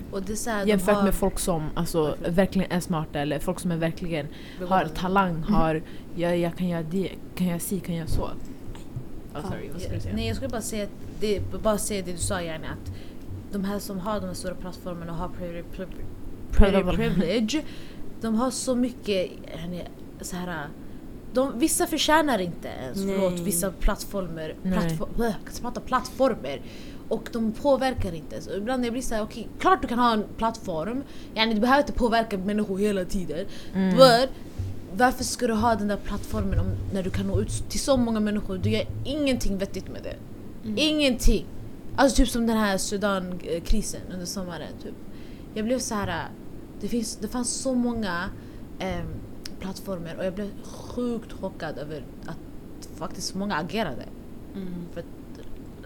Här, 0.47 0.65
Jämfört 0.67 0.95
har 0.95 1.03
med 1.03 1.13
folk 1.13 1.39
som 1.39 1.69
alltså, 1.75 2.15
verkligen 2.29 2.71
är 2.71 2.79
smarta 2.79 3.19
eller 3.19 3.39
folk 3.39 3.59
som 3.59 3.71
är 3.71 3.77
verkligen 3.77 4.27
har 4.67 4.85
talang, 4.85 5.43
har 5.43 5.81
jag, 6.15 6.37
jag 6.37 6.57
kan 6.57 6.67
göra 6.67 6.83
det, 6.83 7.09
kan 7.35 7.47
jag 7.47 7.61
si, 7.61 7.79
kan 7.79 7.95
jag 7.95 8.09
så. 8.09 8.21
Oh, 8.23 9.41
sorry, 9.49 9.69
du 9.73 9.79
säga? 9.99 10.15
Nej 10.15 10.27
jag 10.27 10.35
skulle 10.35 10.49
bara 10.49 10.61
säga, 10.61 10.87
det, 11.19 11.41
bara 11.63 11.77
säga 11.77 12.05
det 12.05 12.11
du 12.11 12.17
sa 12.17 12.41
gärna 12.41 12.67
att 12.67 12.91
de 13.55 13.63
här 13.63 13.79
som 13.79 13.99
har 13.99 14.19
de 14.19 14.25
här 14.25 14.33
stora 14.33 14.55
plattformarna 14.55 15.11
och 15.11 15.17
har 15.17 15.29
privilege, 16.95 17.63
de 18.21 18.35
har 18.35 18.51
så 18.51 18.75
mycket 18.75 19.31
så 20.21 20.35
här, 20.35 20.67
de, 21.33 21.59
vissa 21.59 21.87
förtjänar 21.87 22.39
inte 22.39 22.67
ens, 22.67 22.97
förlåt, 22.97 23.39
vissa 23.39 23.71
plattformar, 23.71 24.55
plattform, 24.63 25.83
plattformar 25.85 26.61
och 27.09 27.29
de 27.31 27.51
påverkar 27.51 28.13
inte. 28.13 28.41
Så 28.41 28.53
ibland 28.57 28.85
jag 28.85 28.93
blir 28.93 29.03
såhär, 29.03 29.23
okej, 29.23 29.47
klart 29.59 29.81
du 29.81 29.87
kan 29.87 29.99
ha 29.99 30.13
en 30.13 30.23
plattform, 30.37 31.03
yani, 31.35 31.53
du 31.53 31.59
behöver 31.59 31.81
inte 31.81 31.93
påverka 31.93 32.37
människor 32.37 32.77
hela 32.77 33.05
tiden. 33.05 33.45
Mm. 33.73 33.97
But, 33.97 34.29
varför 34.97 35.23
ska 35.23 35.47
du 35.47 35.53
ha 35.53 35.75
den 35.75 35.87
där 35.87 35.97
plattformen 35.97 36.59
om, 36.59 36.65
när 36.93 37.03
du 37.03 37.09
kan 37.09 37.27
nå 37.27 37.41
ut 37.41 37.69
till 37.69 37.79
så 37.79 37.97
många 37.97 38.19
människor? 38.19 38.57
Du 38.57 38.69
gör 38.69 38.85
ingenting 39.05 39.57
vettigt 39.57 39.87
med 39.89 40.03
det. 40.03 40.15
Ingenting! 40.81 41.45
Alltså 41.95 42.17
typ 42.17 42.29
som 42.29 42.47
den 42.47 42.57
här 42.57 42.77
Sudan-krisen 42.77 44.01
under 44.13 44.25
sommaren. 44.25 44.73
Typ. 44.83 44.95
Jag 45.53 45.65
blev 45.65 45.79
så 45.79 45.95
här. 45.95 46.27
Det, 46.81 46.87
finns, 46.87 47.15
det 47.15 47.27
fanns 47.27 47.49
så 47.49 47.73
många 47.73 48.29
ehm, 48.79 49.07
plattformar 49.59 50.15
och 50.17 50.25
jag 50.25 50.33
blev 50.33 50.49
sjukt 50.63 51.31
chockad 51.31 51.77
över 51.77 52.05
att 52.25 52.89
faktiskt 52.95 53.35
många 53.35 53.55
agerade. 53.55 54.05
För 54.93 54.99
att, 54.99 55.05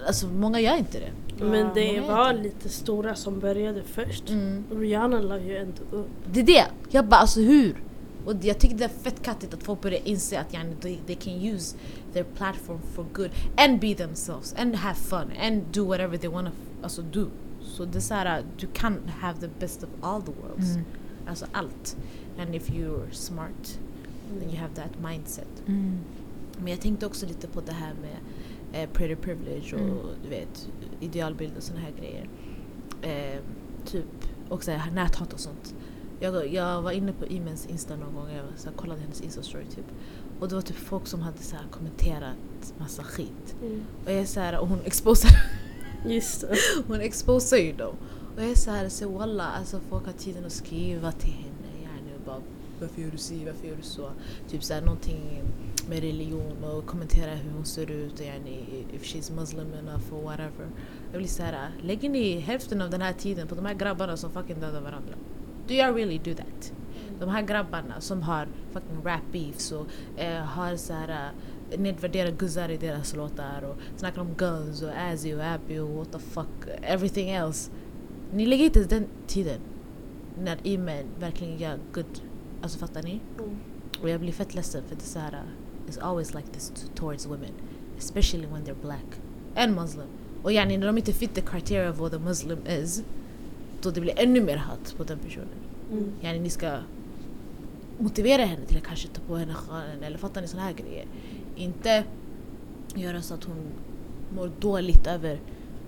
alltså 0.08 0.28
många 0.28 0.60
gör 0.60 0.78
inte 0.78 1.00
det. 1.00 1.12
Men 1.46 1.74
det 1.74 2.02
var 2.02 2.34
lite 2.34 2.70
stora 2.70 3.16
som 3.16 3.40
började 3.40 3.84
först. 3.84 4.30
Mm. 4.30 4.64
Rihanna 4.72 5.22
la 5.22 5.40
ju 5.40 5.58
ändå 5.58 5.82
upp. 5.92 6.08
Det 6.26 6.40
är 6.40 6.46
det! 6.46 6.66
Jag 6.90 7.06
bara 7.06 7.20
alltså 7.20 7.40
hur? 7.40 7.84
Och 8.26 8.34
jag 8.42 8.60
tycker 8.60 8.78
det 8.78 8.84
är 8.86 8.90
fett 8.90 9.22
kattigt 9.24 9.54
att 9.54 9.64
folk 9.64 9.82
börjar 9.82 10.00
inse 10.08 10.40
att 10.40 10.54
yani, 10.54 10.76
they, 10.82 10.98
they 11.08 11.16
can 11.16 11.34
use 11.34 11.78
their 12.14 12.24
platform 12.24 12.80
for 12.94 13.06
good 13.14 13.30
and 13.58 13.80
be 13.80 13.96
themselves 13.96 14.54
and 14.58 14.76
have 14.76 14.96
fun 14.96 15.32
and 15.42 15.62
do 15.74 15.86
whatever 15.86 16.18
they 16.18 16.30
wanna 16.30 16.50
f- 16.50 16.84
alltså, 16.84 17.02
do. 17.02 17.28
Så 17.62 17.86
det 17.86 17.98
är 17.98 18.02
såhär, 18.02 18.44
du 18.58 18.68
kan 18.68 18.98
have 19.20 19.40
the 19.40 19.50
best 19.60 19.84
of 19.84 19.90
all 20.02 20.22
the 20.22 20.32
worlds. 20.42 20.70
Mm. 20.76 20.86
Alltså 21.28 21.46
allt. 21.52 21.98
And 22.40 22.56
if 22.56 22.70
you're 22.70 23.12
smart, 23.12 23.80
then 24.40 24.50
you 24.50 24.58
have 24.58 24.76
that 24.76 24.92
mindset. 25.12 25.64
Mm. 25.68 25.98
Men 26.58 26.68
jag 26.68 26.82
tänkte 26.82 27.06
också 27.06 27.26
lite 27.26 27.48
på 27.48 27.62
det 27.62 27.72
här 27.72 27.94
med 28.02 28.18
eh, 28.84 28.90
pretty 28.90 29.16
privilege 29.16 29.74
och 29.76 29.80
Mm. 29.82 29.98
du 30.24 30.30
vet 30.30 30.68
idealbild 31.00 31.58
och 31.58 31.64
såna 31.64 31.80
här 31.80 31.92
grejer. 32.00 32.30
Eh, 33.02 33.40
typ 33.86 34.06
här 34.68 34.92
näthat 34.92 35.34
och 35.34 35.40
sånt. 35.40 35.76
Jag, 36.20 36.54
jag 36.54 36.82
var 36.82 36.92
inne 36.92 37.14
på 37.14 37.26
Imens 37.26 37.66
Insta 37.66 37.96
någon 37.96 38.16
gång 38.16 38.24
och 38.24 38.32
jag 38.32 38.46
så 38.56 38.70
här, 38.70 38.76
kollade 38.76 39.02
hennes 39.02 39.22
Insta-story 39.22 39.66
typ. 39.76 39.86
Och 40.40 40.50
det 40.50 40.56
var 40.56 40.62
typ 40.62 40.78
folk 40.78 41.08
som 41.08 41.22
hade 41.22 41.38
så 41.38 41.56
här, 41.56 41.66
kommenterat 41.72 42.74
massa 42.78 43.04
skit. 43.04 43.56
Mm. 43.62 43.84
Och 44.06 44.12
jag 44.12 44.20
är 44.20 44.26
så 44.26 44.40
här, 44.40 44.60
och 44.60 44.68
hon 44.68 44.80
exposar, 44.86 45.32
Just 46.06 46.42
det. 46.42 46.56
hon 46.88 47.02
exposar 47.02 47.58
ju 47.58 47.74
dem. 47.74 47.96
Och 48.36 48.42
jag 48.44 48.52
är 48.52 48.56
så 48.56 48.72
här, 48.72 48.90
så 48.90 49.10
walla, 49.10 49.48
alltså 49.48 49.80
folk 49.90 50.06
har 50.06 50.14
tiden 50.14 50.46
att 50.46 50.52
skriva 50.52 51.12
till 51.12 51.34
henne. 51.34 51.84
Yani, 51.84 52.16
och 52.16 52.22
bara 52.26 52.42
varför 52.80 53.02
gör 53.02 53.12
du 53.12 53.18
si, 53.18 53.46
varför 53.46 53.68
gör 53.68 53.76
du 53.76 53.82
så? 53.82 54.12
Typ 54.50 54.64
såhär 54.64 54.82
någonting 54.82 55.44
med 55.90 56.00
religion 56.00 56.64
och 56.64 56.86
kommentera 56.86 57.36
hur 57.36 57.52
hon 57.52 57.66
ser 57.66 57.92
ut, 57.92 58.22
yani, 58.22 58.86
if 58.94 59.04
she's 59.04 59.36
muslim 59.36 59.74
enough 59.74 60.14
or 60.14 60.24
whatever. 60.24 60.68
Jag 61.12 61.20
blir 61.20 61.30
såhär, 61.30 61.70
lägger 61.84 62.10
ni 62.10 62.40
hälften 62.40 62.82
av 62.82 62.90
den 62.90 63.02
här 63.02 63.14
tiden 63.14 63.48
på 63.48 63.56
de 63.56 63.66
här 63.66 63.74
grabbarna 63.74 64.18
som 64.18 64.32
fucking 64.32 64.60
dödar 64.60 64.82
varandra? 64.82 65.14
Do 65.70 65.76
you 65.76 65.94
really 65.94 66.18
do 66.18 66.34
that? 66.34 66.74
De 67.20 67.30
här 67.30 67.42
grabbarna 67.42 68.02
som 68.02 68.22
har 68.22 68.48
fucking 68.72 69.04
rap 69.04 69.22
beefs 69.32 69.72
och 69.72 69.88
eh, 70.18 70.44
har 70.44 70.76
såhär 70.76 71.32
eh, 71.72 71.80
nedvärderar 71.80 72.32
guzzar 72.32 72.70
i 72.72 72.78
deras 72.78 73.16
låtar 73.16 73.62
och 73.62 73.76
snackar 73.98 74.22
om 74.22 74.34
guns 74.34 74.82
och 74.82 74.90
Azzy 74.90 75.34
och 75.34 75.44
Abby 75.44 75.78
och 75.78 75.90
what 75.90 76.12
the 76.12 76.20
fuck, 76.20 76.48
everything 76.82 77.30
else. 77.30 77.72
Ni 78.34 78.46
lägger 78.46 78.66
inte 78.66 78.84
den 78.84 79.08
tiden 79.28 79.60
när 80.44 80.58
e-men 80.64 81.06
verkligen 81.20 81.58
gör 81.58 81.80
good. 81.94 82.22
Alltså 82.62 82.80
fattar 82.80 83.04
ni? 83.04 83.22
Mm. 83.40 83.58
Och 84.02 84.10
jag 84.10 84.20
blir 84.20 84.32
fett 84.32 84.56
ledsen 84.56 84.84
för 84.88 84.96
det 84.96 85.02
är 85.02 85.06
såhär, 85.06 85.34
uh, 85.34 85.92
it's 85.92 86.02
always 86.02 86.34
like 86.34 86.48
this 86.48 86.74
towards 86.96 87.28
women. 87.28 87.52
Especially 87.98 88.48
when 88.48 88.64
they're 88.66 88.82
black 88.82 89.22
and 89.56 89.76
muslim. 89.76 90.08
Och 90.44 90.52
yani 90.52 90.78
när 90.78 90.88
de 90.88 90.98
inte 90.98 91.14
fit 91.14 91.36
the 91.36 91.42
criteria 91.42 91.90
of 91.90 92.00
what 92.00 92.14
a 92.14 92.20
muslim 92.20 92.68
is, 92.68 93.04
då 93.84 93.92
det 93.92 94.02
blir 94.02 94.20
ännu 94.20 94.42
mer 94.42 94.58
hat 94.58 94.94
på 94.98 95.04
den 95.04 95.20
personen. 95.20 95.48
Mm. 95.92 96.12
Yani 96.22 96.40
ni 96.40 96.50
ska 96.50 96.78
motivera 98.00 98.42
henne 98.46 98.66
till 98.66 98.78
att 98.78 98.84
kanske 98.84 99.08
ta 99.08 99.22
på 99.28 99.36
henne 99.38 99.54
sjalen 99.54 100.04
eller 100.04 100.18
fattar 100.18 100.42
ni 100.42 100.48
såna 100.48 100.64
här 100.64 100.74
grejer. 100.74 101.06
Inte 101.56 102.04
göra 102.96 103.22
så 103.22 103.34
att 103.34 103.44
hon 103.44 103.58
mår 104.36 104.52
dåligt 104.60 105.08
över 105.08 105.40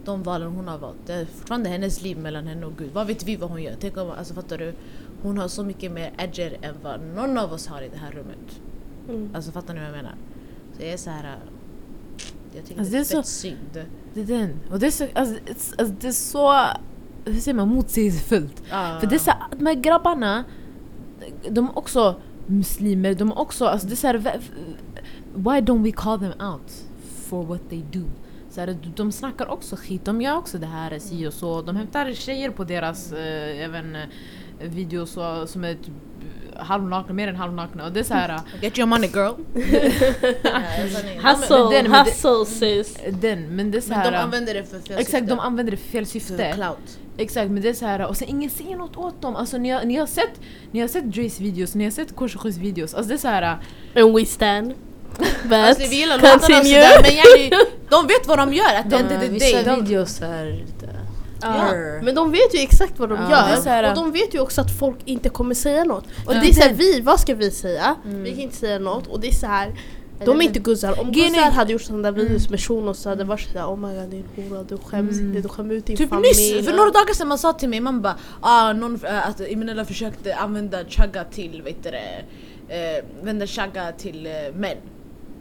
de 0.05 0.23
valen 0.23 0.47
hon 0.51 0.67
har 0.67 0.77
valt. 0.77 0.97
Det 1.05 1.13
är 1.13 1.25
fortfarande 1.25 1.69
hennes 1.69 2.01
liv 2.03 2.17
mellan 2.17 2.47
henne 2.47 2.65
och 2.65 2.77
Gud. 2.77 2.89
Vad 2.93 3.07
vet 3.07 3.23
vi 3.23 3.35
vad 3.35 3.49
hon 3.49 3.63
gör? 3.63 3.75
Tänk 3.79 3.97
om, 3.97 4.09
alltså 4.11 4.33
fattar 4.33 4.57
du? 4.57 4.73
Hon 5.21 5.37
har 5.37 5.47
så 5.47 5.63
mycket 5.63 5.91
mer 5.91 6.11
edger 6.17 6.57
än 6.61 6.75
vad 6.83 7.01
någon 7.15 7.37
av 7.37 7.53
oss 7.53 7.67
har 7.67 7.81
i 7.81 7.89
det 7.89 7.97
här 7.97 8.11
rummet. 8.11 8.61
Mm. 9.09 9.29
Alltså 9.35 9.51
fattar 9.51 9.73
ni 9.73 9.79
vad 9.79 9.89
jag 9.89 9.95
menar? 9.95 10.15
Så 10.77 10.81
jag 10.83 10.91
är 10.93 10.97
så 10.97 11.09
här. 11.09 11.23
äh, 11.23 11.39
Jag 12.55 12.65
tycker 12.65 12.79
Alltså, 12.79 12.91
det 12.93 12.99
är, 12.99 13.03
fett 13.03 13.25
så- 13.25 13.31
synd. 13.31 13.85
Det 14.13 14.21
är 14.21 14.25
den. 14.25 14.53
Och 14.71 14.79
det 14.79 14.87
är 14.87 14.91
så, 14.91 15.07
alltså, 15.15 15.35
alltså, 15.77 15.95
det 16.01 16.07
är 16.07 16.11
så 16.11 16.63
hur 17.25 17.39
säger 17.39 17.55
man, 17.55 17.67
motsägelsefullt. 17.67 18.63
För 18.99 19.07
det 19.07 19.15
är 19.15 19.19
så, 19.19 19.31
här, 19.31 19.39
de 19.57 19.65
här 19.65 19.73
grabbarna, 19.73 20.43
de 21.49 21.65
är 21.65 21.77
också 21.77 22.15
muslimer, 22.45 23.13
de 23.13 23.31
är 23.31 23.39
också, 23.39 23.65
alltså 23.65 23.87
det 23.87 23.93
är 23.93 23.95
så 23.95 24.07
här, 24.07 24.17
why 25.35 25.61
don't 25.61 25.83
we 25.83 25.91
call 25.91 26.19
them 26.19 26.33
out 26.51 26.71
for 27.01 27.43
what 27.43 27.69
they 27.69 27.83
do? 27.91 28.03
Så 28.49 28.59
här, 28.59 28.77
de 28.95 29.11
snackar 29.11 29.47
också 29.47 29.75
skit, 29.75 30.05
de 30.05 30.21
gör 30.21 30.37
också 30.37 30.57
det 30.57 30.67
här 30.67 30.99
si 30.99 31.27
och 31.27 31.33
så. 31.33 31.61
De 31.61 31.75
hämtar 31.75 32.13
tjejer 32.13 32.49
på 32.49 32.63
deras 32.63 33.11
eh, 33.11 33.63
även 33.63 33.95
eh, 33.95 34.01
videos 34.59 35.11
som 35.45 35.63
är 35.63 35.73
typ 35.73 35.93
halvnakna, 36.63 37.13
mer 37.13 37.27
än 37.27 37.35
halvnakna. 37.35 37.85
Och 37.85 37.91
det 37.91 37.99
är 37.99 38.03
så 38.03 38.13
här, 38.13 38.39
Get 38.61 38.77
your 38.77 38.87
money 38.87 39.09
girl. 39.13 39.33
Hustle, 41.23 41.57
men 41.59 41.69
den- 41.71 41.91
men 41.91 42.05
hustle 42.05 42.45
sis. 42.45 42.97
den, 43.09 43.55
men 43.55 43.71
det 43.71 43.77
är 43.77 43.81
så 43.81 43.89
Men 43.89 43.97
här, 43.99 44.11
de 44.11 44.17
använder 44.17 44.53
det 44.53 44.63
för 44.63 44.79
fel 44.79 44.99
Exakt, 44.99 45.11
de 45.11 45.29
syfte. 45.29 45.41
använder 45.43 45.71
det 45.71 45.77
för 45.77 45.89
fel 45.89 46.05
För 46.05 46.11
syfte. 46.11 46.51
clout. 46.55 46.97
Exakt, 47.17 47.51
men 47.51 47.61
det 47.61 47.69
är 47.69 47.73
så 47.73 47.85
här, 47.85 48.07
och 48.07 48.17
sen 48.17 48.27
ingen 48.27 48.49
säger 48.49 48.75
något 48.77 48.97
åt 48.97 49.21
dem. 49.21 49.35
Alltså 49.35 49.57
ni 49.57 49.69
har, 49.69 49.83
ni 49.83 49.95
har 49.95 50.05
sett, 50.07 50.39
ni 50.71 50.79
har 50.79 50.87
sett 50.87 51.03
Dre's 51.03 51.41
videos, 51.41 51.75
ni 51.75 51.83
har 51.83 51.91
sett 51.91 52.15
Korsjös 52.15 52.57
videos. 52.57 52.93
Alltså 52.93 53.09
det 53.09 53.15
är 53.15 53.17
så 53.17 53.27
här, 53.27 53.57
And 53.95 54.15
we 54.15 54.25
stand. 54.25 54.73
But 55.43 55.53
Alltså 55.53 55.89
vi 55.89 55.95
gillar 55.95 56.15
låtarna 56.17 56.39
sådär 56.39 57.01
men 57.01 57.11
yani, 57.11 57.51
de 57.89 58.07
vet 58.07 58.27
vad 58.27 58.37
de 58.37 58.53
gör 58.53 58.75
at 58.75 58.89
the 58.89 58.95
end 58.95 59.11
of 59.11 59.19
the 59.19 59.27
Vissa 59.29 59.63
day. 59.63 59.81
videos 59.81 60.21
är. 60.21 60.65
Ja, 61.41 61.73
men 62.03 62.15
de 62.15 62.31
vet 62.31 62.55
ju 62.55 62.59
exakt 62.59 62.99
vad 62.99 63.09
de 63.09 63.15
Ja, 63.15 63.29
gör 63.29 63.65
här- 63.65 63.89
och 63.89 63.95
de 63.95 64.11
vet 64.11 64.35
ju 64.35 64.39
också 64.39 64.61
att 64.61 64.79
folk 64.79 64.97
inte 65.05 65.29
kommer 65.29 65.55
säga 65.55 65.83
något. 65.83 66.03
Och 66.25 66.33
Ja. 66.33 66.39
det 66.41 66.49
är 66.49 66.53
såhär, 66.53 66.73
vi, 66.73 67.01
vad 67.01 67.19
ska 67.19 67.35
vi 67.35 67.51
säga? 67.51 67.95
Mm. 68.05 68.23
Vi 68.23 68.29
kan 68.31 68.39
inte 68.39 68.55
säga 68.55 68.79
något 68.79 69.07
och 69.07 69.19
det 69.19 69.27
är 69.27 69.31
så 69.31 69.47
här. 69.47 69.79
De 70.25 70.41
är 70.41 70.45
inte 70.45 70.59
guzzar. 70.59 70.99
Om 71.01 71.11
guzzar 71.11 71.51
hade 71.51 71.71
gjort 71.73 71.81
sådana 71.81 72.11
där 72.11 72.21
videos 72.23 72.49
med 72.49 72.59
shunon 72.59 72.95
så 72.95 73.09
hade 73.09 73.23
det 73.23 73.27
varit 73.29 73.49
såhär 73.51 73.65
oh 73.65 73.77
my 73.77 73.95
god 73.99 74.09
din 74.09 74.49
hora, 74.49 74.63
du 74.63 74.77
skäms 74.77 75.11
Mm. 75.19 75.27
inte, 75.27 75.41
du 75.41 75.47
skämmer 75.49 75.73
ut 75.75 75.85
din 75.85 75.97
Typ 75.97 76.09
familj. 76.09 76.27
nyss, 76.27 76.65
för 76.65 76.73
några 76.77 76.89
dagar 76.91 77.13
sedan 77.13 77.27
man 77.27 77.37
sa 77.37 77.53
till 77.53 77.69
mig, 77.69 77.79
man 77.79 78.01
bara 78.01 78.15
ah, 78.41 78.73
någon, 78.73 78.99
äh, 79.05 79.29
att 79.29 79.39
Imenella 79.39 79.85
försökte 79.85 80.35
använda 80.35 80.77
chagga 80.89 81.23
till, 81.23 81.61
vet 81.61 81.83
du 81.83 81.91
det, 81.91 82.23
eh, 82.75 83.05
vända 83.25 83.47
chagga 83.47 83.91
till 83.91 84.25
eh, 84.25 84.31
män. 84.55 84.77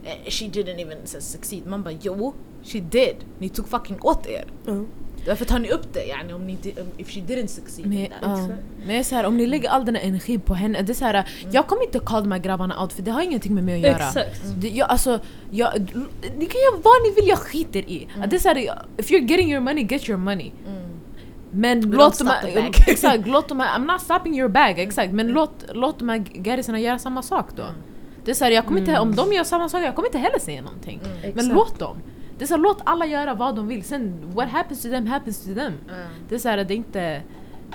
Eh, 0.03 0.29
she 0.29 0.45
didn't 0.45 0.81
even 0.81 0.97
succeed. 1.05 1.67
Man 1.67 1.83
bara 1.83 1.93
jo, 2.01 2.33
she 2.63 2.79
did. 2.79 3.15
Ni 3.39 3.49
tog 3.49 3.67
fucking 3.67 3.97
åt 4.01 4.27
er. 4.27 4.45
Mm. 4.67 4.87
Därför 5.25 5.45
tar 5.45 5.59
ni 5.59 5.69
upp 5.69 5.93
det 5.93 6.05
yani 6.05 6.33
om 6.33 6.47
ni 6.47 6.51
inte, 6.51 6.81
um, 6.81 6.87
if 6.97 7.09
she 7.09 7.19
didn't 7.19 7.47
succeed 7.47 7.87
men, 7.87 8.07
ja. 8.21 8.47
men 8.85 8.95
jag 8.95 9.03
här, 9.03 9.25
om 9.25 9.37
ni 9.37 9.47
lägger 9.47 9.69
all 9.69 9.85
den 9.85 9.95
här 9.95 10.03
energin 10.03 10.41
på 10.41 10.53
henne, 10.53 10.81
det 10.81 10.91
är 10.91 10.93
så 10.93 11.05
här, 11.05 11.29
jag 11.51 11.67
kommer 11.67 11.83
inte 11.83 11.99
kalla 12.05 12.21
de 12.21 12.31
här 12.31 12.39
grabbarna 12.39 12.81
out 12.81 12.93
för 12.93 13.01
det 13.01 13.11
har 13.11 13.21
ingenting 13.21 13.55
med 13.55 13.63
mig 13.63 13.75
att 13.75 13.81
göra. 13.81 14.07
Exakt. 14.07 14.41
Det, 14.57 14.69
jag, 14.69 14.89
alltså, 14.89 15.19
jag, 15.51 15.73
ni 16.37 16.45
kan 16.45 16.61
göra 16.61 16.81
vad 16.83 16.93
ni 17.03 17.15
vill, 17.15 17.27
jag 17.27 17.39
skiter 17.39 17.79
i. 17.79 18.07
Det 18.27 18.35
är 18.35 18.39
så 18.39 18.47
här, 18.47 18.83
if 18.97 19.09
you're 19.11 19.29
getting 19.29 19.51
your 19.51 19.61
money, 19.61 19.83
get 19.83 20.09
your 20.09 20.19
money. 20.19 20.51
Mm. 20.67 20.81
Men 21.51 21.81
låt 21.81 22.17
de 22.17 22.27
här, 22.27 22.71
exakt, 22.87 23.27
låt 23.27 23.49
de 23.49 23.59
här, 23.59 23.79
I'm 23.79 23.91
not 23.91 24.01
stopping 24.01 24.39
your 24.39 24.49
bag, 24.49 24.79
exakt. 24.79 25.13
Men 25.13 25.27
låt, 25.27 25.65
låt 25.73 25.99
de 25.99 26.09
här 26.09 26.17
garrisarna 26.17 26.79
göra 26.79 26.99
samma 26.99 27.21
sak 27.21 27.45
då. 27.55 27.63
Det 28.25 28.31
är 28.31 28.35
så 28.35 28.43
här, 28.43 28.51
jag 28.51 28.65
kommer 28.65 28.79
inte, 28.79 28.99
om 28.99 29.15
de 29.15 29.33
gör 29.33 29.43
samma 29.43 29.69
sak, 29.69 29.81
jag 29.83 29.95
kommer 29.95 30.07
inte 30.07 30.17
heller 30.17 30.39
säga 30.39 30.61
någonting. 30.61 30.99
Men 31.03 31.29
Exakt. 31.29 31.53
låt 31.53 31.79
dem. 31.79 31.97
Det 32.41 32.45
är 32.45 32.47
så 32.47 32.53
här, 32.53 32.61
låt 32.61 32.77
alla 32.83 33.05
göra 33.05 33.33
vad 33.33 33.55
de 33.55 33.67
vill, 33.67 33.83
sen 33.83 34.31
what 34.33 34.49
happens 34.49 34.81
to 34.81 34.89
them 34.89 35.07
happens 35.07 35.45
to 35.45 35.53
them. 35.53 35.73
Det 36.29 36.35
är 36.35 36.39
så 36.39 36.49
här, 36.49 36.57
det 36.57 36.73
är 36.73 36.75
inte, 36.75 37.21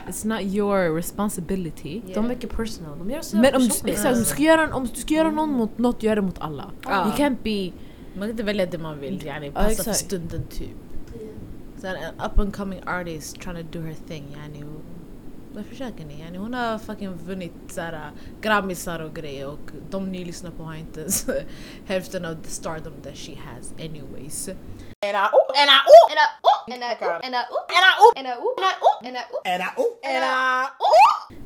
it's 0.08 0.26
not 0.26 0.54
your 0.54 0.96
responsibility. 0.96 2.02
De 2.14 2.24
är 2.24 2.28
mycket 2.28 2.50
personal. 2.50 2.98
De 2.98 3.10
gör 3.10 3.22
Men 3.40 3.54
om 3.54 3.60
du, 3.60 3.90
exakt, 3.90 4.12
om, 4.12 4.18
du 4.18 4.24
ska 4.24 4.42
göra, 4.42 4.74
om 4.74 4.86
du 4.86 5.00
ska 5.00 5.14
göra 5.14 5.30
någon 5.30 5.52
mot 5.52 5.78
något, 5.78 6.02
gör 6.02 6.16
det 6.16 6.22
mot 6.22 6.38
alla. 6.38 6.70
Ja. 6.82 7.06
You 7.06 7.16
can't 7.16 7.36
be... 7.42 7.76
Man 8.14 8.20
kan 8.20 8.30
inte 8.30 8.42
välja 8.42 8.66
det 8.66 8.78
man 8.78 9.00
vill, 9.00 9.26
yani, 9.26 9.50
passa 9.50 9.64
för 9.64 9.72
exakt. 9.72 9.96
stunden 9.96 10.42
typ. 10.50 10.76
Så 11.80 11.86
en 11.86 11.96
up 12.26 12.38
and 12.38 12.56
coming 12.56 12.80
artist 12.86 13.40
trying 13.40 13.66
to 13.66 13.78
do 13.78 13.84
her 13.84 13.94
thing 14.08 14.24
yani. 14.30 14.64
Varför 15.56 15.70
försöker 15.70 16.04
ni? 16.04 16.20
Yani 16.20 16.38
hon 16.38 16.54
har 16.54 16.78
fucking 16.78 17.14
vunnit 17.14 17.52
såhär, 17.68 17.92
äh, 17.92 18.40
grammisar 18.40 19.00
och 19.00 19.14
grejer 19.14 19.46
och 19.46 19.70
de 19.90 20.12
ni 20.12 20.24
lyssnar 20.24 20.50
på 20.50 20.62
har 20.62 20.74
inte 20.74 21.00
ens 21.00 21.26
hälften 21.86 22.24
av 22.24 22.34
the 22.34 22.50
stardom 22.50 22.92
that 23.02 23.16
she 23.16 23.32
has 23.34 23.72
anyways. 23.72 24.48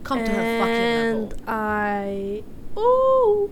Come 0.05 0.27
to 0.27 0.33
her 0.33 0.61
fucking 0.61 0.85
level. 0.97 1.33
And 1.47 2.09
I... 2.09 2.45
Oh. 2.75 3.51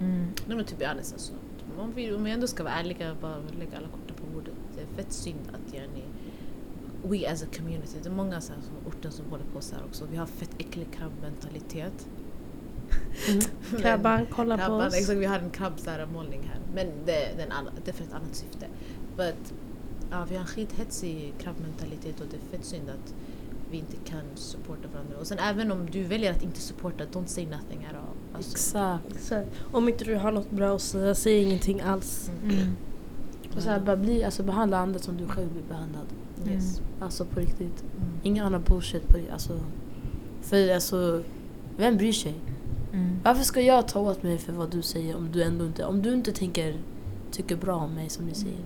Mm. 0.00 0.34
Nej 0.46 0.56
men 0.56 0.64
to 0.64 0.76
be 0.78 0.86
honest 0.86 1.12
alltså. 1.12 1.32
Om 1.78 1.92
vi, 1.94 2.30
ändå 2.30 2.46
ska 2.46 2.62
vara 2.62 2.74
ärliga, 2.74 3.14
bara 3.20 3.36
lägga 3.36 3.76
alla 3.78 3.88
korten 3.88 4.16
på 4.16 4.26
bordet. 4.34 4.54
Det 4.74 4.82
är 4.82 4.96
fett 4.96 5.12
synd 5.12 5.48
att 5.48 5.74
jag 5.74 5.82
ni 5.94 6.02
we 7.08 7.32
as 7.32 7.42
a 7.42 7.46
community, 7.56 7.98
det 8.02 8.08
är 8.08 8.12
många 8.12 8.40
så 8.40 8.52
här, 8.52 8.60
som, 8.60 8.88
orter 8.92 9.10
som 9.10 9.30
håller 9.30 9.44
på 9.44 9.60
så 9.60 9.74
här 9.74 9.84
också. 9.84 10.06
Vi 10.10 10.16
har 10.16 10.26
fett 10.26 10.50
äcklig 10.58 10.88
krabbmentalitet. 10.92 12.08
Men- 13.72 13.80
Krabban, 13.80 14.26
kolla 14.30 14.56
på 14.56 14.62
Krabban, 14.64 14.86
oss. 14.86 14.94
exakt, 14.94 15.18
vi 15.18 15.26
har 15.26 15.38
en 15.38 15.50
krabb 15.50 15.72
så 15.76 15.90
här, 15.90 16.06
målning 16.06 16.42
här. 16.42 16.60
Men 16.74 16.86
det, 17.06 17.32
det, 17.36 17.42
är 17.42 17.50
annan, 17.50 17.72
det 17.84 17.90
är 17.90 17.94
för 17.94 18.04
ett 18.04 18.12
annat 18.12 18.34
syfte. 18.34 18.66
But, 19.16 19.54
ja, 20.10 20.26
vi 20.28 20.34
har 20.34 20.40
en 20.40 20.46
skithetsig 20.46 21.34
krabbmentalitet 21.38 22.20
och 22.20 22.26
det 22.30 22.36
är 22.36 22.58
fett 22.58 22.66
synd 22.66 22.90
att 22.90 23.14
vi 23.70 23.78
inte 23.78 23.96
kan 24.04 24.22
supporta 24.34 24.88
varandra. 24.92 25.16
Och 25.20 25.26
sen 25.26 25.38
även 25.38 25.72
om 25.72 25.90
du 25.90 26.02
väljer 26.04 26.30
att 26.30 26.42
inte 26.42 26.60
supporta, 26.60 27.04
don't 27.04 27.26
say 27.26 27.46
nothing 27.46 27.86
at 27.90 27.96
all. 27.96 28.36
Alltså, 28.36 28.52
Exakt. 29.10 29.48
Om 29.72 29.88
inte 29.88 30.04
du 30.04 30.14
har 30.14 30.32
något 30.32 30.50
bra 30.50 30.74
att 30.74 30.82
säga, 30.82 31.14
säg 31.14 31.42
ingenting 31.42 31.80
alls. 31.80 32.30
Mm. 32.42 32.76
Och 33.56 33.62
så 33.62 33.70
här, 33.70 33.80
bara 33.80 33.96
bli, 33.96 34.24
alltså, 34.24 34.42
behandla 34.42 34.78
andra 34.78 34.98
som 34.98 35.16
du 35.16 35.26
själv 35.26 35.52
blir 35.52 35.62
behandlad. 35.62 36.06
Yes. 36.48 36.80
Alltså 37.00 37.24
på 37.24 37.40
riktigt. 37.40 37.82
Mm. 37.82 38.08
Ingen 38.22 38.46
annan 38.46 38.62
bullshit 38.62 39.08
på 39.08 39.18
alltså. 39.32 39.60
För 40.42 40.74
alltså, 40.74 41.22
vem 41.76 41.96
bryr 41.96 42.12
sig? 42.12 42.34
Mm. 42.92 43.18
Varför 43.24 43.42
ska 43.42 43.60
jag 43.60 43.88
ta 43.88 44.00
åt 44.00 44.22
mig 44.22 44.38
för 44.38 44.52
vad 44.52 44.70
du 44.70 44.82
säger 44.82 45.16
om 45.16 45.32
du 45.32 45.42
ändå 45.42 45.64
inte, 45.64 45.84
om 45.84 46.02
du 46.02 46.12
inte 46.12 46.32
tänker, 46.32 46.76
tycker 47.30 47.56
bra 47.56 47.76
om 47.76 47.94
mig 47.94 48.08
som 48.08 48.28
du 48.28 48.34
säger? 48.34 48.58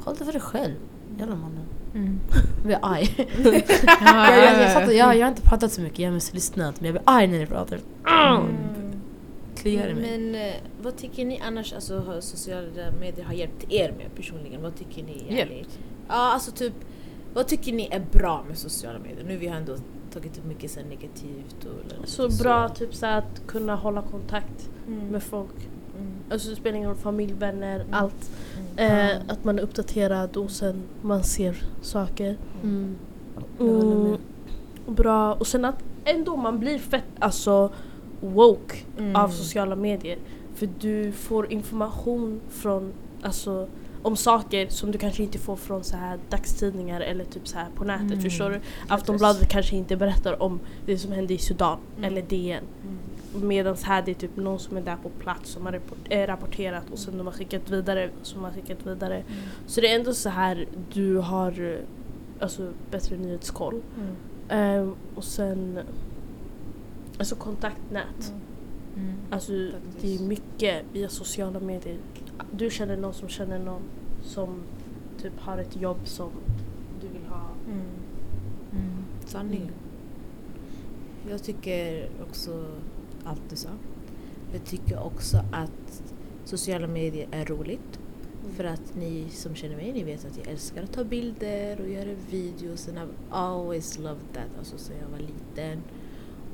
Håll 0.00 0.16
det 0.18 0.24
för 0.24 0.32
dig 0.32 0.40
själv. 0.40 0.74
Jävla 1.18 1.36
mannen. 1.36 1.64
Mm. 1.94 2.20
Jag 2.56 2.66
blir 2.66 2.78
arg. 2.82 3.28
Ja, 4.00 4.30
jag, 4.30 4.44
jag, 4.44 4.50
ja, 4.50 4.60
jag, 4.60 4.62
ja. 4.62 4.68
fattar, 4.68 4.92
jag, 4.92 5.16
jag 5.16 5.26
har 5.26 5.28
inte 5.28 5.42
pratat 5.42 5.72
så 5.72 5.80
mycket, 5.80 5.98
jag 5.98 6.08
har 6.08 6.14
mest 6.14 6.34
lyssnat. 6.34 6.80
Men 6.80 6.86
jag 6.86 6.94
blir 6.94 7.02
arg 7.06 7.26
när 7.26 7.38
ni 7.38 7.46
pratar. 7.46 7.78
Mm. 8.06 8.46
Kliar 9.56 9.94
mig. 9.94 10.18
Men 10.18 10.34
eh, 10.34 10.54
vad 10.82 10.96
tycker 10.96 11.24
ni 11.24 11.40
annars 11.40 11.72
alltså, 11.72 11.98
har 11.98 12.20
sociala 12.20 12.92
medier 13.00 13.24
har 13.24 13.34
hjälpt 13.34 13.72
er 13.72 13.94
med 13.98 14.14
personligen? 14.16 14.62
Vad 14.62 14.76
tycker 14.76 15.02
ni? 15.02 15.34
Hjälpt? 15.36 15.78
Ja, 16.10 16.32
alltså 16.32 16.50
typ, 16.52 16.72
vad 17.34 17.46
tycker 17.46 17.72
ni 17.72 17.88
är 17.90 18.02
bra 18.12 18.44
med 18.48 18.58
sociala 18.58 18.98
medier? 18.98 19.24
Nu 19.24 19.36
vi 19.36 19.46
har 19.48 19.56
ändå 19.56 19.76
tagit 20.12 20.38
upp 20.38 20.44
mycket 20.44 20.70
så 20.70 20.80
här 20.80 20.86
negativt 20.86 21.64
och 21.64 22.08
Så 22.08 22.28
bra 22.42 22.68
typ 22.68 22.94
så 22.94 23.06
att 23.06 23.42
kunna 23.46 23.74
hålla 23.74 24.02
kontakt 24.02 24.70
med 25.10 25.22
folk. 25.22 25.54
Mm. 25.98 26.12
Alltså 26.30 26.50
det 26.50 26.56
spelar 26.56 26.76
ingen 26.76 26.88
roll, 26.90 26.98
familj, 26.98 27.32
vänner, 27.32 27.74
Mm. 27.80 27.86
allt. 27.94 28.30
Mm. 28.78 29.10
Eh, 29.10 29.22
att 29.32 29.44
man 29.44 29.58
är 29.58 29.62
uppdaterad 29.62 30.36
och 30.36 30.50
sen 30.50 30.82
man 31.02 31.24
ser 31.24 31.62
saker. 31.82 32.36
Mm. 32.62 32.96
Mm, 33.60 34.16
bra. 34.86 35.34
Och 35.34 35.46
sen 35.46 35.64
att 35.64 35.84
ändå 36.04 36.36
man 36.36 36.58
blir 36.58 36.78
fett 36.78 37.04
alltså 37.18 37.70
woke 38.20 38.76
Mm. 38.98 39.16
av 39.16 39.28
sociala 39.28 39.76
medier. 39.76 40.18
För 40.54 40.68
du 40.80 41.12
får 41.12 41.52
information 41.52 42.40
från, 42.48 42.92
alltså 43.22 43.68
om 44.02 44.16
saker 44.16 44.68
som 44.68 44.92
du 44.92 44.98
kanske 44.98 45.22
inte 45.22 45.38
får 45.38 45.56
från 45.56 45.84
så 45.84 45.96
här 45.96 46.18
dagstidningar 46.30 47.00
eller 47.00 47.24
typ 47.24 47.48
så 47.48 47.58
här 47.58 47.66
på 47.74 47.84
nätet. 47.84 48.10
Mm. 48.10 48.20
Förstår 48.20 48.50
du? 48.50 48.60
Aftonbladet 48.88 49.48
kanske 49.48 49.76
inte 49.76 49.96
berättar 49.96 50.42
om 50.42 50.60
det 50.86 50.98
som 50.98 51.12
hände 51.12 51.34
i 51.34 51.38
Sudan 51.38 51.78
eller 52.02 52.22
DN. 52.22 52.64
Medan 53.34 53.76
här 53.82 54.02
det 54.02 54.10
är 54.10 54.14
typ 54.14 54.36
någon 54.36 54.58
som 54.58 54.76
är 54.76 54.80
där 54.80 54.96
på 54.96 55.08
plats 55.08 55.50
som 55.50 55.66
har 55.66 55.80
äh, 56.08 56.26
rapporterat 56.26 56.90
och 56.92 56.98
sen 56.98 57.18
de 57.18 57.26
har 57.26 57.32
skickat 57.34 57.70
vidare 57.70 58.10
som 58.22 58.44
har 58.44 58.50
skickat 58.50 58.86
vidare. 58.86 59.24
Så 59.66 59.80
det 59.80 59.92
är 59.92 59.98
ändå 59.98 60.14
så 60.14 60.28
här 60.28 60.66
du 60.92 61.16
har 61.16 61.72
eh, 61.72 61.78
alltså, 62.40 62.72
bättre 62.90 63.16
nyhetskoll. 63.16 63.82
Ehm, 64.48 64.94
och 65.14 65.24
sen 65.24 65.78
alltså 67.18 67.34
kontaktnät. 67.34 68.32
Mm. 68.96 69.14
Alltså 69.30 69.52
det 70.00 70.14
är 70.14 70.22
mycket 70.22 70.84
via 70.92 71.08
sociala 71.08 71.60
medier. 71.60 71.96
Du 72.52 72.70
känner 72.70 72.96
någon 72.96 73.14
som 73.14 73.28
känner 73.28 73.58
någon 73.58 73.82
som 74.22 74.62
typ 75.22 75.40
har 75.40 75.58
ett 75.58 75.76
jobb 75.76 75.98
som 76.04 76.30
du 77.00 77.08
vill 77.08 77.26
ha. 77.28 77.46
Mm. 77.66 77.80
Mm. 78.72 79.04
Sanning. 79.26 79.70
Jag 81.30 81.42
tycker 81.42 82.08
också 82.28 82.66
allt 83.24 83.50
du 83.50 83.56
sa. 83.56 83.68
Jag 84.52 84.64
tycker 84.64 85.02
också 85.02 85.36
att 85.52 86.02
sociala 86.44 86.86
medier 86.86 87.28
är 87.30 87.44
roligt. 87.44 88.00
För 88.56 88.64
att 88.64 88.94
ni 88.94 89.28
som 89.30 89.54
känner 89.54 89.76
mig, 89.76 89.92
ni 89.92 90.04
vet 90.04 90.24
att 90.24 90.36
jag 90.36 90.48
älskar 90.48 90.82
att 90.82 90.92
ta 90.92 91.04
bilder 91.04 91.80
och 91.80 91.88
göra 91.88 92.14
videos. 92.30 92.88
And 92.88 92.98
I've 92.98 93.12
always 93.30 93.98
loved 93.98 94.32
that, 94.32 94.58
alltså 94.58 94.78
sen 94.78 94.96
jag 95.00 95.08
var 95.08 95.18
liten. 95.18 95.82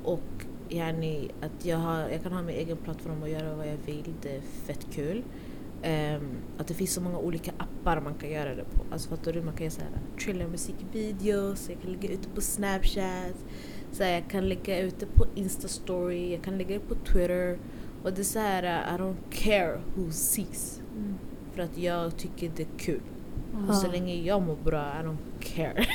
Och 0.04 0.46
yani, 0.68 1.28
att 1.40 1.64
jag, 1.64 1.78
har, 1.78 2.08
jag 2.08 2.22
kan 2.22 2.32
ha 2.32 2.42
min 2.42 2.56
egen 2.56 2.76
plattform 2.76 3.22
och 3.22 3.28
göra 3.28 3.56
vad 3.56 3.66
jag 3.68 3.76
vill, 3.86 4.14
det 4.22 4.36
är 4.36 4.40
fett 4.40 4.86
kul. 4.90 5.22
Ehm, 5.86 6.36
att 6.58 6.66
det 6.66 6.74
finns 6.74 6.94
så 6.94 7.00
många 7.00 7.18
olika 7.18 7.52
appar 7.58 8.00
man 8.00 8.14
kan 8.14 8.30
göra 8.30 8.54
det 8.54 8.64
på. 8.64 8.84
Alltså 8.92 9.08
fattar 9.08 9.32
du? 9.32 9.42
Man 9.42 9.54
kan 9.54 9.66
göra 9.66 9.86
trilla 10.20 10.48
musikvideos, 10.48 11.68
jag 11.70 11.82
kan 11.82 11.92
lägga 11.92 12.08
ut 12.08 12.22
det 12.22 12.28
på 12.34 12.40
snapchat. 12.40 13.44
Så 13.92 14.02
här, 14.02 14.10
jag 14.10 14.30
kan 14.30 14.48
lägga 14.48 14.78
ut 14.78 15.00
det 15.00 15.06
på 15.06 15.26
instastory, 15.34 16.32
jag 16.32 16.42
kan 16.42 16.58
lägga 16.58 16.74
det 16.74 16.80
på 16.80 16.94
twitter. 16.94 17.58
Och 18.02 18.12
det 18.12 18.22
är 18.22 18.24
såhär, 18.24 18.62
I 18.62 18.98
don't 18.98 19.30
care 19.30 19.80
who 19.94 20.10
sees. 20.10 20.80
För 21.54 21.62
att 21.62 21.78
jag 21.78 22.16
tycker 22.16 22.50
det 22.56 22.62
är 22.62 22.78
kul. 22.78 23.00
Och 23.68 23.74
så 23.74 23.90
länge 23.90 24.14
jag 24.14 24.42
mår 24.42 24.56
bra, 24.56 24.92
I 25.00 25.04
don't 25.04 25.16
care. 25.40 25.86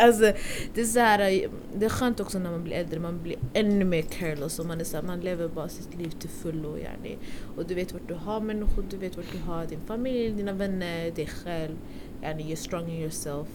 alltså, 0.04 0.32
det, 0.74 0.80
är 0.80 0.84
så 0.84 0.98
här, 0.98 1.48
det 1.74 1.84
är 1.84 1.88
skönt 1.88 2.20
också 2.20 2.38
när 2.38 2.50
man 2.50 2.64
blir 2.64 2.76
äldre, 2.76 3.00
man 3.00 3.22
blir 3.22 3.36
ännu 3.54 3.84
mer 3.84 4.02
careless 4.02 4.58
och 4.58 4.66
man, 4.66 4.80
är 4.80 4.84
så 4.84 4.96
här, 4.96 5.04
man 5.04 5.20
lever 5.20 5.48
bara 5.48 5.68
sitt 5.68 5.94
liv 5.94 6.10
till 6.10 6.30
fullo. 6.30 6.78
Yani. 6.78 7.18
Och 7.56 7.66
du 7.66 7.74
vet 7.74 7.92
vart 7.92 8.08
du 8.08 8.14
har 8.14 8.40
människor, 8.40 8.84
du 8.90 8.96
vet 8.96 9.16
vart 9.16 9.32
du 9.32 9.38
har 9.38 9.66
din 9.66 9.80
familj, 9.80 10.30
dina 10.30 10.52
vänner, 10.52 11.10
dig 11.10 11.26
själv. 11.26 11.76
Yani, 12.22 12.42
you're 12.42 12.56
strong 12.56 12.88
in 12.88 13.00
yourself. 13.00 13.48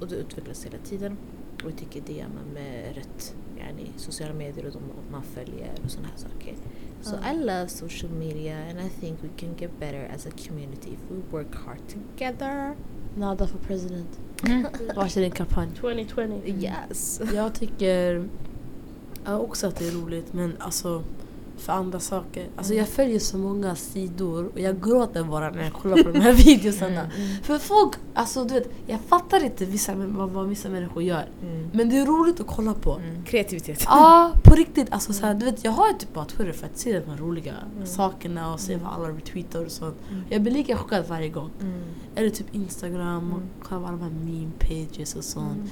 Och 0.00 0.08
du 0.08 0.16
utvecklas 0.16 0.66
hela 0.66 0.78
tiden. 0.78 1.16
Och 1.64 1.70
jag 1.70 1.78
tycker 1.78 2.02
det 2.06 2.12
gör 2.12 2.28
man 2.28 2.54
med 2.54 2.94
rätt 2.94 3.34
yani, 3.58 3.90
sociala 3.96 4.34
medier 4.34 4.66
och 4.66 4.72
de 4.72 4.80
man 5.10 5.22
följer 5.22 5.70
och 5.84 5.90
sådana 5.90 6.08
här 6.08 6.16
saker. 6.16 6.54
So 7.00 7.16
I 7.16 7.32
love 7.32 7.68
social 7.68 8.10
media 8.10 8.56
and 8.70 8.80
I 8.80 8.88
think 8.88 9.22
we 9.22 9.28
can 9.36 9.54
get 9.54 9.78
better 9.78 10.10
as 10.14 10.26
a 10.26 10.30
community 10.30 10.90
if 10.90 11.10
we 11.10 11.22
work 11.30 11.54
hard 11.54 11.78
together. 11.88 12.76
Nada 13.18 13.46
för 13.46 13.58
president. 13.58 14.18
Vars 14.96 15.16
är 15.16 15.20
din 15.20 15.30
kampanj? 15.30 15.68
2020. 15.80 16.42
Yes. 16.46 17.20
Jag 17.34 17.54
tycker 17.54 18.28
också 19.26 19.66
att 19.66 19.76
det 19.76 19.88
är 19.88 19.92
roligt 19.92 20.32
men 20.32 20.56
alltså 20.58 21.02
för 21.58 21.72
andra 21.72 22.00
saker. 22.00 22.46
Alltså 22.56 22.74
jag 22.74 22.88
följer 22.88 23.18
så 23.18 23.38
många 23.38 23.74
sidor 23.74 24.50
och 24.52 24.60
jag 24.60 24.82
gråter 24.82 25.24
bara 25.24 25.50
när 25.50 25.64
jag 25.64 25.72
kollar 25.72 26.02
på 26.02 26.10
de 26.10 26.20
här 26.20 26.32
videosarna. 26.44 27.10
För 27.42 27.58
folk, 27.58 27.94
alltså 28.14 28.44
du 28.44 28.54
vet, 28.54 28.70
jag 28.86 29.00
fattar 29.00 29.44
inte 29.44 29.64
vissa, 29.64 29.94
vad, 29.94 30.30
vad 30.30 30.48
vissa 30.48 30.68
människor 30.68 31.02
gör. 31.02 31.28
Mm. 31.42 31.70
Men 31.72 31.88
det 31.88 31.98
är 31.98 32.06
roligt 32.06 32.40
att 32.40 32.46
kolla 32.46 32.74
på. 32.74 33.00
Kreativitet. 33.24 33.84
Ja, 33.86 34.32
på 34.44 34.54
riktigt. 34.54 34.88
Alltså, 34.90 35.12
så 35.12 35.26
här, 35.26 35.34
du 35.34 35.44
vet, 35.44 35.64
jag 35.64 35.72
har 35.72 35.88
ju 35.88 35.94
typ 35.94 36.14
bara 36.14 36.24
Twitter 36.24 36.52
för 36.52 36.66
att 36.66 36.78
se 36.78 37.00
de 37.00 37.10
här 37.10 37.18
roliga 37.18 37.54
sakerna 37.84 38.52
och 38.52 38.60
se 38.60 38.76
vad 38.76 38.92
alla 38.92 39.08
retweetar 39.08 39.64
och 39.64 39.70
sånt. 39.70 39.96
Jag 40.28 40.42
blir 40.42 40.52
lika 40.52 40.76
chockad 40.76 41.04
varje 41.08 41.28
gång. 41.28 41.50
Mm. 41.60 41.82
Eller 42.14 42.30
typ 42.30 42.54
Instagram 42.54 43.32
och 43.32 43.40
kolla 43.68 43.80
på 43.80 43.86
alla 43.86 43.96
de 43.96 44.02
här 44.02 44.10
meme 44.10 44.52
pages 44.58 45.14
och 45.14 45.24
sånt. 45.24 45.70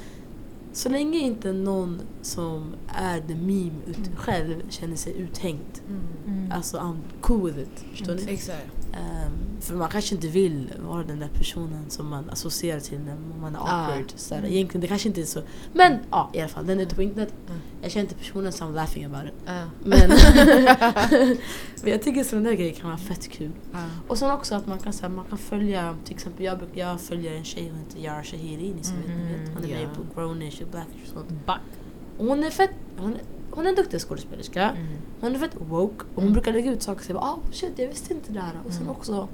Så 0.77 0.89
länge 0.89 1.19
inte 1.19 1.53
någon 1.53 2.01
som 2.23 2.75
är 2.89 3.21
the 3.21 3.35
meme 3.35 3.73
ut, 3.87 4.11
själv 4.17 4.63
känner 4.69 4.97
sig 4.97 5.13
uthängd. 5.19 5.81
Mm. 5.89 6.53
Alltså 6.53 6.77
I'm 6.77 6.99
cool 7.21 7.51
with 7.51 7.59
it. 7.59 7.85
Förstår 7.91 8.15
ni? 8.15 8.33
Exakt. 8.33 8.76
Ehm, 8.93 9.61
för 9.61 9.75
man 9.75 9.89
kanske 9.89 10.15
inte 10.15 10.29
vill 10.29 10.73
vara 10.79 11.03
den 11.03 11.19
där 11.21 11.29
personen 11.29 11.91
som 11.91 12.09
man 12.09 12.31
associerar 12.31 12.81
till 12.81 12.99
när 12.99 13.17
man 13.41 13.55
är 13.55 13.59
Ah. 13.59 13.87
awkward. 13.87 14.13
Så 14.17 14.35
här, 14.35 14.45
Egentligen, 14.45 14.81
det 14.81 14.87
kanske 14.87 15.09
inte 15.09 15.21
är 15.21 15.25
så. 15.25 15.41
Men 15.73 15.99
ja, 16.11 16.31
i 16.33 16.41
alla 16.41 16.49
fall. 16.49 16.67
Den 16.67 16.79
är 16.79 16.83
ute 16.83 16.95
på 16.95 17.03
internet. 17.03 17.35
Jag 17.83 17.91
känner 17.91 18.05
inte 18.05 18.15
personen 18.15 18.53
så 18.53 18.65
I'm 18.65 18.75
laughing 18.75 19.05
about 19.05 19.25
it. 19.25 19.35
Men, 19.85 20.11
men 21.83 21.91
jag 21.93 22.03
tycker 22.03 22.25
sådana 22.25 22.49
där 22.49 22.57
grejer 22.57 22.75
kan 22.75 22.87
vara 22.91 22.99
fett 22.99 23.29
kul. 23.31 23.51
Och 24.09 24.19
sen 24.19 24.31
också 24.31 24.55
att 24.55 24.67
man 24.67 24.79
kan, 24.79 24.93
så 24.93 25.03
här, 25.03 25.09
man 25.09 25.25
kan 25.25 25.39
följa, 25.39 25.97
till 26.05 26.15
exempel 26.15 26.45
jag, 26.45 26.59
jag 26.75 27.01
följer 27.01 27.33
en 27.37 27.45
tjej 27.45 27.69
som 27.69 27.79
heter 27.79 27.99
Yara 27.99 28.23
Shahiri, 28.25 28.75
ni 28.77 28.85
som 28.85 28.97
vet, 28.97 29.09
ni 29.09 29.15
vet. 29.39 29.55
Hon 29.55 29.65
är 29.65 29.69
med 29.69 29.83
ja. 29.83 29.89
på 30.15 30.21
Grownish 30.21 30.63
och 30.63 30.69
Blackish 30.69 31.03
och 31.03 31.09
sånt. 31.13 31.47
Back. 31.47 31.61
Hon 32.19 32.45
är 32.45 32.51
fett, 32.51 32.71
hon 32.99 33.15
är, 33.15 33.21
hon 33.57 33.67
är 33.67 33.71
en 33.71 33.75
duktig 33.77 34.01
skådespelerska. 34.01 34.77
Hon 35.21 35.35
är 35.35 35.39
fett 35.39 35.57
woke 35.59 36.05
och 36.15 36.23
hon 36.23 36.33
brukar 36.33 36.53
lägga 36.53 36.73
ut 36.73 36.83
saker 36.83 37.01
och 37.01 37.05
säga 37.05 37.19
ah 37.19 37.39
shit 37.53 37.73
jag 37.77 37.89
visste 37.89 38.15
inte 38.15 38.33
det 38.33 38.41
här. 38.41 38.55
Och 38.67 38.73
sen 38.73 38.89
också 38.89 39.29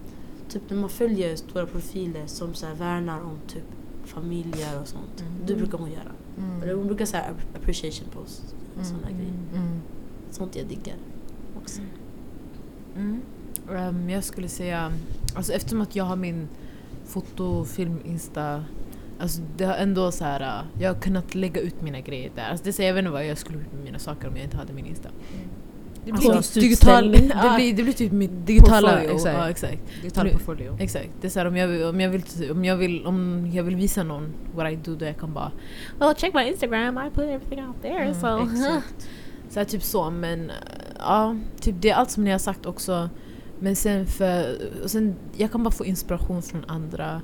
typ 0.49 0.63
när 0.71 0.77
man 0.77 0.91
följer 0.91 1.37
stora 1.37 1.67
profiler 1.67 2.27
som 2.27 2.55
så 2.55 2.67
här, 2.67 2.75
värnar 2.75 3.21
om 3.21 3.39
typ 3.49 3.65
familjer 4.05 4.81
och 4.81 4.89
sånt. 4.89 5.25
Det 5.47 5.55
brukar 5.55 5.79
hon 5.79 5.91
göra. 5.91 6.13
Eller 6.63 6.75
hon 6.75 6.87
brukar 6.87 7.05
säga 7.05 7.25
appreciation 7.55 8.09
posts 8.13 8.55
och 8.81 8.87
sådana 8.87 9.11
grejer. 9.11 9.35
Sånt 10.31 10.57
jag 10.57 10.67
diggar 10.67 10.97
också. 11.63 11.81
Mm. 12.97 13.21
Ehm, 13.71 14.11
jag 14.11 14.25
skulle 14.25 14.49
säga, 14.49 14.93
alltså 15.35 15.53
eftersom 15.53 15.81
att 15.81 15.97
jag 15.97 16.05
har 16.05 16.17
min 16.17 16.49
foto, 17.05 17.65
film, 17.65 17.99
insta 18.05 18.65
Alltså 19.23 19.41
det 19.57 19.65
har 19.65 19.75
ändå 19.75 20.13
så 20.13 20.25
här, 20.25 20.41
äh, 20.41 20.83
jag 20.83 20.95
har 20.95 21.01
kunnat 21.01 21.35
lägga 21.35 21.61
ut 21.61 21.83
mina 21.83 22.01
grejer 22.01 22.31
där. 22.35 22.51
Alltså 22.51 22.65
det 22.65 22.73
säger 22.73 22.91
jag 22.91 22.95
vet 22.95 23.01
inte 23.01 23.11
vad 23.11 23.27
jag 23.27 23.39
skulle 23.39 23.59
gjort 23.59 23.73
med 23.73 23.85
mina 23.85 23.99
saker 23.99 24.29
om 24.29 24.37
jag 24.37 24.45
inte 24.45 24.57
hade 24.57 24.73
min 24.73 24.87
insta. 24.87 25.09
Det 26.05 26.13
Alltså, 26.13 26.31
blir 26.53 26.63
digital, 26.63 27.13
det, 27.13 27.19
blir, 27.57 27.75
det 27.75 27.83
blir 27.83 27.93
typ 27.93 28.13
mitt 28.13 28.47
digitala... 28.47 28.89
Portfolio, 28.89 29.15
Exakt, 29.15 29.39
ja. 29.39 29.51
exakt. 29.51 29.83
digital 30.03 30.29
portfolio. 30.29 30.77
Exakt. 30.81 31.11
Det 31.21 31.27
är 31.27 31.31
så 31.31 31.39
här, 31.39 31.47
om, 31.47 31.57
jag, 31.57 31.89
om, 31.89 32.01
jag 32.01 32.11
vill, 32.11 32.23
om, 32.51 32.65
jag 32.65 32.77
vill, 32.77 33.07
om 33.07 33.51
jag 33.53 33.63
vill 33.65 33.77
visa 33.77 34.03
någon 34.03 34.35
what 34.55 34.73
I 34.73 34.77
do, 34.77 34.97
då 34.97 35.05
jag 35.05 35.19
kan 35.19 35.35
bara 35.35 35.53
Well 35.99 36.15
check 36.15 36.35
my 36.35 36.43
Instagram, 36.43 36.99
I 36.99 37.11
put 37.11 37.25
everything 37.25 37.65
out 37.67 37.83
there. 37.83 38.15
so. 38.15 38.43
Exakt. 38.43 39.09
Så 39.49 39.61
här, 39.61 39.65
typ 39.65 39.83
så, 39.83 40.11
men 40.11 40.51
äh, 40.51 40.57
ja, 40.99 41.37
typ 41.61 41.75
det 41.81 41.91
är 41.91 41.95
allt 41.95 42.11
som 42.11 42.25
ni 42.25 42.31
har 42.31 42.39
sagt 42.39 42.67
också. 42.67 43.09
Men 43.61 43.77
sen 43.77 44.07
för, 44.07 44.59
och 44.83 44.91
sen, 44.91 45.15
jag 45.37 45.53
kan 45.53 45.63
bara 45.63 45.71
få 45.71 45.85
inspiration 45.85 46.43
från 46.43 46.65
andra, 46.69 47.23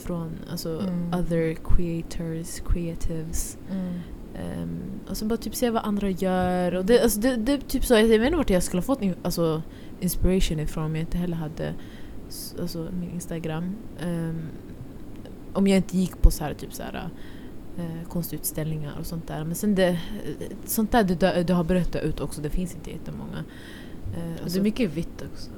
från 0.00 0.30
alltså 0.50 0.80
Mm. 0.80 1.20
other 1.20 1.54
creators, 1.54 2.60
creatives. 2.60 3.58
Ehm, 4.34 4.78
och 5.10 5.16
sen 5.16 5.28
bara 5.28 5.36
typ 5.36 5.54
se 5.54 5.70
vad 5.70 5.84
andra 5.84 6.10
gör. 6.10 6.74
Och 6.74 6.84
det, 6.84 7.02
alltså, 7.02 7.20
det, 7.20 7.36
det 7.36 7.58
typ 7.68 7.84
så, 7.84 7.94
jag 7.94 8.02
vet 8.04 8.26
inte 8.26 8.36
vart 8.36 8.50
jag 8.50 8.62
skulle 8.62 8.78
ha 8.78 8.84
fått 8.84 9.02
in, 9.02 9.14
alltså, 9.22 9.62
inspiration 10.00 10.60
ifrån 10.60 10.84
om 10.84 10.96
jag 10.96 11.02
inte 11.02 11.18
heller 11.18 11.36
hade 11.36 11.74
alltså, 12.60 12.88
min 13.00 13.10
Instagram. 13.10 13.76
Ehm, 14.00 14.42
om 15.52 15.66
jag 15.66 15.76
inte 15.76 15.96
gick 15.98 16.22
på 16.22 16.30
så 16.30 16.44
här, 16.44 16.54
typ 16.54 16.74
så 16.74 16.82
här, 16.82 17.08
eh, 17.78 18.08
konstutställningar 18.08 18.96
och 19.00 19.06
sånt 19.06 19.26
där. 19.28 19.44
Men 19.44 19.54
sen 19.54 19.74
det, 19.74 20.00
sånt 20.64 20.92
där 20.92 21.04
du, 21.04 21.42
du 21.44 21.52
har 21.52 21.64
berättat 21.64 22.02
ut 22.02 22.20
också, 22.20 22.40
det 22.40 22.50
finns 22.50 22.74
inte 22.74 22.90
jättemånga. 22.90 23.44
Och 24.14 24.42
alltså- 24.42 24.58
det 24.58 24.62
är 24.62 24.62
mycket 24.62 24.92
vitt 24.96 25.22
också. 25.32 25.50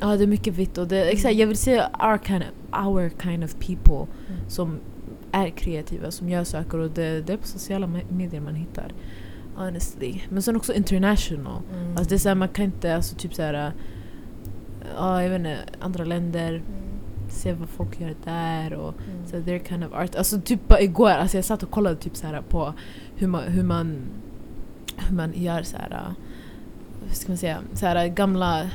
Ja, 0.00 0.16
det 0.16 0.22
är 0.22 0.26
mycket 0.26 0.54
vitt. 0.54 0.78
Och 0.78 0.88
det, 0.88 1.10
exakt, 1.10 1.34
jag 1.34 1.46
vill 1.46 1.56
se 1.56 1.80
our 1.80 2.18
kind 2.26 2.42
of, 2.42 2.78
our 2.86 3.10
kind 3.22 3.44
of 3.44 3.54
people 3.54 4.14
som 4.48 4.78
är 5.32 5.50
kreativa, 5.50 6.10
som 6.10 6.28
gör 6.28 6.44
saker. 6.44 6.78
Och 6.78 6.90
det, 6.90 7.20
det 7.20 7.32
är 7.32 7.36
på 7.36 7.46
sociala 7.46 7.86
me- 7.86 8.12
medier 8.12 8.40
man 8.40 8.54
hittar. 8.54 8.92
Honestly. 9.56 10.20
Men 10.28 10.42
sen 10.42 10.56
också 10.56 10.74
international. 10.74 11.62
Alltså 11.90 12.08
det 12.08 12.14
är 12.14 12.18
så 12.18 12.28
här, 12.28 12.36
man 12.36 12.48
kan 12.48 12.64
inte, 12.64 12.96
alltså 12.96 13.16
typ 13.16 13.34
så 13.34 13.42
här, 13.42 13.54
äh, 13.54 13.72
ja 14.96 15.22
jag 15.22 15.30
vet 15.30 15.38
inte, 15.38 15.58
andra 15.80 16.04
länder, 16.04 16.62
se 17.28 17.52
vad 17.52 17.68
folk 17.68 18.00
gör 18.00 18.14
där 18.24 18.72
och 18.74 18.94
så 19.26 19.42
their 19.42 19.58
kind 19.58 19.84
of 19.84 19.92
art. 19.92 20.14
Alltså 20.14 20.40
typ 20.40 20.68
bara 20.68 20.80
igår, 20.80 21.10
alltså 21.10 21.36
jag 21.36 21.44
satt 21.44 21.62
och 21.62 21.70
kollade 21.70 21.96
typ 21.96 22.16
så 22.16 22.26
här 22.26 22.42
på 22.48 22.74
hur 23.16 23.26
man, 23.26 23.42
hur 23.42 23.62
man, 23.62 23.96
hur 24.96 25.16
man 25.16 25.32
gör 25.34 25.62
så 25.62 25.76
här, 25.76 25.90
äh, 25.90 26.12
vad 27.06 27.16
ska 27.16 27.28
man 27.28 27.38
säga, 27.38 27.58
så 27.72 27.86
här 27.86 28.06
gamla 28.08 28.70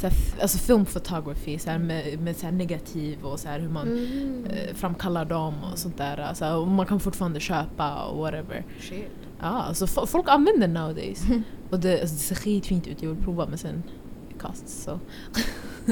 så 0.00 0.06
här, 0.06 0.16
alltså 0.42 0.58
film 0.58 0.84
photography 0.84 1.58
så 1.58 1.70
här, 1.70 1.78
med, 1.78 2.18
med 2.20 2.36
så 2.36 2.46
här 2.46 2.52
negativ 2.52 3.24
och 3.24 3.40
så 3.40 3.48
hur 3.48 3.68
man 3.68 3.88
Mm. 3.88 4.44
eh, 4.44 4.74
framkallar 4.74 5.24
dem 5.24 5.54
och 5.72 5.78
sånt 5.78 5.96
där. 5.98 6.18
Alltså, 6.18 6.46
och 6.54 6.68
man 6.68 6.86
kan 6.86 7.00
fortfarande 7.00 7.40
köpa 7.40 8.02
och 8.04 8.18
whatever. 8.18 8.64
Shit. 8.80 9.08
Ja, 9.40 9.46
alltså 9.46 9.86
fo- 9.86 10.06
folk 10.06 10.28
använder 10.28 10.68
nowadays. 10.68 11.24
Och 11.70 11.80
det, 11.80 12.00
alltså, 12.00 12.14
det 12.16 12.20
ser 12.22 12.34
skitfint 12.34 12.86
ut, 12.86 13.02
jag 13.02 13.10
vill 13.10 13.24
prova 13.24 13.46
men 13.46 13.58
sen 13.58 13.82
kast 14.40 14.68
så. 14.68 14.98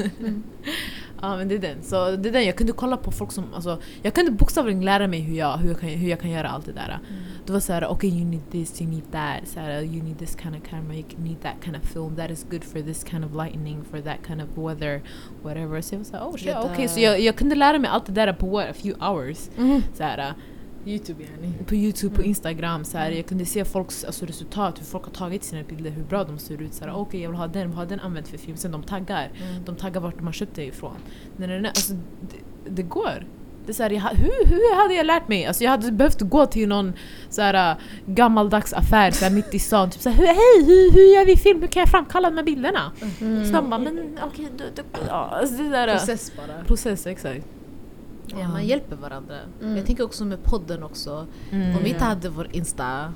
ja 1.23 1.37
men 1.37 1.47
det 1.47 1.55
är 1.55 1.59
den. 1.59 1.83
Så 1.83 2.11
det 2.15 2.29
är 2.29 2.33
den, 2.33 2.45
jag 2.45 2.55
kunde 2.55 2.73
kolla 2.73 2.97
på 2.97 3.11
folk 3.11 3.31
som, 3.31 3.53
alltså, 3.53 3.81
jag 4.01 4.13
kunde 4.13 4.31
bokstavligen 4.31 4.85
lära 4.85 5.07
mig 5.07 5.19
hur 5.19 5.37
jag, 5.37 5.57
hur 5.57 5.69
jag, 5.69 5.79
kan, 5.79 5.89
hur 5.89 6.09
jag 6.09 6.19
kan 6.19 6.29
göra 6.29 6.49
allt 6.49 6.65
det 6.65 6.73
där. 6.73 6.99
Det 7.45 7.53
var 7.53 7.59
såhär, 7.59 7.87
okay 7.87 8.09
you 8.09 8.25
need 8.25 8.51
this, 8.51 8.81
you 8.81 8.89
need 8.89 9.11
that, 9.11 9.47
såhär, 9.47 9.81
you 9.81 10.03
need 10.03 10.19
this 10.19 10.37
kind 10.43 10.55
of 10.55 10.69
camera, 10.69 10.95
you 10.95 11.05
need 11.17 11.41
that 11.41 11.55
kind 11.63 11.75
of 11.75 11.83
film, 11.83 12.15
that 12.15 12.31
is 12.31 12.45
good 12.51 12.63
for 12.63 12.81
this 12.81 13.03
kind 13.03 13.25
of 13.25 13.35
lightning, 13.35 13.83
for 13.91 14.01
that 14.01 14.17
kind 14.27 14.41
of 14.41 14.57
weather, 14.57 15.01
whatever. 15.43 15.81
Så 15.81 15.95
jag 15.95 15.99
var 15.99 16.05
såhär, 16.05 16.25
oh 16.25 16.37
shit, 16.37 16.55
okej. 16.55 16.77
där. 16.77 16.87
Så 16.87 16.99
jag, 16.99 17.19
jag 17.19 17.35
kunde 17.35 17.55
lära 17.55 17.79
mig 17.79 17.89
allt 17.89 18.05
det 18.05 18.11
där 18.11 18.33
på 18.33 18.45
what, 18.45 18.69
a 18.69 18.73
few 18.73 19.07
hours. 19.07 19.49
Mm. 19.57 19.81
Såhär, 19.93 20.33
Youtube 20.85 21.23
yani. 21.23 21.53
på 21.67 21.75
Youtube, 21.75 22.15
på 22.15 22.23
Instagram, 22.23 22.85
så 22.85 22.97
här, 22.97 23.11
jag 23.11 23.25
kunde 23.25 23.45
se 23.45 23.65
folks 23.65 24.03
alltså, 24.03 24.25
resultat, 24.25 24.79
hur 24.79 24.85
folk 24.85 25.03
har 25.03 25.11
tagit 25.11 25.43
sina 25.43 25.63
bilder, 25.63 25.91
hur 25.91 26.03
bra 26.03 26.23
de 26.23 26.39
ser 26.39 26.61
ut. 26.61 26.79
Här, 26.81 26.95
Okej, 26.95 27.21
jag 27.21 27.29
vill 27.29 27.37
ha 27.37 27.47
den, 27.47 27.69
vad 27.69 27.77
har 27.77 27.85
den 27.85 27.99
använt 27.99 28.27
för 28.27 28.37
film? 28.37 28.57
Sen 28.57 28.71
de 28.71 28.83
taggar. 28.83 29.31
De 29.65 29.75
taggar 29.75 30.01
vart 30.01 30.17
de 30.17 30.25
har 30.25 30.33
köpt 30.33 30.55
det 30.55 30.65
ifrån. 30.65 30.95
Nej, 31.37 31.47
nej, 31.47 31.61
nej, 31.61 31.69
alltså, 31.69 31.93
det, 31.93 32.37
det 32.69 32.83
går. 32.83 33.25
Det 33.65 33.71
är 33.71 33.73
så 33.73 33.83
här, 33.83 33.89
jag, 33.89 34.01
hur, 34.01 34.45
hur 34.45 34.75
hade 34.81 34.93
jag 34.93 35.05
lärt 35.05 35.27
mig? 35.27 35.45
Alltså, 35.45 35.63
jag 35.63 35.71
hade 35.71 35.91
behövt 35.91 36.21
gå 36.21 36.45
till 36.45 36.69
någon 36.69 36.93
så 37.29 37.41
här, 37.41 37.71
äh, 37.71 37.77
gammaldags 38.05 38.73
affär 38.73 39.11
så 39.11 39.25
här, 39.25 39.31
mitt 39.31 39.53
i 39.53 39.59
stan. 39.59 39.89
Typ 39.89 40.01
så 40.01 40.09
här, 40.09 40.25
hej, 40.25 40.65
hur, 40.65 40.91
hur 40.91 41.15
gör 41.15 41.25
vi 41.25 41.37
film? 41.37 41.61
Hur 41.61 41.67
kan 41.67 41.79
jag 41.79 41.89
framkalla 41.89 42.29
de 42.29 42.37
här 42.37 42.43
bilderna? 42.43 42.91
Så 43.19 43.51
de 43.51 43.69
bara, 43.69 43.79
men 43.79 44.19
okej, 44.23 44.47
du, 44.57 44.63
du, 44.75 44.83
ja, 45.07 45.29
alltså, 45.33 45.63
det 45.63 45.69
där, 45.69 45.97
Process 45.97 46.31
bara. 46.37 46.63
Process, 46.63 47.07
exakt. 47.07 47.45
Ja, 48.27 48.47
man 48.47 48.65
hjälper 48.67 48.95
varandra. 48.95 49.35
Jag 49.75 49.85
tänker 49.85 50.03
också 50.03 50.25
med 50.25 50.43
podden 50.43 50.83
också. 50.83 51.27
Om 51.51 51.83
vi 51.83 51.89
inte 51.89 52.03
hade 52.03 52.29
vår 52.29 52.47
Insta, 52.51 53.13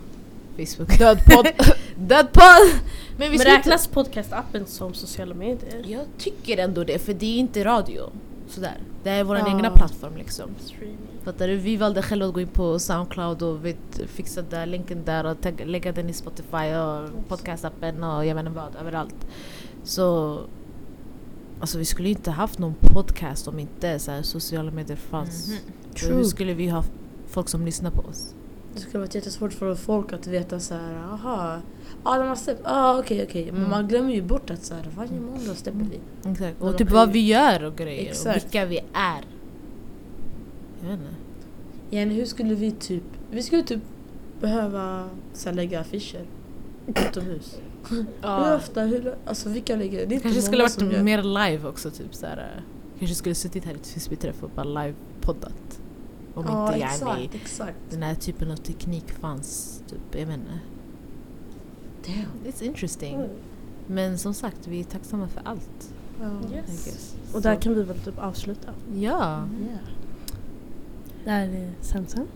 Facebook. 0.57 0.97
Död 0.99 1.19
podd. 1.25 1.47
Död 1.95 2.31
podd! 2.33 2.71
Men 2.71 2.79
vi 3.17 3.29
Men 3.29 3.39
skulle 3.39 3.55
inte- 3.55 3.69
räknas 3.69 3.87
podcastappen 3.87 4.65
som 4.65 4.93
sociala 4.93 5.35
medier? 5.35 5.83
Jag 5.87 6.05
tycker 6.17 6.57
ändå 6.57 6.83
det, 6.83 6.99
för 6.99 7.13
det 7.13 7.25
är 7.25 7.37
inte 7.39 7.63
radio. 7.65 8.09
Sådär. 8.49 8.77
Det 9.03 9.09
är 9.09 9.23
vår 9.23 9.37
Ja. 9.37 9.47
egna 9.47 9.69
plattform 9.71 10.17
liksom. 10.17 10.49
Streaming. 10.59 10.97
Fattar 11.23 11.47
du? 11.47 11.55
Vi 11.55 11.77
valde 11.77 12.01
själva 12.01 12.25
att 12.27 12.33
gå 12.33 12.41
in 12.41 12.47
på 12.47 12.79
Soundcloud 12.79 13.41
och 13.41 13.65
vet, 13.65 13.99
fixa 14.07 14.41
där, 14.41 14.65
länken 14.65 15.05
där 15.05 15.25
och 15.25 15.37
lägga 15.65 15.91
den 15.91 16.09
i 16.09 16.13
Spotify 16.13 16.73
och 16.75 17.09
podcastappen 17.27 18.03
och 18.03 18.25
jag 18.25 18.35
vet 18.35 18.45
inte 18.45 18.55
vad, 18.59 18.75
överallt. 18.81 19.27
Så 19.83 20.39
Alltså 21.59 21.77
vi 21.77 21.85
skulle 21.85 22.09
inte 22.09 22.31
haft 22.31 22.59
någon 22.59 22.73
podcast 22.81 23.47
om 23.47 23.59
inte 23.59 23.99
så 23.99 24.11
här, 24.11 24.21
sociala 24.21 24.71
medier 24.71 24.97
fanns. 24.97 25.61
För 25.95 26.13
Hur 26.13 26.23
skulle 26.23 26.53
vi 26.53 26.67
ha 26.67 26.83
folk 27.27 27.49
som 27.49 27.65
lyssnar 27.65 27.91
på 27.91 28.01
oss? 28.01 28.33
Det 28.73 28.79
skulle 28.79 28.99
vara 28.99 29.09
jättesvårt 29.13 29.53
för 29.53 29.75
folk 29.75 30.13
att 30.13 30.27
veta 30.27 30.59
så 30.59 30.73
här, 30.73 30.95
aha, 30.95 31.61
ja 32.03 32.17
de 32.17 32.27
har 32.27 32.35
släppt, 32.35 32.61
ah 32.63 32.99
okej 32.99 33.23
okej. 33.23 33.51
Men 33.51 33.69
man 33.69 33.87
glömmer 33.87 34.13
ju 34.13 34.21
bort 34.21 34.49
att 34.49 34.63
så 34.63 34.73
här, 34.73 34.89
varje 34.95 35.19
måndag 35.19 35.55
släpper 35.55 35.85
vi. 35.91 36.29
Exakt. 36.31 36.61
Och 36.61 36.77
typ 36.77 36.91
vad 36.91 37.11
vi 37.11 37.19
gör 37.19 37.63
och 37.63 37.75
grejer 37.75 38.11
Exakt. 38.11 38.37
och 38.37 38.43
vilka 38.43 38.65
vi 38.65 38.77
är. 38.93 39.23
Jag 40.81 40.89
vet 40.89 40.99
inte. 40.99 41.15
Igen, 41.89 42.09
hur 42.09 42.25
skulle 42.25 42.55
vi 42.55 42.71
typ, 42.71 43.03
vi 43.31 43.43
skulle 43.43 43.63
typ 43.63 43.81
behöva 44.41 45.09
så 45.33 45.49
här, 45.49 45.55
lägga 45.55 45.79
affischer 45.79 46.25
utomhus. 46.87 47.57
Hur 47.89 48.55
ofta, 48.55 48.81
hur, 48.81 49.15
alltså 49.25 49.49
vilka 49.49 49.75
lägger, 49.75 50.05
det 50.07 50.15
är 50.15 50.19
Kanske 50.19 50.41
skulle 50.41 50.63
varit 50.63 50.81
gör. 50.81 51.03
mer 51.03 51.23
live 51.23 51.67
också 51.69 51.91
typ 51.91 52.15
såhär. 52.15 52.61
Kanske 52.99 53.15
skulle 53.15 53.35
suttit 53.35 53.65
här 53.65 53.73
i 53.73 53.77
Tvisbyträff 53.77 54.43
och 54.43 54.49
bara 54.55 54.65
live-poddat. 54.65 55.79
Om 56.33 56.45
Ja 56.47 56.73
inte 56.73 56.85
exakt, 56.85 57.01
yani, 57.19 57.29
exakt. 57.33 57.77
den 57.89 58.03
här 58.03 58.15
typen 58.15 58.51
av 58.51 58.55
teknik 58.55 59.11
fanns. 59.11 59.81
Typ, 59.89 59.99
jag 60.11 60.25
vet 60.27 60.37
inte. 60.37 60.59
Damn. 62.07 62.51
It's 62.53 62.63
interesting. 62.63 63.29
Men 63.87 64.17
som 64.17 64.33
sagt, 64.33 64.67
vi 64.67 64.79
är 64.79 64.83
tacksamma 64.83 65.27
för 65.27 65.41
allt. 65.45 65.93
I 66.51 66.55
Yes. 66.55 67.15
Och 67.33 67.41
där 67.41 67.55
kan 67.55 67.73
vi 67.75 67.83
väl 67.83 67.97
typ 67.97 68.19
avsluta. 68.19 68.69
Ja, 68.95 69.47
Det 71.23 71.29
här 71.31 71.47
är 71.47 71.71
Samson. 71.81 72.27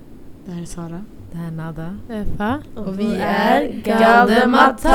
Det 0.45 0.51
här 0.51 0.61
är 0.61 0.65
Sara. 0.65 1.05
Det 1.31 1.37
här 1.37 1.47
är 1.47 1.51
Nada. 1.51 1.97
Effa. 2.09 2.61
Och 2.75 2.99
vi 2.99 3.15
är 3.21 3.67
Galdematak! 3.83 4.91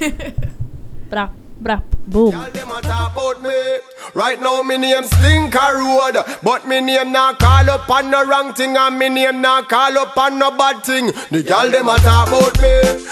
Brapp, 1.10 1.30
brapp, 1.58 1.84
boom. 2.04 2.32
Y'all 2.32 2.50
them 2.52 2.70
a 2.70 2.80
talk 2.82 3.12
about 3.12 3.42
me. 3.42 3.78
Right 4.14 4.40
now 4.40 4.62
me 4.62 4.76
name 4.76 5.04
Slinker 5.04 5.74
Road, 5.78 6.16
but 6.42 6.66
me 6.66 6.80
name 6.80 7.12
not 7.12 7.38
call 7.38 7.70
up 7.70 7.88
on 7.88 8.10
no 8.10 8.24
wrong 8.24 8.52
thing, 8.54 8.76
and 8.76 8.98
me 8.98 9.08
name 9.08 9.40
not 9.40 9.68
call 9.68 9.96
up 9.98 10.16
on 10.16 10.38
no 10.38 10.50
bad 10.50 10.82
thing. 10.84 11.12
The 11.30 11.42
y'all 11.42 11.70
them 11.70 11.88
a 11.88 11.96
talk 11.98 12.28
about 12.28 12.60
me. 12.60 13.06